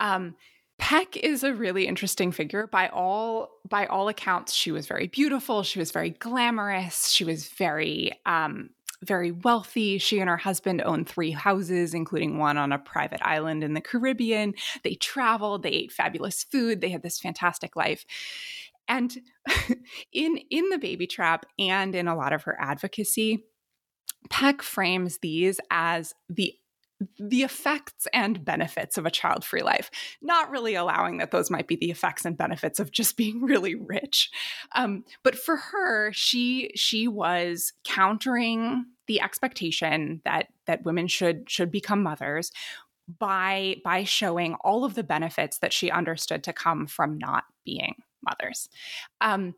Um, 0.00 0.34
Peck 0.78 1.16
is 1.16 1.42
a 1.42 1.54
really 1.54 1.86
interesting 1.86 2.32
figure. 2.32 2.66
By 2.66 2.88
all 2.88 3.48
by 3.68 3.86
all 3.86 4.08
accounts, 4.08 4.52
she 4.52 4.70
was 4.70 4.86
very 4.86 5.06
beautiful. 5.06 5.62
She 5.62 5.78
was 5.78 5.90
very 5.90 6.10
glamorous. 6.10 7.08
She 7.08 7.24
was 7.24 7.48
very 7.48 8.12
um, 8.26 8.70
very 9.02 9.32
wealthy. 9.32 9.98
She 9.98 10.20
and 10.20 10.28
her 10.28 10.36
husband 10.36 10.82
owned 10.82 11.08
three 11.08 11.30
houses, 11.30 11.94
including 11.94 12.38
one 12.38 12.58
on 12.58 12.72
a 12.72 12.78
private 12.78 13.20
island 13.22 13.64
in 13.64 13.74
the 13.74 13.80
Caribbean. 13.80 14.54
They 14.82 14.94
traveled. 14.94 15.62
They 15.62 15.70
ate 15.70 15.92
fabulous 15.92 16.44
food. 16.44 16.80
They 16.80 16.90
had 16.90 17.02
this 17.02 17.18
fantastic 17.18 17.74
life. 17.74 18.04
And 18.86 19.16
in 20.12 20.38
in 20.50 20.68
the 20.68 20.78
baby 20.78 21.06
trap 21.06 21.46
and 21.58 21.94
in 21.94 22.06
a 22.06 22.16
lot 22.16 22.34
of 22.34 22.42
her 22.42 22.56
advocacy, 22.60 23.44
Peck 24.28 24.60
frames 24.60 25.18
these 25.22 25.58
as 25.70 26.14
the 26.28 26.54
the 27.18 27.42
effects 27.42 28.06
and 28.12 28.44
benefits 28.44 28.96
of 28.96 29.04
a 29.04 29.10
child 29.10 29.44
free 29.44 29.62
life, 29.62 29.90
not 30.22 30.50
really 30.50 30.74
allowing 30.74 31.18
that 31.18 31.30
those 31.30 31.50
might 31.50 31.68
be 31.68 31.76
the 31.76 31.90
effects 31.90 32.24
and 32.24 32.36
benefits 32.36 32.80
of 32.80 32.90
just 32.90 33.16
being 33.16 33.42
really 33.42 33.74
rich. 33.74 34.30
Um, 34.74 35.04
but 35.22 35.36
for 35.36 35.56
her, 35.56 36.12
she 36.12 36.70
she 36.74 37.08
was 37.08 37.72
countering 37.84 38.86
the 39.06 39.20
expectation 39.20 40.20
that 40.24 40.48
that 40.66 40.84
women 40.84 41.06
should 41.06 41.48
should 41.50 41.70
become 41.70 42.02
mothers 42.02 42.50
by 43.18 43.76
by 43.84 44.04
showing 44.04 44.54
all 44.54 44.84
of 44.84 44.94
the 44.94 45.04
benefits 45.04 45.58
that 45.58 45.72
she 45.72 45.90
understood 45.90 46.42
to 46.44 46.52
come 46.52 46.86
from 46.86 47.18
not 47.18 47.44
being 47.64 47.94
mothers. 48.22 48.68
Um, 49.20 49.54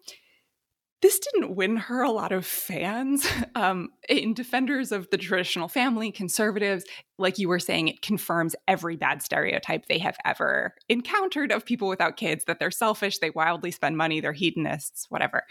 this 1.01 1.18
didn't 1.18 1.55
win 1.55 1.76
her 1.76 2.03
a 2.03 2.11
lot 2.11 2.32
of 2.32 2.46
fans. 2.46 3.26
Um, 3.55 3.88
in 4.09 4.34
defenders 4.34 4.92
of 4.92 5.11
the 5.11 5.16
traditional 5.16 5.66
family, 5.66 6.12
conservatives, 6.12 6.84
like 7.18 7.38
you 7.38 7.49
were 7.49 7.59
saying, 7.59 7.88
it 7.88 8.03
confirms 8.03 8.55
every 8.68 8.94
bad 8.94 9.20
stereotype 9.20 9.86
they 9.86 9.99
have 9.99 10.16
ever 10.24 10.74
encountered 10.88 11.51
of 11.51 11.64
people 11.64 11.88
without 11.88 12.16
kids 12.16 12.44
that 12.44 12.61
they're 12.61 12.70
selfish, 12.70 13.18
they 13.18 13.30
wildly 13.30 13.72
spend 13.72 13.96
money, 13.96 14.20
they're 14.20 14.32
hedonists, 14.32 15.07
whatever. 15.09 15.42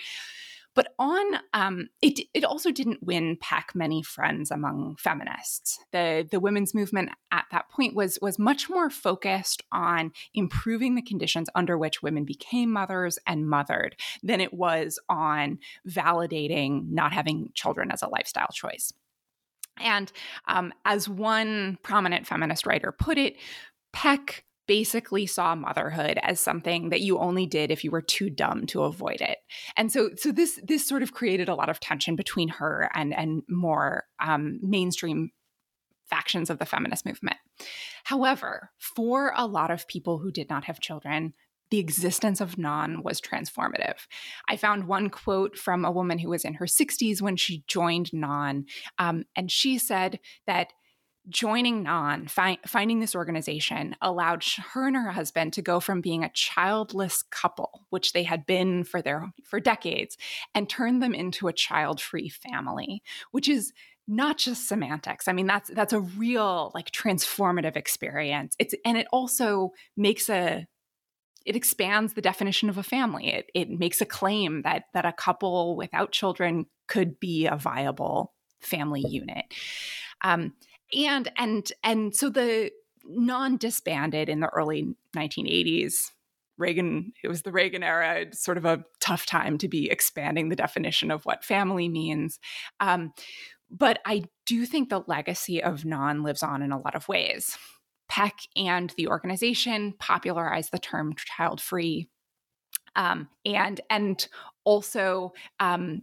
But 0.78 0.94
on 1.00 1.40
um, 1.56 1.90
it, 2.04 2.20
it 2.36 2.44
also 2.44 2.72
didn't 2.72 3.02
win 3.02 3.36
Peck 3.42 3.72
many 3.74 4.04
friends 4.04 4.52
among 4.52 4.96
feminists. 5.00 5.80
The 5.92 6.28
the 6.30 6.40
women's 6.40 6.76
movement 6.76 7.10
at 7.32 7.46
that 7.52 7.68
point 7.70 7.96
was 7.96 8.20
was 8.22 8.38
much 8.38 8.70
more 8.70 8.92
focused 8.92 9.64
on 9.72 10.12
improving 10.36 10.94
the 10.94 11.02
conditions 11.02 11.50
under 11.56 11.80
which 11.80 12.04
women 12.04 12.26
became 12.26 12.72
mothers 12.72 13.18
and 13.26 13.50
mothered 13.50 13.96
than 14.22 14.40
it 14.40 14.54
was 14.54 15.00
on 15.10 15.58
validating 15.90 16.92
not 16.92 17.12
having 17.12 17.50
children 17.56 17.90
as 17.90 18.04
a 18.04 18.10
lifestyle 18.10 18.52
choice. 18.54 18.94
And 19.80 20.12
um, 20.48 20.72
as 20.86 21.10
one 21.10 21.80
prominent 21.82 22.28
feminist 22.28 22.68
writer 22.68 22.92
put 22.92 23.18
it, 23.18 23.38
Peck 23.94 24.44
basically 24.68 25.26
saw 25.26 25.56
motherhood 25.56 26.20
as 26.22 26.40
something 26.40 26.90
that 26.90 27.02
you 27.02 27.18
only 27.18 27.46
did 27.46 27.72
if 27.72 27.84
you 27.84 27.92
were 27.92 28.02
too 28.02 28.30
dumb 28.30 28.66
to 28.68 28.84
avoid 28.84 29.22
it. 29.22 29.40
And 29.76 29.92
so 29.92 30.12
so 30.16 30.32
this 30.32 30.60
this 30.64 30.88
sort 30.88 31.04
of 31.04 31.14
created 31.14 31.50
a 31.50 31.56
lot 31.56 31.70
of 31.70 31.80
tension 31.80 32.16
between 32.16 32.50
her 32.50 32.90
and 32.94 33.14
and 33.14 33.44
more 33.50 34.04
um, 34.20 34.60
mainstream 34.62 35.32
factions 36.10 36.50
of 36.50 36.60
the 36.60 36.66
feminist 36.66 37.06
movement. 37.06 37.38
However, 38.06 38.72
for 38.78 39.34
a 39.36 39.46
lot 39.46 39.72
of 39.72 39.88
people 39.88 40.20
who 40.20 40.32
did 40.32 40.50
not 40.50 40.64
have 40.66 40.80
children, 40.80 41.34
the 41.70 41.80
existence 41.80 42.40
of 42.40 42.58
non 42.58 43.04
was 43.04 43.20
transformative. 43.20 44.08
I 44.48 44.56
found 44.56 44.88
one 44.88 45.10
quote 45.10 45.58
from 45.58 45.84
a 45.84 45.92
woman 45.92 46.20
who 46.20 46.30
was 46.30 46.46
in 46.46 46.56
her 46.56 46.66
60s 46.66 47.22
when 47.22 47.36
she 47.36 47.64
joined 47.68 48.14
non, 48.14 48.66
um, 48.98 49.26
and 49.36 49.52
she 49.52 49.78
said 49.78 50.20
that 50.46 50.72
joining 51.30 51.84
non 51.84 52.28
fi- 52.28 52.60
finding 52.66 53.00
this 53.00 53.16
organization 53.16 53.96
allowed 54.02 54.44
her 54.74 54.88
and 54.88 54.96
her 54.96 55.12
husband 55.12 55.54
to 55.54 55.62
go 55.62 55.80
from 55.80 56.02
being 56.02 56.24
a 56.24 56.32
childless 56.34 57.24
couple 57.32 57.86
which 57.90 58.14
they 58.14 58.24
had 58.24 58.46
been 58.46 58.84
for 58.84 59.02
their 59.02 59.32
for 59.44 59.60
decades 59.60 60.18
and 60.56 60.70
turn 60.70 61.00
them 61.00 61.14
into 61.14 61.48
a 61.48 61.54
child-free 61.54 62.30
family 62.30 63.02
which 63.32 63.50
is 63.50 63.74
not 64.08 64.38
just 64.38 64.68
semantics. 64.68 65.28
I 65.28 65.34
mean 65.34 65.48
that's 65.48 65.70
that's 65.70 65.94
a 65.94 66.00
real 66.00 66.72
like 66.74 66.92
transformative 66.92 67.76
experience. 67.76 68.56
It's 68.58 68.74
and 68.86 68.98
it 68.98 69.08
also 69.12 69.72
makes 69.98 70.30
a 70.30 70.66
it 71.46 71.56
expands 71.56 72.14
the 72.14 72.22
definition 72.22 72.70
of 72.70 72.78
a 72.78 72.84
family. 72.84 73.34
It, 73.34 73.50
it 73.54 73.70
makes 73.70 74.02
a 74.02 74.06
claim 74.06 74.62
that 74.64 74.84
that 74.94 75.06
a 75.06 75.14
couple 75.14 75.76
without 75.76 76.12
children 76.12 76.68
could 76.88 77.20
be 77.20 77.48
a 77.48 77.58
viable 77.58 78.34
family 78.62 79.04
unit. 79.08 79.46
Um, 80.24 80.54
and 80.96 81.32
and 81.38 81.72
and 81.84 82.16
so 82.16 82.30
the 82.30 82.72
non-disbanded 83.06 84.28
in 84.30 84.42
the 84.42 84.50
early 84.50 84.96
1980s 85.16 86.12
Reagan, 86.58 87.14
it 87.24 87.28
was 87.28 87.44
the 87.44 87.52
Reagan 87.52 87.84
era, 87.84 88.26
sort 88.34 88.58
of 88.58 88.66
a 88.66 88.84
tough 89.00 89.26
time 89.26 89.58
to 89.60 89.68
be 89.68 89.90
expanding 89.90 90.50
the 90.50 90.56
definition 90.56 91.12
of 91.12 91.24
what 91.24 91.44
family 91.44 91.88
means. 91.88 92.40
Um, 92.80 93.14
but 93.70 94.00
I 94.06 94.24
do 94.46 94.66
think 94.66 94.90
the 94.90 95.04
legacy 95.08 95.62
of 95.62 95.86
non 95.86 96.24
lives 96.24 96.42
on 96.42 96.62
in 96.62 96.72
a 96.72 96.80
lot 96.80 96.96
of 96.96 97.08
ways. 97.08 97.58
Peck 98.10 98.40
and 98.56 98.92
the 98.98 99.08
organization 99.08 99.94
popularized 100.00 100.72
the 100.72 100.80
term 100.80 101.14
child 101.16 101.62
free. 101.62 102.08
Um, 102.96 103.28
and 103.46 103.80
and 103.90 104.28
also 104.64 105.34
um, 105.60 106.02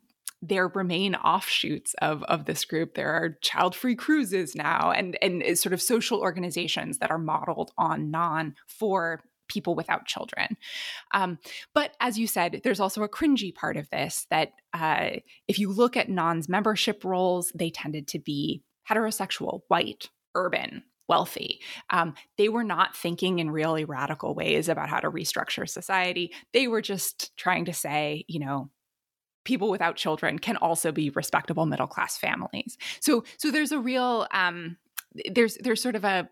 there 0.48 0.68
remain 0.68 1.14
offshoots 1.14 1.94
of, 2.02 2.22
of 2.24 2.44
this 2.44 2.64
group. 2.64 2.94
There 2.94 3.12
are 3.12 3.38
child 3.40 3.74
free 3.74 3.94
cruises 3.96 4.54
now 4.54 4.90
and, 4.90 5.16
and 5.22 5.58
sort 5.58 5.72
of 5.72 5.82
social 5.82 6.20
organizations 6.20 6.98
that 6.98 7.10
are 7.10 7.18
modeled 7.18 7.72
on 7.78 8.10
non 8.10 8.54
for 8.66 9.22
people 9.48 9.74
without 9.74 10.06
children. 10.06 10.56
Um, 11.12 11.38
but 11.74 11.92
as 12.00 12.18
you 12.18 12.26
said, 12.26 12.60
there's 12.64 12.80
also 12.80 13.02
a 13.02 13.08
cringy 13.08 13.54
part 13.54 13.76
of 13.76 13.88
this 13.90 14.26
that 14.30 14.52
uh, 14.72 15.10
if 15.48 15.58
you 15.58 15.70
look 15.70 15.96
at 15.96 16.08
non's 16.08 16.48
membership 16.48 17.04
rolls, 17.04 17.52
they 17.54 17.70
tended 17.70 18.08
to 18.08 18.18
be 18.18 18.62
heterosexual, 18.88 19.60
white, 19.68 20.08
urban, 20.34 20.82
wealthy. 21.08 21.60
Um, 21.90 22.14
they 22.38 22.48
were 22.48 22.64
not 22.64 22.96
thinking 22.96 23.38
in 23.38 23.50
really 23.50 23.84
radical 23.84 24.34
ways 24.34 24.68
about 24.68 24.88
how 24.88 25.00
to 25.00 25.10
restructure 25.10 25.68
society. 25.68 26.32
They 26.52 26.66
were 26.66 26.82
just 26.82 27.36
trying 27.36 27.66
to 27.66 27.74
say, 27.74 28.24
you 28.28 28.40
know, 28.40 28.70
people 29.44 29.70
without 29.70 29.96
children 29.96 30.38
can 30.38 30.56
also 30.56 30.92
be 30.92 31.10
respectable 31.10 31.66
middle 31.66 31.86
class 31.86 32.16
families. 32.16 32.76
So 33.00 33.24
so 33.36 33.50
there's 33.50 33.72
a 33.72 33.80
real 33.80 34.26
um, 34.32 34.76
there's 35.30 35.56
there's 35.58 35.82
sort 35.82 35.96
of 35.96 36.04
a 36.04 36.28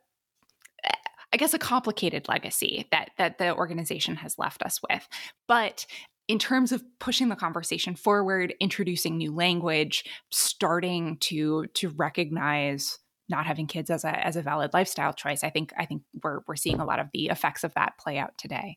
I 1.33 1.39
guess 1.39 1.55
a 1.55 1.59
complicated 1.59 2.29
legacy 2.29 2.87
that 2.91 3.11
that 3.19 3.39
the 3.39 3.55
organization 3.55 4.17
has 4.17 4.39
left 4.39 4.63
us 4.63 4.81
with. 4.89 5.09
But 5.49 5.87
in 6.29 6.39
terms 6.39 6.73
of 6.73 6.85
pushing 6.99 7.29
the 7.29 7.37
conversation 7.37 7.97
forward, 7.97 8.55
introducing 8.61 9.17
new 9.17 9.35
language, 9.35 10.05
starting 10.31 11.17
to 11.19 11.67
to 11.75 11.89
recognize 11.91 12.99
not 13.29 13.47
having 13.47 13.67
kids 13.67 13.91
as 13.91 14.05
a 14.05 14.27
as 14.27 14.37
a 14.37 14.43
valid 14.43 14.73
lifestyle 14.75 15.13
choice, 15.13 15.43
I 15.43 15.51
think 15.51 15.73
I 15.77 15.87
think 15.87 16.03
we're 16.23 16.41
we're 16.47 16.57
seeing 16.57 16.81
a 16.81 16.85
lot 16.85 17.01
of 17.01 17.09
the 17.13 17.29
effects 17.29 17.65
of 17.65 17.75
that 17.75 17.95
play 17.99 18.19
out 18.19 18.37
today. 18.37 18.77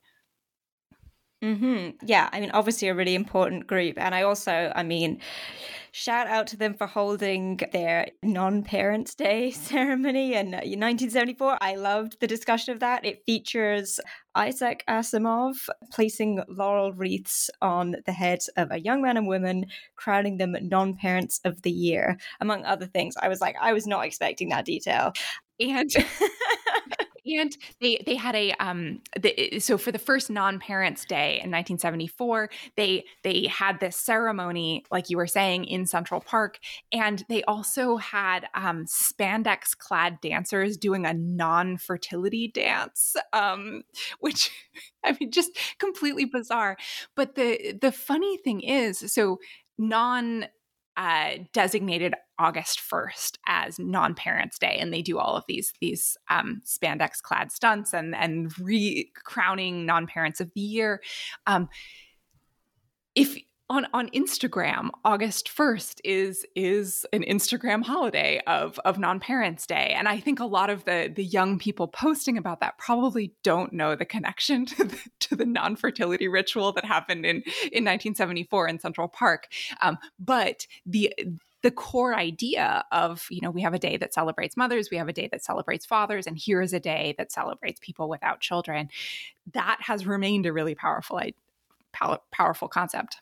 Mm-hmm. 1.45 2.07
Yeah, 2.07 2.27
I 2.31 2.39
mean, 2.39 2.49
obviously 2.51 2.87
a 2.87 2.95
really 2.95 3.13
important 3.13 3.67
group. 3.67 3.99
And 3.99 4.15
I 4.15 4.23
also, 4.23 4.71
I 4.75 4.81
mean, 4.81 5.19
shout 5.91 6.25
out 6.25 6.47
to 6.47 6.57
them 6.57 6.73
for 6.73 6.87
holding 6.87 7.59
their 7.71 8.07
non 8.23 8.63
parents' 8.63 9.13
day 9.13 9.51
ceremony 9.71 10.33
in 10.33 10.51
1974. 10.51 11.59
I 11.61 11.75
loved 11.75 12.19
the 12.19 12.25
discussion 12.25 12.73
of 12.73 12.79
that. 12.79 13.05
It 13.05 13.23
features 13.27 13.99
Isaac 14.33 14.83
Asimov 14.89 15.69
placing 15.91 16.41
laurel 16.47 16.93
wreaths 16.93 17.51
on 17.61 17.97
the 18.07 18.11
heads 18.11 18.47
of 18.57 18.71
a 18.71 18.79
young 18.79 19.03
man 19.03 19.15
and 19.15 19.27
woman, 19.27 19.67
crowning 19.95 20.37
them 20.37 20.55
non 20.61 20.95
parents 20.95 21.41
of 21.45 21.61
the 21.61 21.71
year, 21.71 22.17
among 22.41 22.65
other 22.65 22.87
things. 22.87 23.15
I 23.21 23.27
was 23.27 23.39
like, 23.39 23.55
I 23.61 23.71
was 23.71 23.85
not 23.85 24.05
expecting 24.05 24.49
that 24.49 24.65
detail. 24.65 25.13
And 25.59 25.91
and 27.25 27.57
they 27.81 28.01
they 28.05 28.15
had 28.15 28.35
a 28.35 28.51
um 28.53 29.01
the, 29.19 29.59
so 29.59 29.77
for 29.77 29.91
the 29.91 29.99
first 29.99 30.29
non-parents 30.29 31.05
day 31.05 31.33
in 31.43 31.51
1974 31.51 32.49
they 32.77 33.03
they 33.23 33.47
had 33.47 33.79
this 33.79 33.95
ceremony 33.97 34.83
like 34.91 35.09
you 35.09 35.17
were 35.17 35.27
saying 35.27 35.65
in 35.65 35.85
central 35.85 36.21
park 36.21 36.59
and 36.91 37.23
they 37.29 37.43
also 37.43 37.97
had 37.97 38.47
um 38.53 38.85
spandex 38.85 39.77
clad 39.77 40.19
dancers 40.21 40.77
doing 40.77 41.05
a 41.05 41.13
non-fertility 41.13 42.47
dance 42.49 43.15
um 43.33 43.83
which 44.19 44.51
i 45.03 45.15
mean 45.19 45.31
just 45.31 45.51
completely 45.79 46.25
bizarre. 46.25 46.77
But 47.15 47.35
the 47.35 47.77
the 47.79 47.91
funny 47.91 48.37
thing 48.37 48.61
is 48.61 48.99
so 49.13 49.39
non 49.77 50.45
uh, 50.97 51.31
designated 51.53 52.13
August 52.37 52.79
1st 52.79 53.37
as 53.47 53.79
non-parents 53.79 54.59
day 54.59 54.77
and 54.79 54.93
they 54.93 55.01
do 55.01 55.17
all 55.17 55.35
of 55.35 55.43
these 55.47 55.73
these 55.79 56.17
um, 56.29 56.61
spandex 56.65 57.21
clad 57.21 57.51
stunts 57.51 57.93
and 57.93 58.15
and 58.15 58.57
re 58.59 59.09
crowning 59.23 59.85
non-parents 59.85 60.39
of 60.41 60.51
the 60.53 60.61
year. 60.61 61.01
Um, 61.47 61.69
if 63.13 63.37
on 63.69 63.87
on 63.93 64.09
Instagram, 64.09 64.89
August 65.03 65.47
1st 65.47 65.99
is 66.03 66.45
is 66.55 67.05
an 67.11 67.23
Instagram 67.23 67.83
holiday 67.83 68.39
of 68.45 68.79
of 68.85 68.99
non-parents 68.99 69.65
day. 69.65 69.93
And 69.97 70.07
I 70.07 70.19
think 70.19 70.39
a 70.39 70.45
lot 70.45 70.69
of 70.69 70.85
the 70.85 71.11
the 71.13 71.23
young 71.23 71.57
people 71.57 71.87
posting 71.87 72.37
about 72.37 72.59
that 72.59 72.77
probably 72.77 73.33
don't 73.43 73.73
know 73.73 73.95
the 73.95 74.05
connection 74.05 74.65
to 74.67 74.83
the, 74.85 74.99
to 75.21 75.35
the 75.35 75.45
non-fertility 75.45 76.27
ritual 76.27 76.71
that 76.73 76.85
happened 76.85 77.25
in 77.25 77.37
in 77.71 77.83
1974 77.83 78.67
in 78.67 78.79
Central 78.79 79.07
Park. 79.07 79.47
Um, 79.81 79.97
but 80.19 80.67
the 80.85 81.13
the 81.63 81.71
core 81.71 82.15
idea 82.15 82.85
of 82.91 83.25
you 83.31 83.41
know 83.41 83.49
we 83.49 83.61
have 83.61 83.73
a 83.73 83.79
day 83.79 83.97
that 83.97 84.13
celebrates 84.13 84.55
mothers 84.55 84.91
we 84.91 84.97
have 84.97 85.07
a 85.07 85.13
day 85.13 85.27
that 85.31 85.43
celebrates 85.43 85.83
fathers 85.83 86.27
and 86.27 86.37
here 86.37 86.61
is 86.61 86.73
a 86.73 86.79
day 86.79 87.15
that 87.17 87.31
celebrates 87.31 87.79
people 87.81 88.07
without 88.07 88.39
children 88.39 88.87
that 89.51 89.77
has 89.79 90.05
remained 90.05 90.45
a 90.45 90.53
really 90.53 90.75
powerful 90.75 91.19
powerful 92.31 92.67
concept 92.67 93.21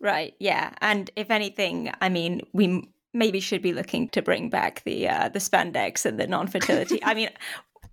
Right. 0.00 0.34
Yeah. 0.38 0.72
And 0.80 1.10
if 1.16 1.30
anything, 1.30 1.92
I 2.00 2.08
mean, 2.08 2.42
we 2.52 2.88
maybe 3.12 3.40
should 3.40 3.62
be 3.62 3.72
looking 3.72 4.08
to 4.10 4.22
bring 4.22 4.48
back 4.48 4.82
the 4.84 5.08
uh, 5.08 5.28
the 5.28 5.38
spandex 5.38 6.04
and 6.04 6.18
the 6.18 6.26
non-fertility. 6.26 7.02
I 7.02 7.14
mean, 7.14 7.30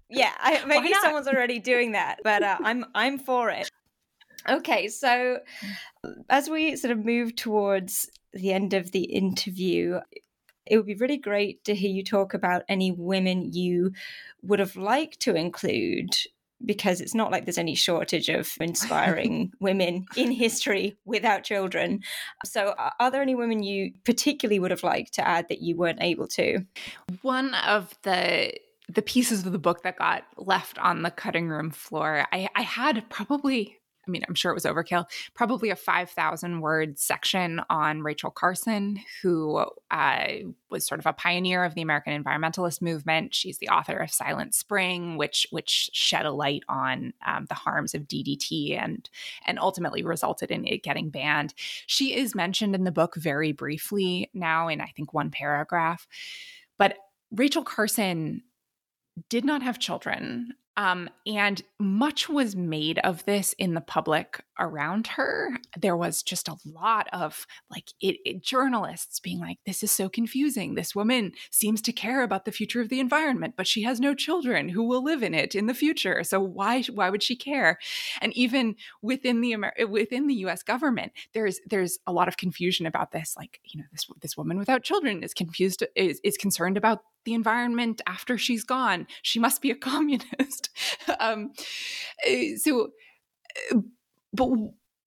yeah, 0.09 0.31
I, 0.37 0.63
maybe 0.67 0.93
someone's 1.01 1.27
already 1.27 1.59
doing 1.59 1.93
that, 1.93 2.19
but 2.23 2.43
uh, 2.43 2.57
I'm 2.63 2.85
I'm 2.93 3.17
for 3.17 3.49
it. 3.49 3.69
Okay, 4.47 4.87
so 4.87 5.39
as 6.29 6.49
we 6.49 6.75
sort 6.75 6.91
of 6.91 7.03
move 7.03 7.35
towards 7.35 8.09
the 8.33 8.53
end 8.53 8.75
of 8.75 8.91
the 8.91 9.03
interview, 9.03 9.99
it 10.67 10.77
would 10.77 10.85
be 10.85 10.95
really 10.95 11.17
great 11.17 11.63
to 11.63 11.73
hear 11.73 11.89
you 11.89 12.03
talk 12.03 12.33
about 12.33 12.63
any 12.69 12.91
women 12.91 13.53
you 13.53 13.93
would 14.43 14.59
have 14.59 14.75
liked 14.75 15.19
to 15.21 15.35
include 15.35 16.15
because 16.63 17.01
it's 17.01 17.15
not 17.15 17.31
like 17.31 17.45
there's 17.45 17.57
any 17.57 17.75
shortage 17.75 18.29
of 18.29 18.53
inspiring 18.59 19.51
women 19.59 20.05
in 20.15 20.31
history 20.31 20.97
without 21.05 21.43
children. 21.43 22.01
So, 22.45 22.75
are 22.99 23.11
there 23.11 23.21
any 23.21 23.35
women 23.35 23.63
you 23.63 23.91
particularly 24.03 24.59
would 24.59 24.71
have 24.71 24.83
liked 24.83 25.13
to 25.15 25.27
add 25.27 25.47
that 25.49 25.61
you 25.61 25.75
weren't 25.75 26.01
able 26.01 26.27
to? 26.29 26.65
One 27.21 27.53
of 27.53 27.93
the 28.03 28.53
the 28.87 29.01
pieces 29.01 29.45
of 29.45 29.51
the 29.51 29.59
book 29.59 29.81
that 29.83 29.97
got 29.97 30.23
left 30.37 30.77
on 30.77 31.01
the 31.01 31.09
cutting 31.09 31.49
room 31.49 31.71
floor, 31.71 32.27
I, 32.31 32.47
I 32.55 32.61
had 32.61 33.09
probably 33.09 33.79
I 34.07 34.11
mean, 34.11 34.23
I'm 34.27 34.35
sure 34.35 34.51
it 34.51 34.55
was 34.55 34.65
overkill, 34.65 35.05
probably 35.33 35.69
a 35.69 35.75
5,000 35.75 36.61
word 36.61 36.99
section 36.99 37.61
on 37.69 38.01
Rachel 38.01 38.29
Carson, 38.29 38.99
who 39.21 39.65
uh, 39.91 40.27
was 40.69 40.85
sort 40.85 40.99
of 40.99 41.05
a 41.05 41.13
pioneer 41.13 41.63
of 41.63 41.73
the 41.73 41.81
American 41.81 42.21
environmentalist 42.21 42.81
movement. 42.81 43.33
She's 43.33 43.57
the 43.57 43.69
author 43.69 43.97
of 43.97 44.11
Silent 44.11 44.53
Spring, 44.53 45.17
which 45.17 45.47
which 45.51 45.89
shed 45.93 46.25
a 46.25 46.31
light 46.31 46.63
on 46.69 47.13
um, 47.25 47.45
the 47.47 47.55
harms 47.55 47.95
of 47.95 48.07
DDT 48.07 48.77
and 48.77 49.09
and 49.45 49.59
ultimately 49.59 50.03
resulted 50.03 50.51
in 50.51 50.65
it 50.67 50.83
getting 50.83 51.09
banned. 51.09 51.53
She 51.87 52.15
is 52.15 52.35
mentioned 52.35 52.75
in 52.75 52.83
the 52.83 52.91
book 52.91 53.15
very 53.15 53.51
briefly 53.51 54.29
now 54.33 54.67
in 54.67 54.81
I 54.81 54.91
think 54.95 55.13
one 55.13 55.31
paragraph, 55.31 56.07
but 56.77 56.97
Rachel 57.31 57.63
Carson 57.63 58.43
did 59.29 59.45
not 59.45 59.61
have 59.61 59.79
children 59.79 60.53
Um, 60.77 61.09
and 61.25 61.61
much 61.79 62.27
was 62.27 62.55
made 62.55 62.99
of 62.99 63.23
this 63.25 63.53
in 63.53 63.73
the 63.73 63.81
public 63.81 64.43
around 64.59 65.07
her. 65.07 65.57
There 65.77 65.95
was 65.95 66.21
just 66.21 66.47
a 66.47 66.57
lot 66.65 67.07
of 67.13 67.45
like 67.69 67.91
it, 68.01 68.17
it, 68.25 68.43
journalists 68.43 69.19
being 69.19 69.39
like, 69.39 69.57
"This 69.65 69.83
is 69.83 69.91
so 69.91 70.09
confusing. 70.09 70.75
This 70.75 70.95
woman 70.95 71.31
seems 71.49 71.81
to 71.83 71.93
care 71.93 72.23
about 72.23 72.45
the 72.45 72.51
future 72.51 72.81
of 72.81 72.89
the 72.89 72.99
environment, 72.99 73.55
but 73.57 73.67
she 73.67 73.83
has 73.83 73.99
no 73.99 74.13
children 74.13 74.69
who 74.69 74.83
will 74.83 75.03
live 75.03 75.23
in 75.23 75.33
it 75.33 75.55
in 75.55 75.67
the 75.67 75.73
future. 75.73 76.23
So 76.23 76.39
why 76.39 76.83
why 76.83 77.09
would 77.09 77.23
she 77.23 77.35
care?" 77.35 77.79
And 78.21 78.35
even 78.35 78.75
within 79.01 79.41
the 79.41 79.53
Amer- 79.53 79.73
within 79.89 80.27
the 80.27 80.35
U.S. 80.35 80.63
government, 80.63 81.13
there's 81.33 81.59
there's 81.65 81.99
a 82.07 82.13
lot 82.13 82.27
of 82.27 82.37
confusion 82.37 82.85
about 82.85 83.11
this. 83.11 83.35
Like, 83.37 83.61
you 83.63 83.79
know, 83.79 83.87
this 83.91 84.07
this 84.21 84.37
woman 84.37 84.57
without 84.57 84.83
children 84.83 85.23
is 85.23 85.33
confused 85.33 85.83
is 85.95 86.19
is 86.23 86.37
concerned 86.37 86.77
about 86.77 87.01
the 87.25 87.33
environment 87.33 88.01
after 88.07 88.37
she's 88.37 88.63
gone. 88.63 89.07
She 89.21 89.39
must 89.39 89.61
be 89.61 89.71
a 89.71 89.75
communist. 89.89 90.69
um, 91.19 91.51
eh, 92.25 92.55
so, 92.57 92.91
eh, 93.71 93.77
but 94.33 94.49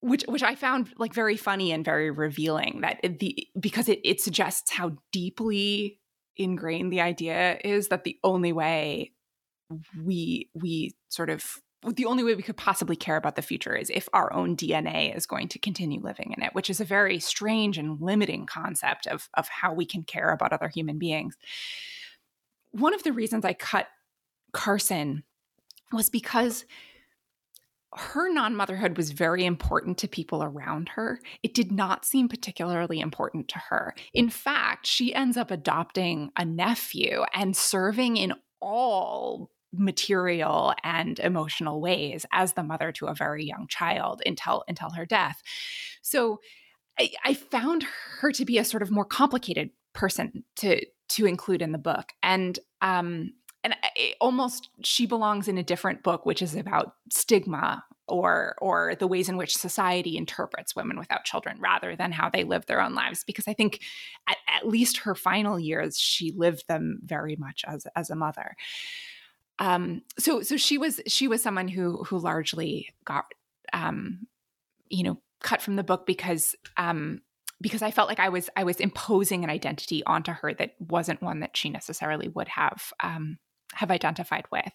which 0.00 0.24
which 0.28 0.42
I 0.42 0.54
found 0.54 0.92
like 0.96 1.12
very 1.12 1.36
funny 1.36 1.72
and 1.72 1.84
very 1.84 2.10
revealing 2.10 2.80
that 2.82 3.00
the 3.18 3.48
because 3.58 3.88
it 3.88 4.00
it 4.04 4.20
suggests 4.20 4.72
how 4.72 4.92
deeply 5.12 5.98
ingrained 6.36 6.92
the 6.92 7.00
idea 7.00 7.58
is 7.64 7.88
that 7.88 8.04
the 8.04 8.16
only 8.22 8.52
way 8.52 9.12
we 10.00 10.48
we 10.54 10.94
sort 11.08 11.30
of 11.30 11.60
the 11.94 12.06
only 12.06 12.24
way 12.24 12.34
we 12.34 12.42
could 12.42 12.56
possibly 12.56 12.96
care 12.96 13.16
about 13.16 13.36
the 13.36 13.42
future 13.42 13.74
is 13.74 13.90
if 13.90 14.08
our 14.12 14.32
own 14.32 14.56
DNA 14.56 15.16
is 15.16 15.26
going 15.26 15.46
to 15.48 15.60
continue 15.60 16.00
living 16.00 16.34
in 16.36 16.42
it, 16.42 16.52
which 16.52 16.68
is 16.68 16.80
a 16.80 16.84
very 16.84 17.20
strange 17.20 17.78
and 17.78 18.00
limiting 18.00 18.46
concept 18.46 19.06
of, 19.06 19.28
of 19.34 19.48
how 19.48 19.72
we 19.72 19.86
can 19.86 20.02
care 20.02 20.30
about 20.30 20.52
other 20.52 20.68
human 20.68 20.98
beings 20.98 21.36
one 22.80 22.94
of 22.94 23.02
the 23.02 23.12
reasons 23.12 23.44
I 23.44 23.52
cut 23.52 23.86
Carson 24.52 25.24
was 25.92 26.10
because 26.10 26.64
her 27.94 28.30
non 28.32 28.54
motherhood 28.54 28.96
was 28.96 29.12
very 29.12 29.44
important 29.44 29.98
to 29.98 30.08
people 30.08 30.42
around 30.42 30.90
her. 30.90 31.20
It 31.42 31.54
did 31.54 31.72
not 31.72 32.04
seem 32.04 32.28
particularly 32.28 33.00
important 33.00 33.48
to 33.48 33.58
her. 33.70 33.94
In 34.12 34.28
fact, 34.28 34.86
she 34.86 35.14
ends 35.14 35.36
up 35.36 35.50
adopting 35.50 36.30
a 36.36 36.44
nephew 36.44 37.22
and 37.32 37.56
serving 37.56 38.18
in 38.18 38.34
all 38.60 39.50
material 39.72 40.74
and 40.82 41.18
emotional 41.18 41.80
ways 41.80 42.24
as 42.32 42.54
the 42.54 42.62
mother 42.62 42.92
to 42.92 43.06
a 43.06 43.14
very 43.14 43.44
young 43.44 43.66
child 43.68 44.22
until 44.26 44.64
until 44.68 44.90
her 44.90 45.06
death. 45.06 45.42
So 46.02 46.40
I, 46.98 47.10
I 47.24 47.34
found 47.34 47.86
her 48.20 48.32
to 48.32 48.44
be 48.44 48.58
a 48.58 48.64
sort 48.64 48.82
of 48.82 48.90
more 48.90 49.04
complicated 49.04 49.70
person 49.94 50.44
to 50.56 50.84
to 51.10 51.26
include 51.26 51.62
in 51.62 51.72
the 51.72 51.78
book. 51.78 52.12
And 52.22 52.58
um, 52.80 53.32
and 53.64 53.74
almost 54.20 54.70
she 54.82 55.06
belongs 55.06 55.48
in 55.48 55.58
a 55.58 55.62
different 55.62 56.02
book, 56.02 56.24
which 56.24 56.42
is 56.42 56.54
about 56.54 56.94
stigma 57.10 57.84
or 58.06 58.54
or 58.60 58.94
the 58.94 59.06
ways 59.06 59.28
in 59.28 59.36
which 59.36 59.56
society 59.56 60.16
interprets 60.16 60.74
women 60.74 60.98
without 60.98 61.24
children 61.24 61.58
rather 61.60 61.94
than 61.94 62.12
how 62.12 62.30
they 62.30 62.44
live 62.44 62.66
their 62.66 62.80
own 62.80 62.94
lives. 62.94 63.24
Because 63.24 63.46
I 63.46 63.52
think 63.52 63.80
at, 64.28 64.36
at 64.48 64.66
least 64.66 64.98
her 64.98 65.14
final 65.14 65.58
years, 65.58 65.98
she 65.98 66.32
lived 66.32 66.66
them 66.68 67.00
very 67.02 67.36
much 67.36 67.64
as 67.66 67.86
as 67.96 68.10
a 68.10 68.16
mother. 68.16 68.56
Um, 69.58 70.02
so 70.18 70.42
so 70.42 70.56
she 70.56 70.78
was 70.78 71.00
she 71.06 71.28
was 71.28 71.42
someone 71.42 71.68
who 71.68 72.04
who 72.04 72.18
largely 72.18 72.88
got 73.04 73.24
um, 73.72 74.26
you 74.88 75.02
know 75.02 75.20
cut 75.40 75.62
from 75.62 75.76
the 75.76 75.84
book 75.84 76.06
because 76.06 76.54
um, 76.76 77.20
because 77.60 77.82
I 77.82 77.90
felt 77.90 78.08
like 78.08 78.20
I 78.20 78.28
was 78.28 78.48
I 78.56 78.64
was 78.64 78.80
imposing 78.80 79.44
an 79.44 79.50
identity 79.50 80.02
onto 80.04 80.32
her 80.32 80.54
that 80.54 80.74
wasn't 80.78 81.22
one 81.22 81.40
that 81.40 81.56
she 81.56 81.70
necessarily 81.70 82.28
would 82.28 82.48
have 82.48 82.92
um, 83.02 83.38
have 83.74 83.90
identified 83.90 84.46
with. 84.50 84.72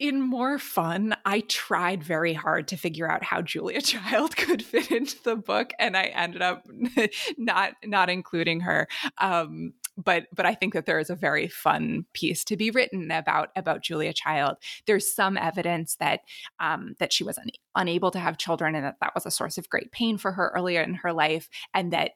In 0.00 0.20
more 0.20 0.58
fun, 0.58 1.14
I 1.24 1.40
tried 1.40 2.02
very 2.02 2.34
hard 2.34 2.66
to 2.68 2.76
figure 2.76 3.10
out 3.10 3.22
how 3.22 3.42
Julia 3.42 3.80
Child 3.82 4.36
could 4.36 4.62
fit 4.62 4.90
into 4.90 5.22
the 5.22 5.36
book, 5.36 5.70
and 5.78 5.96
I 5.96 6.04
ended 6.04 6.42
up 6.42 6.66
not 7.38 7.74
not 7.84 8.10
including 8.10 8.60
her. 8.60 8.88
Um, 9.18 9.74
but 9.96 10.26
but 10.34 10.46
I 10.46 10.54
think 10.54 10.74
that 10.74 10.86
there 10.86 10.98
is 10.98 11.10
a 11.10 11.14
very 11.14 11.48
fun 11.48 12.04
piece 12.12 12.44
to 12.44 12.56
be 12.56 12.70
written 12.70 13.10
about 13.10 13.50
about 13.56 13.82
Julia 13.82 14.12
Child. 14.12 14.56
There's 14.86 15.14
some 15.14 15.36
evidence 15.36 15.96
that 15.96 16.20
um, 16.60 16.94
that 16.98 17.12
she 17.12 17.24
was 17.24 17.38
un- 17.38 17.50
unable 17.74 18.10
to 18.10 18.18
have 18.18 18.38
children 18.38 18.74
and 18.74 18.84
that 18.84 18.96
that 19.00 19.14
was 19.14 19.26
a 19.26 19.30
source 19.30 19.58
of 19.58 19.68
great 19.68 19.92
pain 19.92 20.18
for 20.18 20.32
her 20.32 20.52
earlier 20.54 20.82
in 20.82 20.94
her 20.94 21.12
life, 21.12 21.48
and 21.72 21.92
that 21.92 22.12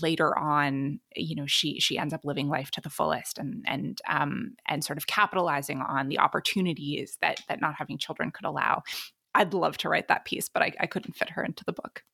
later 0.00 0.36
on 0.38 1.00
you 1.16 1.34
know 1.34 1.46
she 1.46 1.80
she 1.80 1.98
ends 1.98 2.14
up 2.14 2.24
living 2.24 2.48
life 2.48 2.70
to 2.70 2.80
the 2.80 2.90
fullest 2.90 3.36
and 3.36 3.64
and 3.66 4.00
um 4.08 4.54
and 4.68 4.84
sort 4.84 4.96
of 4.96 5.08
capitalizing 5.08 5.80
on 5.80 6.08
the 6.08 6.20
opportunities 6.20 7.18
that 7.20 7.40
that 7.48 7.60
not 7.60 7.74
having 7.74 7.98
children 7.98 8.30
could 8.30 8.44
allow 8.44 8.80
i'd 9.34 9.52
love 9.54 9.76
to 9.76 9.88
write 9.88 10.06
that 10.06 10.24
piece 10.24 10.48
but 10.48 10.62
i, 10.62 10.72
I 10.78 10.86
couldn't 10.86 11.16
fit 11.16 11.30
her 11.30 11.42
into 11.42 11.64
the 11.64 11.72
book 11.72 12.04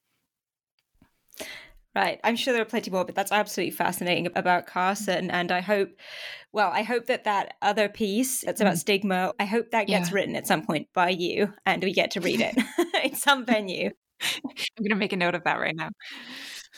Right. 1.99 2.21
I'm 2.23 2.37
sure 2.37 2.53
there 2.53 2.63
are 2.63 2.65
plenty 2.67 2.93
more, 2.93 3.05
but 3.05 3.17
that's 3.17 3.33
absolutely 3.33 3.73
fascinating 3.73 4.29
about 4.37 4.69
Carson. 4.69 5.33
And 5.33 5.51
I 5.51 5.61
hope, 5.61 5.91
well, 6.53 6.71
I 6.73 6.83
hope 6.83 7.07
that 7.07 7.25
that 7.25 7.55
other 7.61 7.89
piece 7.89 8.43
that's 8.43 8.61
about 8.61 8.75
mm. 8.75 8.79
stigma, 8.79 9.33
I 9.41 9.45
hope 9.45 9.73
that 9.73 9.89
gets 9.89 10.11
yeah. 10.11 10.15
written 10.15 10.37
at 10.37 10.47
some 10.47 10.65
point 10.65 10.87
by 10.95 11.09
you 11.09 11.53
and 11.67 11.83
we 11.83 11.93
get 11.93 12.13
to 12.13 12.21
read 12.21 12.41
it 12.41 12.57
in 13.05 13.17
some 13.17 13.45
venue. 13.45 13.91
I'm 14.23 14.85
going 14.85 14.91
to 14.91 14.95
make 14.95 15.13
a 15.13 15.17
note 15.17 15.35
of 15.35 15.43
that 15.43 15.59
right 15.59 15.75
now. 15.75 15.89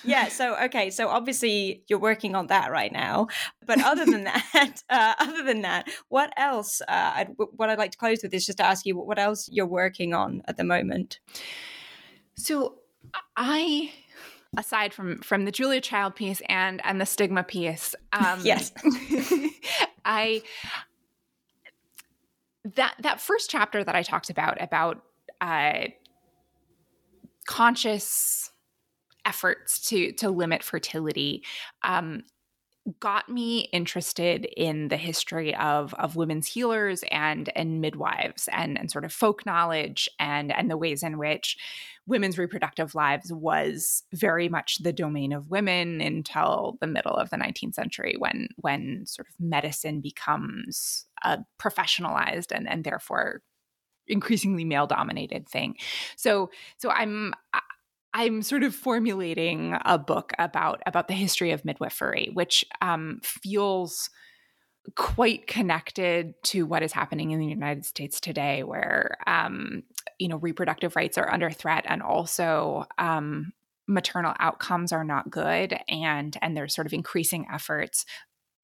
Yeah. 0.05 0.29
So, 0.29 0.57
okay. 0.64 0.89
So 0.89 1.09
obviously 1.09 1.85
you're 1.87 1.99
working 1.99 2.35
on 2.35 2.47
that 2.47 2.71
right 2.71 2.91
now. 2.91 3.27
But 3.66 3.85
other 3.85 4.07
than 4.07 4.25
that, 4.55 4.83
uh, 4.89 5.14
other 5.18 5.43
than 5.43 5.61
that, 5.62 5.91
what 6.09 6.33
else? 6.39 6.81
Uh, 6.81 7.12
I'd, 7.16 7.35
what 7.37 7.68
I'd 7.68 7.77
like 7.77 7.91
to 7.91 7.99
close 7.99 8.23
with 8.23 8.33
is 8.33 8.47
just 8.47 8.57
to 8.57 8.64
ask 8.64 8.87
you 8.87 8.97
what 8.97 9.18
else 9.18 9.51
you're 9.53 9.66
working 9.66 10.14
on 10.14 10.41
at 10.49 10.57
the 10.57 10.64
moment. 10.64 11.21
So 12.37 12.79
I 13.37 13.93
aside 14.57 14.92
from 14.92 15.18
from 15.20 15.44
the 15.44 15.53
Julia 15.53 15.80
Child 15.80 16.14
piece 16.14 16.42
and 16.48 16.80
and 16.84 17.01
the 17.01 17.07
stigma 17.07 17.42
piece, 17.42 17.94
um, 18.12 18.40
yes, 18.44 18.72
I 20.05 20.42
that 22.64 22.94
that 23.01 23.20
first 23.20 23.51
chapter 23.51 23.82
that 23.84 23.94
I 23.94 24.03
talked 24.03 24.30
about 24.30 24.61
about 24.61 25.03
uh, 25.40 25.86
conscious 27.46 28.51
efforts 29.24 29.88
to 29.88 30.12
to 30.12 30.30
limit 30.30 30.62
fertility 30.62 31.44
um, 31.82 32.24
got 32.99 33.28
me 33.28 33.68
interested 33.72 34.47
in 34.57 34.89
the 34.89 34.97
history 34.97 35.55
of 35.57 35.93
of 35.95 36.16
women's 36.16 36.47
healers 36.47 37.05
and 37.11 37.51
and 37.55 37.81
midwives 37.81 38.49
and 38.53 38.78
and 38.78 38.91
sort 38.91 39.05
of 39.05 39.12
folk 39.12 39.45
knowledge 39.45 40.09
and 40.18 40.51
and 40.53 40.70
the 40.70 40.76
ways 40.78 41.03
in 41.03 41.18
which 41.18 41.59
women's 42.07 42.39
reproductive 42.39 42.95
lives 42.95 43.33
was 43.33 44.03
very 44.12 44.49
much 44.49 44.78
the 44.78 44.93
domain 44.93 45.33
of 45.33 45.51
women 45.51 46.01
until 46.01 46.78
the 46.81 46.87
middle 46.87 47.14
of 47.14 47.31
the 47.31 47.37
19th 47.37 47.74
century 47.74 48.14
when 48.18 48.49
when 48.57 49.05
sort 49.07 49.28
of 49.28 49.35
medicine 49.39 50.01
becomes 50.01 51.07
a 51.22 51.39
professionalized 51.61 52.51
and 52.51 52.68
and 52.68 52.85
therefore 52.85 53.43
increasingly 54.07 54.64
male 54.64 54.87
dominated 54.87 55.49
thing. 55.49 55.76
So 56.16 56.51
so 56.78 56.91
i'm 56.91 57.35
I'm 58.13 58.43
sort 58.43 58.63
of 58.63 58.75
formulating 58.75 59.77
a 59.85 59.99
book 59.99 60.33
about 60.39 60.83
about 60.87 61.09
the 61.09 61.15
history 61.15 61.53
of 61.53 61.65
midwifery, 61.65 62.31
which 62.33 62.65
um, 62.83 63.21
feels 63.23 64.11
quite 64.97 65.47
connected 65.47 66.35
to 66.43 66.67
what 66.67 66.83
is 66.83 66.93
happening 66.93 67.31
in 67.31 67.39
the 67.39 67.47
United 67.47 67.85
States 67.85 68.21
today, 68.21 68.63
where 68.63 69.17
um, 69.27 69.85
you 70.19 70.29
know 70.29 70.39
reproductive 70.39 70.97
rights 70.97 71.19
are 71.19 71.33
under 71.33 71.51
threat, 71.51 71.85
and 71.89 72.03
also 72.03 72.85
um, 72.99 73.53
maternal 73.87 74.35
outcomes 74.41 74.93
are 74.93 75.05
not 75.05 75.31
good, 75.31 75.79
and 75.89 76.37
and 76.43 76.57
there's 76.57 76.75
sort 76.75 76.87
of 76.87 76.93
increasing 76.93 77.47
efforts 77.53 78.05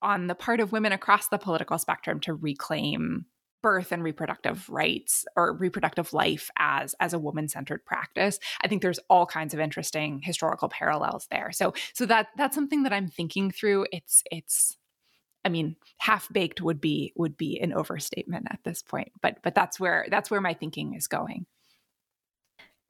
on 0.03 0.27
the 0.27 0.35
part 0.35 0.61
of 0.61 0.73
women 0.73 0.93
across 0.93 1.29
the 1.29 1.39
political 1.39 1.79
spectrum 1.79 2.21
to 2.21 2.35
reclaim 2.35 3.27
birth 3.63 3.93
and 3.93 4.03
reproductive 4.03 4.69
rights 4.69 5.25
or 5.37 5.53
reproductive 5.55 6.13
life 6.13 6.51
as 6.59 6.95
as 7.01 7.13
a 7.13 7.19
woman 7.19 7.49
centered 7.49 7.85
practice 7.85 8.39
i 8.63 8.69
think 8.69 8.83
there's 8.83 9.01
all 9.11 9.27
kinds 9.27 9.55
of 9.55 9.61
interesting 9.61 10.21
historical 10.23 10.69
parallels 10.69 11.27
there 11.31 11.51
so 11.53 11.73
so 11.95 12.07
that 12.07 12.29
that's 12.37 12.55
something 12.55 12.83
that 12.83 12.93
i'm 12.93 13.09
thinking 13.09 13.51
through 13.51 13.87
it's 13.93 14.23
it's 14.31 14.79
i 15.45 15.49
mean 15.49 15.77
half 15.99 16.33
baked 16.33 16.61
would 16.61 16.81
be 16.81 17.13
would 17.17 17.37
be 17.37 17.61
an 17.61 17.73
overstatement 17.73 18.47
at 18.51 18.61
this 18.65 18.83
point 18.83 19.13
but 19.23 19.39
but 19.43 19.55
that's 19.55 19.81
where 19.81 20.07
that's 20.11 20.31
where 20.31 20.41
my 20.41 20.55
thinking 20.55 20.95
is 20.95 21.09
going 21.09 21.47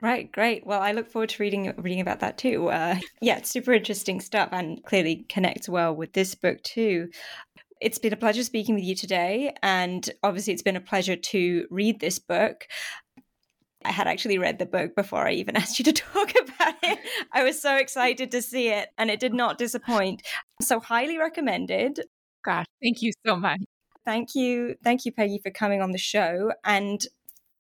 Right, 0.03 0.31
great. 0.31 0.67
Well, 0.67 0.83
I 0.83 0.93
look 0.93 1.09
forward 1.09 1.31
to 1.31 1.43
reading 1.43 1.73
reading 1.79 2.01
about 2.01 2.21
that 2.21 2.37
too. 2.37 2.69
Uh, 2.69 2.99
yeah, 3.23 3.41
super 3.43 3.73
interesting 3.73 4.21
stuff, 4.21 4.51
and 4.53 4.85
clearly 4.85 5.25
connects 5.31 5.71
well 5.71 5.97
with 5.97 6.13
this 6.13 6.35
book 6.35 6.63
too. 6.63 7.09
It's 7.87 7.99
been 7.99 8.13
a 8.13 8.17
pleasure 8.17 8.43
speaking 8.43 8.75
with 8.75 8.83
you 8.83 8.97
today. 8.97 9.55
And 9.63 10.11
obviously, 10.25 10.53
it's 10.53 10.63
been 10.65 10.75
a 10.75 10.81
pleasure 10.81 11.15
to 11.15 11.69
read 11.71 12.01
this 12.01 12.19
book. 12.19 12.67
I 13.85 13.93
had 13.93 14.09
actually 14.09 14.39
read 14.39 14.59
the 14.59 14.67
book 14.67 14.97
before 14.97 15.25
I 15.25 15.35
even 15.35 15.55
asked 15.57 15.79
you 15.79 15.85
to 15.85 15.93
talk 15.93 16.33
about 16.33 16.75
it. 16.83 16.99
I 17.33 17.45
was 17.45 17.63
so 17.63 17.77
excited 17.77 18.33
to 18.33 18.43
see 18.43 18.71
it, 18.71 18.89
and 18.99 19.09
it 19.09 19.21
did 19.21 19.33
not 19.33 19.57
disappoint. 19.57 20.27
So, 20.61 20.81
highly 20.81 21.17
recommended. 21.17 22.01
Gosh, 22.45 22.67
thank 22.83 23.03
you 23.03 23.13
so 23.25 23.37
much. 23.37 23.61
thank 24.05 24.35
you, 24.35 24.75
thank 24.83 25.05
you, 25.05 25.13
Peggy, 25.13 25.39
for 25.41 25.53
coming 25.53 25.81
on 25.81 25.93
the 25.93 25.99
show, 25.99 26.51
and 26.65 27.01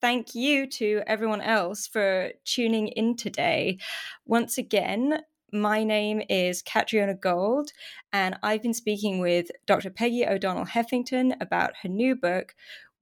thank 0.00 0.34
you 0.34 0.66
to 0.70 1.02
everyone 1.06 1.40
else 1.40 1.86
for 1.86 2.32
tuning 2.44 2.88
in 2.88 3.14
today. 3.14 3.78
Once 4.24 4.58
again, 4.58 5.20
my 5.52 5.84
name 5.84 6.22
is 6.28 6.62
Catriona 6.62 7.14
Gold, 7.14 7.70
and 8.12 8.36
I've 8.42 8.62
been 8.62 8.74
speaking 8.74 9.20
with 9.20 9.50
Dr. 9.66 9.90
Peggy 9.90 10.26
O'Donnell 10.26 10.66
Heffington 10.66 11.34
about 11.40 11.74
her 11.82 11.88
new 11.88 12.16
book, 12.16 12.54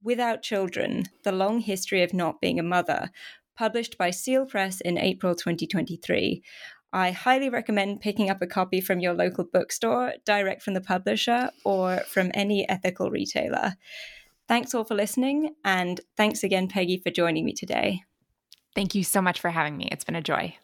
Without 0.03 0.43
Children 0.43 1.05
The 1.23 1.31
Long 1.31 1.59
History 1.59 2.03
of 2.03 2.13
Not 2.13 2.39
Being 2.41 2.59
a 2.59 2.63
Mother, 2.63 3.09
published 3.57 3.97
by 3.97 4.11
Seal 4.11 4.45
Press 4.45 4.79
in 4.81 4.97
April 4.97 5.33
2023. 5.33 6.43
I 6.93 7.11
highly 7.11 7.49
recommend 7.49 8.01
picking 8.01 8.29
up 8.29 8.41
a 8.41 8.47
copy 8.47 8.79
from 8.79 8.99
your 8.99 9.13
local 9.13 9.43
bookstore, 9.43 10.13
direct 10.25 10.61
from 10.61 10.75
the 10.75 10.81
publisher, 10.81 11.49
or 11.63 11.97
from 12.07 12.31
any 12.33 12.69
ethical 12.69 13.09
retailer. 13.09 13.75
Thanks 14.47 14.75
all 14.75 14.83
for 14.83 14.95
listening, 14.95 15.55
and 15.65 15.99
thanks 16.15 16.43
again, 16.43 16.67
Peggy, 16.67 16.97
for 16.97 17.09
joining 17.09 17.43
me 17.43 17.53
today. 17.53 18.03
Thank 18.75 18.93
you 18.93 19.03
so 19.03 19.21
much 19.21 19.39
for 19.39 19.49
having 19.49 19.77
me. 19.77 19.89
It's 19.91 20.03
been 20.03 20.15
a 20.15 20.21
joy. 20.21 20.57